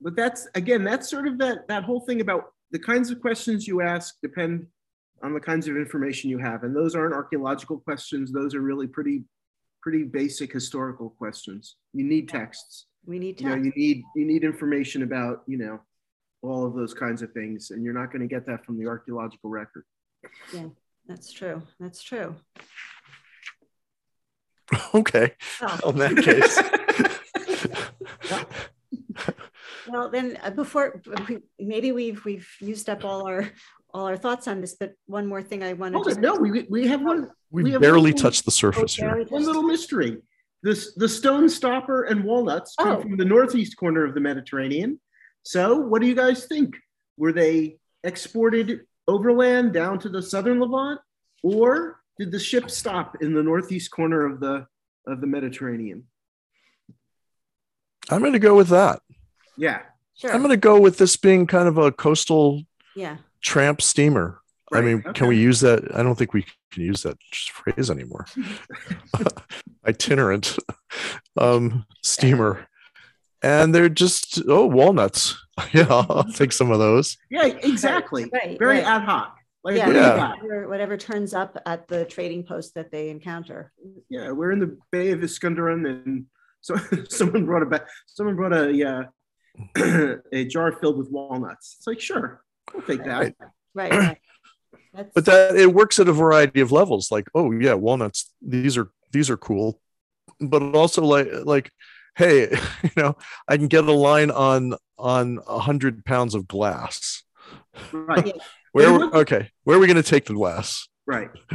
But 0.00 0.16
that's 0.16 0.48
again 0.54 0.84
that's 0.84 1.10
sort 1.10 1.26
of 1.26 1.38
that 1.38 1.68
that 1.68 1.84
whole 1.84 2.00
thing 2.00 2.20
about 2.20 2.52
the 2.70 2.78
kinds 2.78 3.10
of 3.10 3.20
questions 3.20 3.66
you 3.66 3.82
ask 3.82 4.16
depend 4.22 4.66
on 5.22 5.34
the 5.34 5.40
kinds 5.40 5.68
of 5.68 5.76
information 5.76 6.30
you 6.30 6.38
have 6.38 6.62
and 6.62 6.74
those 6.74 6.94
aren't 6.94 7.14
archaeological 7.14 7.78
questions 7.78 8.32
those 8.32 8.54
are 8.54 8.60
really 8.60 8.86
pretty 8.86 9.24
pretty 9.80 10.04
basic 10.04 10.52
historical 10.52 11.10
questions. 11.10 11.76
You 11.92 12.04
need 12.04 12.28
texts. 12.28 12.86
We 13.06 13.18
need 13.18 13.38
texts. 13.38 13.44
You, 13.44 13.56
know, 13.56 13.62
you 13.64 13.72
need 13.74 14.02
you 14.16 14.24
need 14.26 14.44
information 14.44 15.02
about 15.02 15.42
you 15.46 15.58
know 15.58 15.80
all 16.42 16.66
of 16.66 16.74
those 16.74 16.94
kinds 16.94 17.22
of 17.22 17.32
things, 17.32 17.70
and 17.70 17.82
you're 17.82 17.94
not 17.94 18.12
going 18.12 18.22
to 18.22 18.28
get 18.28 18.46
that 18.46 18.64
from 18.64 18.78
the 18.78 18.86
archaeological 18.86 19.50
record. 19.50 19.84
Yeah, 20.52 20.66
that's 21.06 21.32
true. 21.32 21.62
That's 21.80 22.02
true. 22.02 22.36
Okay. 24.94 25.32
Oh. 25.62 25.90
In 25.90 25.96
that 25.96 26.16
case. 26.18 26.60
well, 29.88 30.10
then 30.10 30.38
uh, 30.42 30.50
before 30.50 31.00
maybe 31.58 31.90
we've 31.92 32.22
we've 32.26 32.48
used 32.60 32.90
up 32.90 33.02
all 33.02 33.26
our 33.26 33.48
all 33.94 34.06
our 34.06 34.16
thoughts 34.16 34.46
on 34.48 34.60
this, 34.60 34.76
but 34.78 34.94
one 35.06 35.26
more 35.26 35.42
thing 35.42 35.62
I 35.62 35.72
wanted 35.72 36.02
to 36.04 36.20
no, 36.20 36.34
we, 36.34 36.66
we 36.68 36.86
have 36.88 37.00
one. 37.02 37.30
We, 37.50 37.62
we 37.62 37.76
oh, 37.76 37.80
barely 37.80 38.12
touched 38.12 38.44
the 38.44 38.50
surface 38.50 38.94
here. 38.94 39.24
One 39.28 39.44
little 39.44 39.62
mystery. 39.62 40.18
This 40.62 40.94
the 40.94 41.08
stone 41.08 41.48
stopper 41.48 42.04
and 42.04 42.24
walnuts 42.24 42.74
come 42.78 42.96
oh. 42.96 43.00
from 43.00 43.16
the 43.16 43.24
northeast 43.24 43.76
corner 43.76 44.04
of 44.04 44.14
the 44.14 44.20
Mediterranean. 44.20 45.00
So, 45.42 45.78
what 45.78 46.02
do 46.02 46.08
you 46.08 46.14
guys 46.14 46.46
think? 46.46 46.76
Were 47.16 47.32
they 47.32 47.78
exported 48.04 48.80
overland 49.06 49.72
down 49.72 49.98
to 50.00 50.08
the 50.08 50.22
southern 50.22 50.60
Levant, 50.60 51.00
or 51.42 52.00
did 52.18 52.32
the 52.32 52.38
ship 52.38 52.70
stop 52.70 53.16
in 53.22 53.34
the 53.34 53.42
northeast 53.42 53.90
corner 53.90 54.26
of 54.26 54.40
the 54.40 54.66
of 55.06 55.20
the 55.20 55.26
Mediterranean? 55.26 56.04
I'm 58.10 58.20
going 58.20 58.32
to 58.32 58.38
go 58.38 58.56
with 58.56 58.68
that. 58.68 59.00
Yeah, 59.56 59.82
sure. 60.14 60.32
I'm 60.32 60.38
going 60.38 60.50
to 60.50 60.56
go 60.56 60.80
with 60.80 60.98
this 60.98 61.16
being 61.16 61.46
kind 61.46 61.68
of 61.68 61.78
a 61.78 61.92
coastal 61.92 62.62
yeah 62.96 63.18
tramp 63.42 63.82
steamer. 63.82 64.40
Right. 64.70 64.82
I 64.82 64.86
mean, 64.86 64.98
okay. 64.98 65.12
can 65.12 65.28
we 65.28 65.38
use 65.38 65.60
that? 65.60 65.94
I 65.94 66.02
don't 66.02 66.16
think 66.16 66.34
we 66.34 66.44
can 66.72 66.82
use 66.82 67.02
that 67.02 67.16
phrase 67.32 67.90
anymore. 67.90 68.26
Itinerant 69.86 70.58
um, 71.38 71.86
steamer. 72.02 72.66
And 73.42 73.74
they're 73.74 73.88
just, 73.88 74.42
oh, 74.48 74.66
walnuts. 74.66 75.36
yeah, 75.72 75.86
I'll 75.88 76.26
take 76.34 76.52
some 76.52 76.70
of 76.70 76.78
those. 76.78 77.16
Yeah, 77.30 77.46
exactly. 77.46 78.28
Right, 78.32 78.58
Very 78.58 78.78
right. 78.78 78.84
ad 78.84 79.04
hoc. 79.04 79.38
Like 79.64 79.76
yeah, 79.76 79.90
yeah. 79.90 80.34
Whatever, 80.34 80.68
whatever, 80.68 80.96
turns 80.96 81.34
up 81.34 81.60
at 81.66 81.88
the 81.88 82.04
trading 82.04 82.44
post 82.44 82.74
that 82.74 82.92
they 82.92 83.10
encounter. 83.10 83.72
Yeah, 84.08 84.30
we're 84.30 84.52
in 84.52 84.60
the 84.60 84.78
Bay 84.92 85.10
of 85.10 85.20
Iskenderun, 85.20 85.86
and 85.86 86.26
so 86.60 86.76
someone 87.10 87.44
brought 87.44 87.62
a 87.62 87.66
back. 87.66 87.86
Someone 88.06 88.36
brought 88.36 88.52
a 88.52 88.72
yeah, 88.72 89.02
a 90.32 90.44
jar 90.44 90.72
filled 90.72 90.96
with 90.96 91.10
walnuts. 91.10 91.74
It's 91.78 91.86
like 91.86 92.00
sure, 92.00 92.42
I'll 92.74 92.82
take 92.82 93.04
that. 93.04 93.34
Right. 93.74 93.90
right, 93.90 93.92
right. 93.92 94.18
but 95.14 95.24
that 95.24 95.56
it 95.56 95.72
works 95.72 95.98
at 95.98 96.08
a 96.08 96.12
variety 96.12 96.60
of 96.60 96.72
levels. 96.72 97.10
Like, 97.10 97.28
oh 97.34 97.50
yeah, 97.52 97.74
walnuts. 97.74 98.32
These 98.42 98.76
are 98.76 98.90
these 99.12 99.30
are 99.30 99.36
cool, 99.36 99.80
but 100.40 100.62
also 100.74 101.02
like 101.02 101.28
like, 101.44 101.70
hey, 102.16 102.50
you 102.82 102.90
know, 102.96 103.16
I 103.46 103.56
can 103.56 103.68
get 103.68 103.84
a 103.84 103.92
line 103.92 104.30
on 104.30 104.74
on 104.98 105.40
a 105.46 105.58
hundred 105.58 106.04
pounds 106.04 106.34
of 106.34 106.48
glass. 106.48 107.22
Right. 107.92 108.36
where 108.72 108.88
mm-hmm. 108.88 109.16
okay, 109.16 109.50
where 109.64 109.76
are 109.76 109.80
we 109.80 109.86
going 109.86 109.96
to 109.96 110.02
take 110.02 110.26
the 110.26 110.34
glass? 110.34 110.88
Right. 111.06 111.30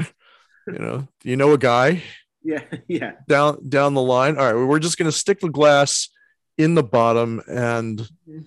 you 0.67 0.79
know, 0.79 1.07
you 1.23 1.35
know 1.35 1.51
a 1.51 1.57
guy. 1.57 2.03
Yeah, 2.43 2.63
yeah. 2.87 3.13
Down 3.27 3.69
down 3.69 3.93
the 3.93 4.01
line. 4.01 4.37
All 4.37 4.53
right, 4.53 4.67
we're 4.67 4.79
just 4.79 4.97
going 4.97 5.09
to 5.09 5.17
stick 5.17 5.39
the 5.39 5.49
glass 5.49 6.09
in 6.57 6.75
the 6.75 6.83
bottom 6.83 7.41
and. 7.47 7.99
Mm-hmm. 7.99 8.39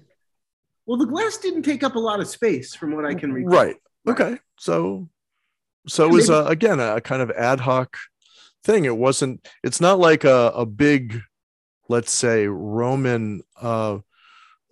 Well, 0.87 0.99
the 0.99 1.07
glass 1.07 1.37
didn't 1.39 1.63
take 1.63 1.83
up 1.83 1.97
a 1.97 2.01
lot 2.01 2.21
of 2.21 2.29
space 2.29 2.75
from 2.75 2.95
what 2.95 3.05
I 3.05 3.15
can 3.15 3.33
recall. 3.33 3.53
Right. 3.53 3.77
Okay. 4.07 4.39
So, 4.59 5.09
so 5.89 6.05
it 6.05 6.13
was 6.13 6.31
uh, 6.31 6.47
again 6.47 6.81
a 6.81 7.01
kind 7.01 7.23
of 7.23 7.31
ad 7.33 7.61
hoc 7.61 7.97
thing. 8.65 8.85
It 8.85 8.97
wasn't. 8.97 9.47
It's 9.65 9.81
not 9.81 9.99
like 9.99 10.25
a, 10.25 10.53
a 10.55 10.65
big, 10.65 11.21
let's 11.89 12.13
say, 12.13 12.47
Roman 12.47 13.43
uh, 13.61 13.99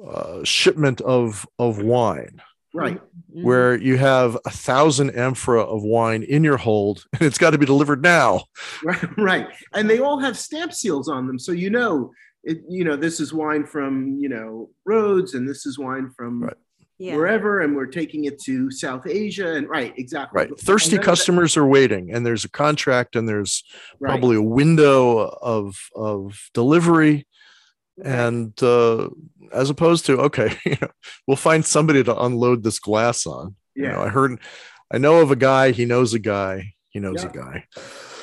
uh, 0.04 0.44
shipment 0.44 1.00
of 1.00 1.46
of 1.58 1.78
wine. 1.78 2.40
Right. 2.72 3.00
Mm-hmm. 3.00 3.44
Where 3.44 3.76
you 3.76 3.96
have 3.96 4.36
a 4.44 4.50
thousand 4.50 5.16
amphora 5.16 5.62
of 5.62 5.82
wine 5.82 6.22
in 6.24 6.42
your 6.44 6.56
hold, 6.56 7.04
and 7.12 7.22
it's 7.22 7.38
got 7.38 7.50
to 7.50 7.58
be 7.58 7.66
delivered 7.66 8.02
now. 8.02 8.44
Right. 8.84 9.18
Right. 9.18 9.48
And 9.72 9.90
they 9.90 9.98
all 9.98 10.18
have 10.18 10.38
stamp 10.38 10.72
seals 10.72 11.08
on 11.08 11.26
them, 11.26 11.38
so 11.38 11.52
you 11.52 11.70
know, 11.70 12.12
it, 12.44 12.58
you 12.68 12.84
know, 12.84 12.96
this 12.96 13.20
is 13.20 13.32
wine 13.32 13.64
from 13.66 14.16
you 14.20 14.28
know 14.28 14.70
Rhodes, 14.84 15.34
and 15.34 15.48
this 15.48 15.66
is 15.66 15.78
wine 15.78 16.10
from 16.16 16.42
Right. 16.44 16.56
yeah. 16.98 17.16
wherever, 17.16 17.60
and 17.60 17.74
we're 17.74 17.86
taking 17.86 18.24
it 18.24 18.40
to 18.44 18.70
South 18.70 19.06
Asia, 19.06 19.54
and 19.54 19.68
right, 19.68 19.92
exactly. 19.96 20.36
Right. 20.42 20.58
Thirsty 20.60 20.96
And 20.96 20.98
then- 20.98 21.04
customers 21.06 21.56
are 21.56 21.66
waiting, 21.66 22.12
and 22.12 22.24
there's 22.24 22.44
a 22.44 22.50
contract, 22.50 23.16
and 23.16 23.28
there's 23.28 23.62
Right. 24.00 24.10
probably 24.10 24.36
a 24.36 24.42
window 24.42 25.18
of 25.42 25.74
of 25.96 26.38
delivery 26.54 27.26
and 28.04 28.60
uh, 28.62 29.08
as 29.52 29.70
opposed 29.70 30.04
to 30.06 30.18
okay 30.18 30.56
you 30.66 30.76
know 30.82 30.88
we'll 31.28 31.36
find 31.36 31.64
somebody 31.64 32.02
to 32.02 32.20
unload 32.22 32.64
this 32.64 32.80
glass 32.80 33.24
on 33.24 33.54
you 33.76 33.84
know 33.84 33.90
Yeah. 33.90 34.02
i 34.02 34.08
heard 34.08 34.40
i 34.92 34.98
know 34.98 35.20
of 35.20 35.30
a 35.30 35.36
guy 35.36 35.70
he 35.70 35.84
knows 35.84 36.12
a 36.12 36.18
guy 36.18 36.72
he 36.88 36.98
knows 36.98 37.22
Yeah. 37.22 37.30
a 37.30 37.32
guy 37.32 37.64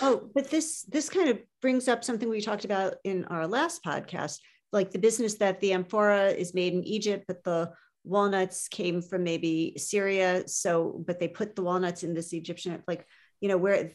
Oh, 0.01 0.29
but 0.33 0.49
this 0.49 0.81
this 0.83 1.09
kind 1.09 1.29
of 1.29 1.39
brings 1.61 1.87
up 1.87 2.03
something 2.03 2.27
we 2.29 2.41
talked 2.41 2.65
about 2.65 2.95
in 3.03 3.25
our 3.25 3.47
last 3.47 3.83
podcast, 3.83 4.39
like 4.71 4.91
the 4.91 4.99
business 4.99 5.35
that 5.35 5.59
the 5.59 5.73
amphora 5.73 6.29
is 6.29 6.53
made 6.53 6.73
in 6.73 6.83
Egypt, 6.83 7.25
but 7.27 7.43
the 7.43 7.71
walnuts 8.03 8.67
came 8.67 9.01
from 9.01 9.23
maybe 9.23 9.73
Syria. 9.77 10.47
So, 10.47 11.03
but 11.05 11.19
they 11.19 11.27
put 11.27 11.55
the 11.55 11.61
walnuts 11.61 12.03
in 12.03 12.13
this 12.13 12.33
Egyptian, 12.33 12.81
like 12.87 13.05
you 13.39 13.47
know, 13.49 13.57
where 13.57 13.91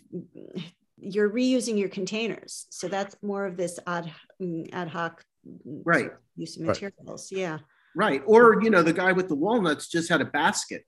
you're 0.98 1.30
reusing 1.30 1.78
your 1.78 1.88
containers. 1.88 2.66
So 2.70 2.88
that's 2.88 3.16
more 3.22 3.44
of 3.46 3.56
this 3.56 3.78
ad 3.86 4.10
ad 4.72 4.88
hoc 4.88 5.24
Right. 5.64 6.10
use 6.36 6.56
of 6.56 6.62
Right. 6.62 6.68
materials. 6.68 7.30
Yeah, 7.32 7.58
Right. 7.94 8.22
Or 8.26 8.62
you 8.62 8.70
know, 8.70 8.82
the 8.82 8.92
guy 8.92 9.12
with 9.12 9.28
the 9.28 9.34
walnuts 9.36 9.88
just 9.88 10.08
had 10.08 10.20
a 10.20 10.24
basket, 10.24 10.84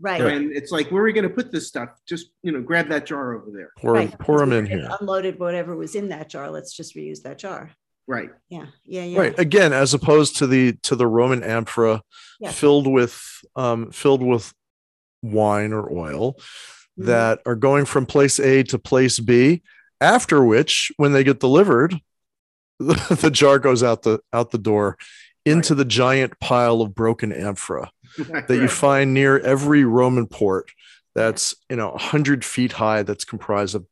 right. 0.00 0.20
and 0.20 0.52
it's 0.52 0.70
like, 0.72 0.90
where 0.90 1.02
are 1.02 1.06
we 1.06 1.12
going 1.12 1.28
to 1.28 1.34
put 1.34 1.52
this 1.52 1.68
stuff? 1.68 1.90
Just 2.08 2.26
you 2.42 2.52
know, 2.52 2.60
grab 2.60 2.88
that 2.88 3.06
jar 3.06 3.34
over 3.34 3.50
there. 3.50 3.70
pour, 3.78 3.92
right. 3.92 4.18
pour 4.18 4.38
them 4.38 4.52
in 4.52 4.66
here 4.66 4.88
Unloaded 5.00 5.38
whatever 5.38 5.76
was 5.76 5.94
in 5.94 6.08
that 6.08 6.28
jar. 6.28 6.50
Let's 6.50 6.72
just 6.74 6.94
reuse 6.96 7.22
that 7.22 7.38
jar. 7.38 7.70
Right. 8.06 8.30
Yeah, 8.50 8.66
yeah, 8.84 9.04
yeah. 9.04 9.18
right 9.18 9.38
again 9.38 9.72
as 9.72 9.94
opposed 9.94 10.36
to 10.36 10.46
the 10.46 10.74
to 10.82 10.94
the 10.94 11.06
roman 11.06 11.42
amphora 11.42 12.02
Yeah. 12.38 12.50
filled 12.50 12.86
with 12.86 13.18
um 13.56 13.92
filled 13.92 14.22
with 14.22 14.52
wine 15.22 15.72
or 15.72 15.90
oil 15.90 16.34
Mhm. 16.98 17.06
that 17.06 17.40
are 17.46 17.56
going 17.56 17.86
from 17.86 18.04
place 18.04 18.38
a 18.38 18.62
to 18.64 18.78
place 18.78 19.18
b 19.20 19.62
after 20.02 20.44
which 20.44 20.92
when 20.98 21.12
they 21.12 21.24
get 21.24 21.40
delivered 21.40 21.98
the, 22.78 23.18
the 23.22 23.30
jar 23.30 23.58
goes 23.58 23.82
out 23.82 24.02
the 24.02 24.20
out 24.34 24.50
the 24.50 24.58
door 24.58 24.98
into 25.46 25.74
the 25.74 25.84
giant 25.86 26.38
pile 26.40 26.82
of 26.82 26.94
broken 26.94 27.32
amphora 27.32 27.90
that 28.18 28.50
you 28.50 28.68
find 28.68 29.14
near 29.14 29.38
every 29.38 29.84
Roman 29.84 30.26
port 30.26 30.70
that's 31.14 31.54
you 31.70 31.76
know 31.76 31.90
100 31.90 32.44
feet 32.44 32.72
high 32.72 33.02
that's 33.02 33.24
comprised 33.24 33.74
of 33.74 33.86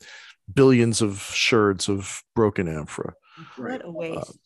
billions 0.53 1.01
of 1.01 1.21
sherds 1.21 1.89
of 1.89 2.23
broken 2.35 2.69
amphora. 2.69 3.15
Right. 3.57 3.85
What 3.85 3.87
a 3.87 3.91
waste. 3.91 4.39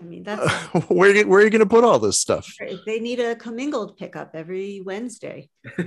I 0.00 0.04
mean, 0.04 0.22
that's 0.24 0.52
where, 0.88 1.10
are 1.10 1.14
you, 1.14 1.26
where 1.26 1.40
are 1.40 1.44
you 1.44 1.50
going 1.50 1.60
to 1.60 1.66
put 1.66 1.84
all 1.84 1.98
this 1.98 2.18
stuff? 2.18 2.54
they 2.86 2.98
need 2.98 3.20
a 3.20 3.36
commingled 3.36 3.96
pickup 3.96 4.34
every 4.34 4.80
Wednesday. 4.84 5.48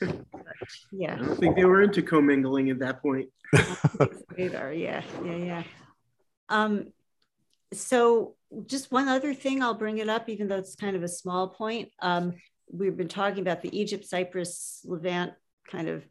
Um, 0.00 0.24
but, 0.30 0.46
I 1.10 1.16
don't 1.16 1.36
think 1.40 1.56
they 1.56 1.64
were 1.64 1.82
into 1.82 2.02
commingling 2.02 2.70
at 2.70 2.78
that 2.78 3.02
point. 3.02 3.30
either. 4.38 4.72
Yeah, 4.72 5.02
yeah, 5.24 5.36
yeah. 5.36 5.62
Um, 6.48 6.92
so 7.72 8.36
just 8.66 8.90
one 8.90 9.08
other 9.08 9.34
thing, 9.34 9.62
I'll 9.62 9.74
bring 9.74 9.98
it 9.98 10.08
up, 10.08 10.28
even 10.28 10.48
though 10.48 10.56
it's 10.58 10.74
kind 10.74 10.96
of 10.96 11.02
a 11.02 11.08
small 11.08 11.48
point. 11.48 11.90
Um, 12.00 12.34
we've 12.70 12.96
been 12.96 13.08
talking 13.08 13.40
about 13.40 13.62
the 13.62 13.78
Egypt, 13.78 14.04
Cyprus, 14.06 14.80
Levant 14.84 15.32
kind 15.70 15.88
of 15.88 16.04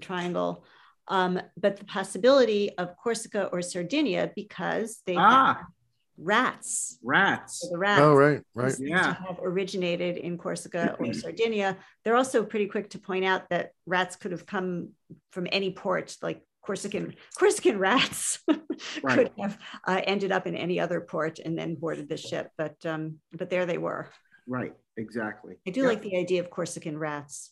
triangle. 0.00 0.64
Um, 1.08 1.40
but 1.60 1.76
the 1.76 1.84
possibility 1.84 2.70
of 2.78 2.96
Corsica 2.96 3.46
or 3.52 3.62
Sardinia 3.62 4.30
because 4.36 5.02
they 5.06 5.14
have 5.14 5.22
Ah, 5.24 5.66
rats. 6.16 6.98
rats. 7.02 7.68
The 7.68 7.78
rats 7.78 8.00
Oh, 8.00 8.14
right, 8.14 8.40
right. 8.54 8.74
Yeah. 8.78 9.14
have 9.26 9.40
originated 9.42 10.18
in 10.18 10.38
Corsica 10.38 10.94
or 11.00 11.12
Sardinia. 11.12 11.76
They're 12.04 12.14
also 12.16 12.44
pretty 12.44 12.66
quick 12.66 12.90
to 12.90 12.98
point 13.00 13.24
out 13.24 13.48
that 13.50 13.72
rats 13.86 14.14
could 14.16 14.30
have 14.30 14.46
come 14.46 14.90
from 15.32 15.48
any 15.50 15.72
port, 15.72 16.16
like 16.22 16.42
Corsican 16.70 17.14
Corsican 17.36 17.78
rats 17.78 18.38
Right. 19.02 19.16
could 19.18 19.30
have 19.40 19.58
uh, 19.86 20.00
ended 20.04 20.30
up 20.30 20.46
in 20.46 20.54
any 20.54 20.78
other 20.78 21.00
port 21.00 21.38
and 21.40 21.58
then 21.58 21.74
boarded 21.74 22.08
the 22.08 22.16
ship. 22.16 22.50
But 22.56 22.76
um, 22.86 23.16
but 23.32 23.50
there 23.50 23.66
they 23.66 23.76
were. 23.78 24.08
Right. 24.46 24.72
Exactly. 24.96 25.56
I 25.66 25.70
do 25.70 25.80
Yeah. 25.82 25.88
like 25.88 26.02
the 26.02 26.16
idea 26.16 26.40
of 26.40 26.50
Corsican 26.50 26.96
rats. 26.96 27.50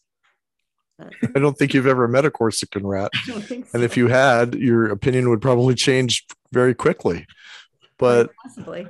But 0.98 1.12
I 1.36 1.40
don't 1.40 1.56
think 1.58 1.74
you've 1.74 1.86
ever 1.86 2.06
met 2.06 2.24
a 2.24 2.30
Corsican 2.30 2.86
rat. 2.86 3.10
I 3.14 3.30
don't 3.30 3.42
think 3.44 3.66
And 3.74 3.82
if 3.82 3.96
you 3.96 4.06
had, 4.08 4.54
your 4.54 4.86
opinion 4.90 5.30
would 5.30 5.40
probably 5.42 5.74
change 5.74 6.24
very 6.52 6.74
quickly. 6.74 7.26
But 7.98 8.30
possibly, 8.44 8.86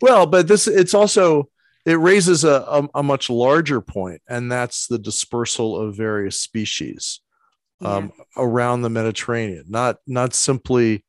Well, 0.00 0.26
but 0.26 0.48
this 0.48 0.66
it's 0.66 0.94
also 0.94 1.48
it 1.86 1.98
raises 2.00 2.42
a, 2.44 2.64
a, 2.68 2.88
a 2.96 3.02
much 3.04 3.30
larger 3.30 3.80
point, 3.80 4.20
and 4.28 4.50
that's 4.50 4.88
the 4.88 4.98
dispersal 4.98 5.76
of 5.80 5.96
various 5.96 6.40
species 6.40 7.20
um, 7.80 8.12
around 8.36 8.82
the 8.82 8.90
Mediterranean. 8.90 9.64
Not 9.68 9.98
not 10.06 10.34
simply 10.34 11.04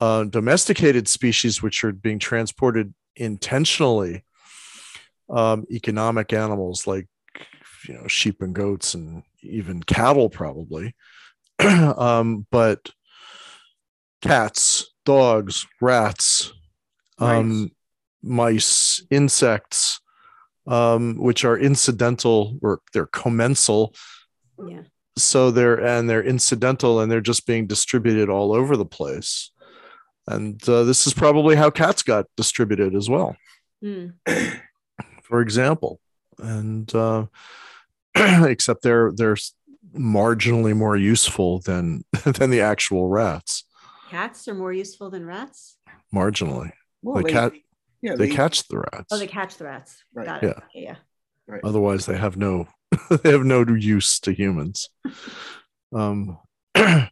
uh, 0.00 0.24
domesticated 0.24 1.08
species 1.08 1.62
which 1.62 1.84
are 1.84 1.92
being 1.92 2.18
transported 2.18 2.94
intentionally. 3.16 4.24
Um, 5.30 5.64
economic 5.70 6.34
animals 6.34 6.86
like 6.86 7.08
you 7.88 7.94
know 7.94 8.06
sheep 8.06 8.42
and 8.42 8.54
goats 8.54 8.94
and 8.94 9.22
even 9.42 9.82
cattle 9.82 10.28
probably, 10.28 10.94
um, 11.58 12.46
but 12.50 12.90
cats, 14.20 14.90
dogs, 15.04 15.66
rats, 15.80 16.52
um, 17.18 17.70
mice, 18.22 19.04
insects, 19.10 20.00
um, 20.66 21.16
which 21.18 21.44
are 21.44 21.58
incidental 21.58 22.58
or 22.62 22.80
they're 22.92 23.06
commensal. 23.06 23.94
yeah, 24.66 24.82
So 25.16 25.50
they're 25.50 25.78
and 25.80 26.08
they're 26.10 26.22
incidental 26.24 27.00
and 27.00 27.10
they're 27.10 27.20
just 27.20 27.46
being 27.46 27.66
distributed 27.66 28.28
all 28.28 28.52
over 28.54 28.76
the 28.76 28.84
place. 28.86 29.50
And 30.26 30.66
uh, 30.68 30.84
this 30.84 31.06
is 31.06 31.14
probably 31.14 31.54
how 31.54 31.70
cats 31.70 32.02
got 32.02 32.26
distributed 32.36 32.94
as 32.94 33.08
well, 33.10 33.36
Hmm. 33.82 34.06
for 35.22 35.40
example. 35.40 36.00
And 36.38 36.92
uh, 36.94 37.26
except 38.16 38.82
they're 38.82 39.12
they're 39.14 39.36
marginally 39.96 40.74
more 40.76 40.96
useful 40.96 41.60
than 41.60 42.04
than 42.24 42.50
the 42.50 42.60
actual 42.60 43.08
rats. 43.08 43.64
cats 44.10 44.48
are 44.48 44.54
more 44.54 44.72
useful 44.72 45.10
than 45.10 45.24
rats. 45.26 45.76
Marginally, 46.14 46.72
Well, 47.02 47.22
the 47.22 47.28
cat 47.30 47.52
Yeah. 48.02 48.16
they 48.16 48.28
catch 48.28 48.66
the 48.68 48.78
rats. 48.78 49.06
Oh, 49.12 49.18
they 49.18 49.26
catch 49.26 49.56
the 49.58 49.64
rats. 49.64 50.02
Right. 50.14 50.26
Got 50.26 50.42
it. 50.44 50.56
Yeah. 50.74 50.96
Right. 51.46 51.60
otherwise 51.64 52.06
they 52.06 52.16
have 52.16 52.36
no 52.36 52.66
they 53.22 53.30
have 53.32 53.44
no 53.44 53.64
use 53.66 54.18
to 54.20 54.32
humans 54.32 54.88
um 55.94 56.38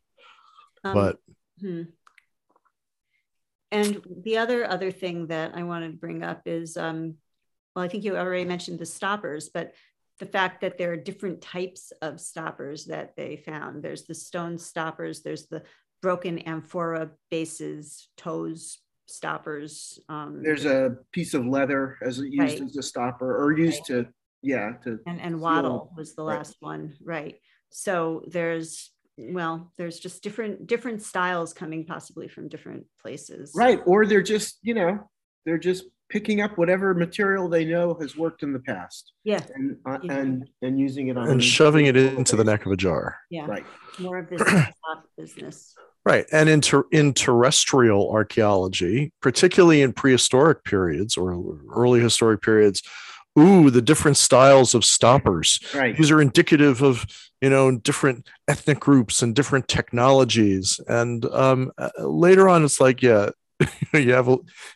Um, 0.85 0.95
but 0.95 1.19
Hmm. 1.61 1.83
And 3.71 4.03
the 4.25 4.39
other 4.39 4.69
other 4.69 4.91
thing 4.91 5.29
that 5.29 5.53
I 5.55 5.63
wanted 5.63 5.93
to 5.93 5.97
bring 5.97 6.23
up 6.23 6.43
is, 6.47 6.77
um, 6.77 7.15
well, 7.75 7.85
I 7.85 7.89
think 7.89 8.05
you 8.05 8.17
already 8.17 8.45
mentioned 8.45 8.79
the 8.79 8.87
stoppers, 8.87 9.49
but 9.49 9.75
the 10.19 10.27
fact 10.27 10.61
that 10.61 10.77
there 10.77 10.93
are 10.93 10.97
different 10.97 11.41
types 11.41 11.93
of 12.03 12.21
stoppers 12.21 12.87
that 12.87 13.15
they 13.17 13.37
found. 13.37 13.83
There's 13.83 14.05
the 14.05 14.15
stone 14.15 14.59
stoppers. 14.59 15.23
There's 15.23 15.47
the 15.47 15.63
broken 16.03 16.41
amphora 16.41 17.13
bases, 17.31 18.09
toes 18.17 18.79
stoppers. 19.07 19.99
Um, 20.09 20.43
There's 20.43 20.65
a 20.67 20.97
piece 21.13 21.33
of 21.35 21.47
leather 21.47 21.97
as 22.03 22.19
used 22.19 22.39
Right. 22.39 22.61
as 22.61 22.77
a 22.77 22.83
stopper 22.83 23.43
or 23.43 23.57
used 23.57 23.87
to, 23.87 24.07
yeah, 24.43 24.73
to 24.85 24.99
and 25.07 25.21
and 25.21 25.35
Seal. 25.35 25.39
waddle 25.41 25.93
was 25.97 26.15
the 26.15 26.25
Right. 26.25 26.37
last 26.39 26.57
one, 26.61 26.95
right? 27.05 27.37
So 27.71 28.23
there's 28.27 28.91
well, 29.19 29.71
there's 29.77 29.99
just 30.01 30.23
different 30.23 30.67
different 30.67 31.03
styles 31.03 31.53
coming 31.53 31.85
possibly 31.85 32.29
from 32.29 32.49
different 32.49 32.87
places. 33.01 33.53
right. 33.55 33.81
Or 33.87 34.07
they're 34.07 34.23
just, 34.23 34.59
you 34.63 34.75
know, 34.75 35.09
they're 35.45 35.59
just 35.59 35.85
picking 36.09 36.41
up 36.43 36.59
whatever 36.59 36.93
material 36.95 37.49
they 37.49 37.65
know 37.65 37.95
has 38.01 38.17
worked 38.17 38.43
in 38.43 38.53
the 38.53 38.59
past 38.61 39.13
Yeah. 39.25 39.41
and 39.55 39.77
uh, 39.87 39.99
Yeah. 40.03 40.13
and 40.19 40.49
and 40.63 40.79
using 40.79 41.09
it 41.09 41.17
on 41.17 41.29
and 41.29 41.43
shoving 41.45 41.87
it 41.87 41.97
into 41.97 42.37
the 42.37 42.45
neck 42.45 42.67
of 42.67 42.73
a 42.73 42.77
jar 42.77 43.19
Yeah. 43.31 43.47
Right. 43.47 43.65
More 43.99 44.19
of 44.19 44.29
this 44.31 44.43
ad 44.47 44.73
business. 45.17 45.75
Right. 46.05 46.27
And 46.33 46.49
in, 46.49 46.61
ter- 46.61 46.87
in 46.91 47.15
terrestrial 47.15 48.11
archaeology, 48.11 49.13
particularly 49.23 49.83
in 49.83 49.93
prehistoric 49.93 50.65
periods 50.65 51.17
or 51.17 51.57
early 51.73 52.01
historic 52.01 52.43
periods, 52.43 52.83
ooh, 53.39 53.71
the 53.71 53.83
different 53.83 54.17
styles 54.17 54.75
of 54.75 54.85
stoppers. 54.85 55.61
Right. 55.75 55.97
These 55.97 56.11
are 56.11 56.21
indicative 56.21 56.83
of, 56.83 57.07
you 57.41 57.51
know, 57.51 57.77
different 57.79 58.29
ethnic 58.49 58.81
groups 58.81 59.23
and 59.23 59.35
different 59.35 59.69
technologies. 59.69 60.81
And 60.87 61.25
um, 61.27 61.73
uh, 61.79 61.91
later 61.99 62.49
on, 62.49 62.65
it's 62.65 62.81
like, 62.81 63.03
yeah, 63.03 63.31
you 63.95 64.13
have 64.13 64.29
a 64.29 64.33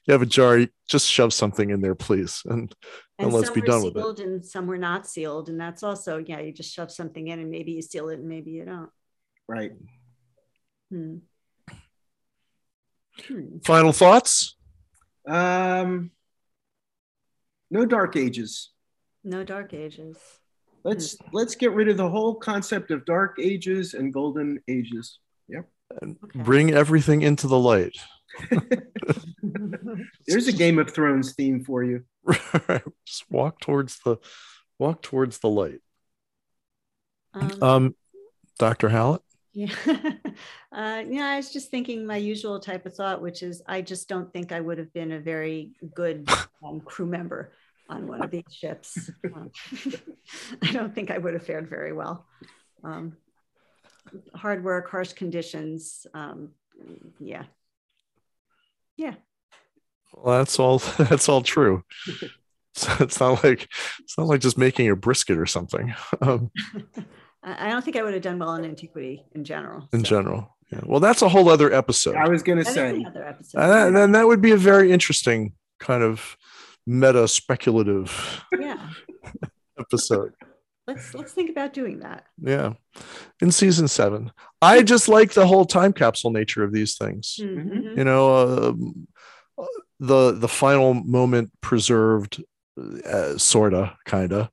you 0.06 0.12
have 0.12 0.22
a 0.22 0.26
jar, 0.26 0.60
just 0.88 1.08
shove 1.08 1.32
something 1.32 1.70
in 1.70 1.80
there, 1.80 1.94
please, 1.94 2.42
and 2.44 2.74
and, 3.18 3.26
and 3.26 3.32
let's 3.32 3.50
be 3.50 3.60
done 3.60 3.82
with 3.82 3.96
it. 3.96 4.20
And 4.20 4.44
some 4.44 4.66
were 4.66 4.78
not 4.78 5.06
sealed, 5.06 5.48
and 5.48 5.60
that's 5.60 5.82
also 5.82 6.18
yeah, 6.18 6.40
you 6.40 6.52
just 6.52 6.72
shove 6.72 6.92
something 6.92 7.26
in, 7.26 7.38
and 7.38 7.50
maybe 7.50 7.72
you 7.72 7.82
seal 7.82 8.08
it, 8.10 8.18
and 8.18 8.28
maybe 8.28 8.52
you 8.52 8.64
don't. 8.64 8.90
Right. 9.48 9.72
Hmm. 10.90 11.16
Hmm. 13.26 13.58
Final 13.64 13.92
thoughts? 13.92 14.56
Um, 15.26 16.10
no 17.70 17.84
dark 17.84 18.16
ages. 18.16 18.70
No 19.24 19.44
dark 19.44 19.74
ages. 19.74 20.16
Let's 20.84 21.18
hmm. 21.18 21.28
let's 21.32 21.56
get 21.56 21.72
rid 21.72 21.88
of 21.88 21.96
the 21.96 22.08
whole 22.08 22.34
concept 22.34 22.90
of 22.90 23.04
dark 23.04 23.38
ages 23.40 23.94
and 23.94 24.12
golden 24.12 24.60
ages. 24.68 25.18
Yep. 25.48 25.68
And 26.00 26.16
okay. 26.22 26.42
bring 26.42 26.72
everything 26.72 27.22
into 27.22 27.48
the 27.48 27.58
light. 27.58 27.96
There's 30.26 30.48
a 30.48 30.52
Game 30.52 30.78
of 30.78 30.92
Thrones 30.92 31.34
theme 31.34 31.64
for 31.64 31.82
you. 31.82 32.04
Just 33.04 33.30
walk 33.30 33.60
towards 33.60 33.98
the 34.04 34.18
walk 34.78 35.02
towards 35.02 35.38
the 35.38 35.48
light. 35.48 35.80
Um, 37.34 37.62
um 37.62 37.96
Dr. 38.58 38.88
Hallote? 38.88 39.20
Yeah. 39.56 39.74
uh, 40.70 41.02
yeah, 41.08 41.28
I 41.28 41.36
was 41.36 41.50
just 41.50 41.70
thinking 41.70 42.04
my 42.04 42.18
usual 42.18 42.60
type 42.60 42.84
of 42.84 42.94
thought, 42.94 43.22
which 43.22 43.42
is 43.42 43.62
I 43.66 43.80
just 43.80 44.06
don't 44.06 44.30
think 44.30 44.52
I 44.52 44.60
would 44.60 44.76
have 44.76 44.92
been 44.92 45.12
a 45.12 45.18
very 45.18 45.72
good 45.94 46.28
um, 46.62 46.80
crew 46.80 47.06
member 47.06 47.52
on 47.88 48.06
one 48.06 48.22
of 48.22 48.30
these 48.30 48.44
ships. 48.50 49.10
Um, 49.24 49.50
I 50.62 50.72
don't 50.72 50.94
think 50.94 51.10
I 51.10 51.16
would 51.16 51.32
have 51.32 51.46
fared 51.46 51.70
very 51.70 51.94
well. 51.94 52.26
Um, 52.84 53.16
hard 54.34 54.62
work, 54.62 54.90
harsh 54.90 55.14
conditions. 55.14 56.06
Um, 56.12 56.50
yeah. 57.18 57.44
Yeah. 58.98 59.14
Well, 60.12 60.36
that's 60.38 60.58
all. 60.58 60.80
That's 60.98 61.30
all 61.30 61.40
true. 61.40 61.82
So 62.74 62.92
it's 63.00 63.20
not 63.20 63.42
like 63.42 63.66
it's 64.00 64.18
not 64.18 64.26
like 64.26 64.40
just 64.40 64.58
making 64.58 64.90
a 64.90 64.96
brisket 64.96 65.38
or 65.38 65.46
something. 65.46 65.94
I 67.46 67.70
don't 67.70 67.84
think 67.84 67.96
I 67.96 68.02
would 68.02 68.12
have 68.12 68.24
done 68.24 68.40
well 68.40 68.54
in 68.56 68.64
antiquity 68.64 69.24
in 69.32 69.44
general. 69.44 69.88
In 69.92 70.04
so. 70.04 70.10
general, 70.10 70.56
yeah. 70.72 70.80
Well, 70.84 70.98
that's 70.98 71.22
a 71.22 71.28
whole 71.28 71.48
other 71.48 71.72
episode. 71.72 72.16
I 72.16 72.28
was 72.28 72.42
going 72.42 72.58
to 72.58 72.64
say 72.64 72.96
another 72.96 73.24
episode. 73.24 73.58
Uh, 73.58 73.90
then 73.90 74.12
that 74.12 74.26
would 74.26 74.42
be 74.42 74.50
a 74.50 74.56
very 74.56 74.90
interesting 74.90 75.52
kind 75.78 76.02
of 76.02 76.36
meta 76.88 77.28
speculative 77.28 78.44
yeah. 78.58 78.88
episode. 79.78 80.32
Let's 80.88 81.14
let's 81.14 81.32
think 81.32 81.50
about 81.50 81.72
doing 81.72 82.00
that. 82.00 82.24
Yeah, 82.40 82.74
in 83.40 83.52
season 83.52 83.86
seven, 83.86 84.32
I 84.60 84.82
just 84.82 85.08
like 85.08 85.32
the 85.32 85.46
whole 85.46 85.66
time 85.66 85.92
capsule 85.92 86.32
nature 86.32 86.64
of 86.64 86.72
these 86.72 86.96
things. 86.96 87.38
Mm-hmm. 87.40 87.98
You 87.98 88.04
know, 88.04 88.34
uh, 88.34 89.64
the 90.00 90.32
the 90.32 90.48
final 90.48 90.94
moment 90.94 91.52
preserved, 91.60 92.42
uh, 93.04 93.38
sorta, 93.38 93.96
kinda 94.04 94.50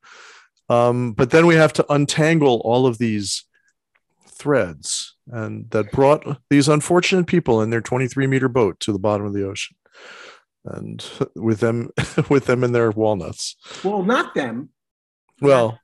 um, 0.70 1.14
but 1.14 1.32
then 1.32 1.46
we 1.46 1.56
have 1.56 1.74
to 1.74 1.94
untangle 1.94 2.62
all 2.64 2.88
of 2.88 2.98
these 2.98 3.46
threads 4.28 5.16
and 5.28 5.70
that 5.72 5.92
brought 5.92 6.38
these 6.50 6.68
unfortunate 6.68 7.28
people 7.28 7.62
in 7.62 7.70
their 7.70 7.82
23 7.82 8.28
meter 8.28 8.50
boat 8.50 8.80
to 8.80 8.92
the 8.92 9.00
bottom 9.00 9.26
of 9.26 9.34
the 9.34 9.48
ocean 9.48 9.76
and 10.66 11.06
with 11.36 11.60
them 11.60 11.90
with 12.30 12.46
them 12.46 12.64
in 12.64 12.72
their 12.72 12.92
walnuts. 12.92 13.56
Well 13.84 14.04
not 14.04 14.34
them. 14.36 14.70
Well 15.42 15.80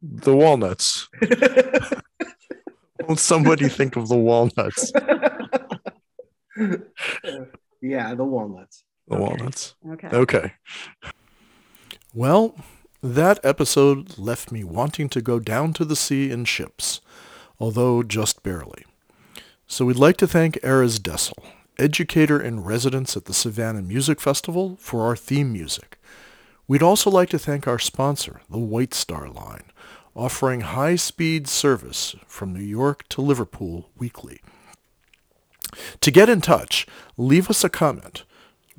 the 0.00 0.34
walnuts. 0.34 1.08
Won't 3.00 3.18
somebody 3.18 3.68
think 3.68 3.96
of 3.96 4.08
the 4.08 4.16
walnuts? 4.16 4.92
Yeah 7.80 8.14
the 8.14 8.24
walnuts. 8.24 8.84
The 9.08 9.16
okay. 9.16 9.24
walnuts. 9.24 9.74
Okay. 9.92 10.08
Okay. 10.08 10.52
Well 12.14 12.54
that 13.02 13.40
episode 13.44 14.16
left 14.16 14.52
me 14.52 14.62
wanting 14.62 15.08
to 15.08 15.20
go 15.20 15.40
down 15.40 15.72
to 15.72 15.84
the 15.84 15.96
sea 15.96 16.30
in 16.30 16.44
ships, 16.44 17.00
although 17.58 18.02
just 18.04 18.42
barely. 18.44 18.84
So 19.66 19.86
we'd 19.86 19.96
like 19.96 20.16
to 20.18 20.28
thank 20.28 20.60
Erez 20.60 21.00
Dessel, 21.00 21.44
educator 21.78 22.40
in 22.40 22.62
residence 22.62 23.16
at 23.16 23.24
the 23.24 23.34
Savannah 23.34 23.82
Music 23.82 24.20
Festival, 24.20 24.76
for 24.78 25.04
our 25.04 25.16
theme 25.16 25.52
music. 25.52 25.98
We'd 26.68 26.82
also 26.82 27.10
like 27.10 27.30
to 27.30 27.40
thank 27.40 27.66
our 27.66 27.80
sponsor, 27.80 28.40
the 28.48 28.58
White 28.58 28.94
Star 28.94 29.28
Line, 29.28 29.64
offering 30.14 30.60
high-speed 30.60 31.48
service 31.48 32.14
from 32.26 32.52
New 32.52 32.60
York 32.60 33.08
to 33.08 33.20
Liverpool 33.20 33.90
weekly. 33.98 34.40
To 36.00 36.10
get 36.10 36.28
in 36.28 36.40
touch, 36.40 36.86
leave 37.16 37.50
us 37.50 37.64
a 37.64 37.68
comment 37.68 38.24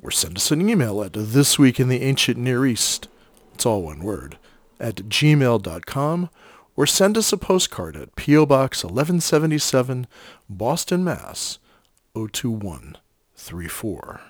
or 0.00 0.10
send 0.10 0.36
us 0.36 0.50
an 0.50 0.66
email 0.68 1.02
at 1.02 1.12
thisweekintheancientneareast 1.12 3.08
it's 3.54 3.64
all 3.64 3.82
one 3.82 4.00
word, 4.00 4.36
at 4.78 4.96
gmail.com 4.96 6.28
or 6.76 6.86
send 6.86 7.16
us 7.16 7.32
a 7.32 7.36
postcard 7.36 7.96
at 7.96 8.16
P.O. 8.16 8.46
Box 8.46 8.82
1177, 8.82 10.08
Boston, 10.48 11.04
Mass. 11.04 11.60
02134. 12.14 14.20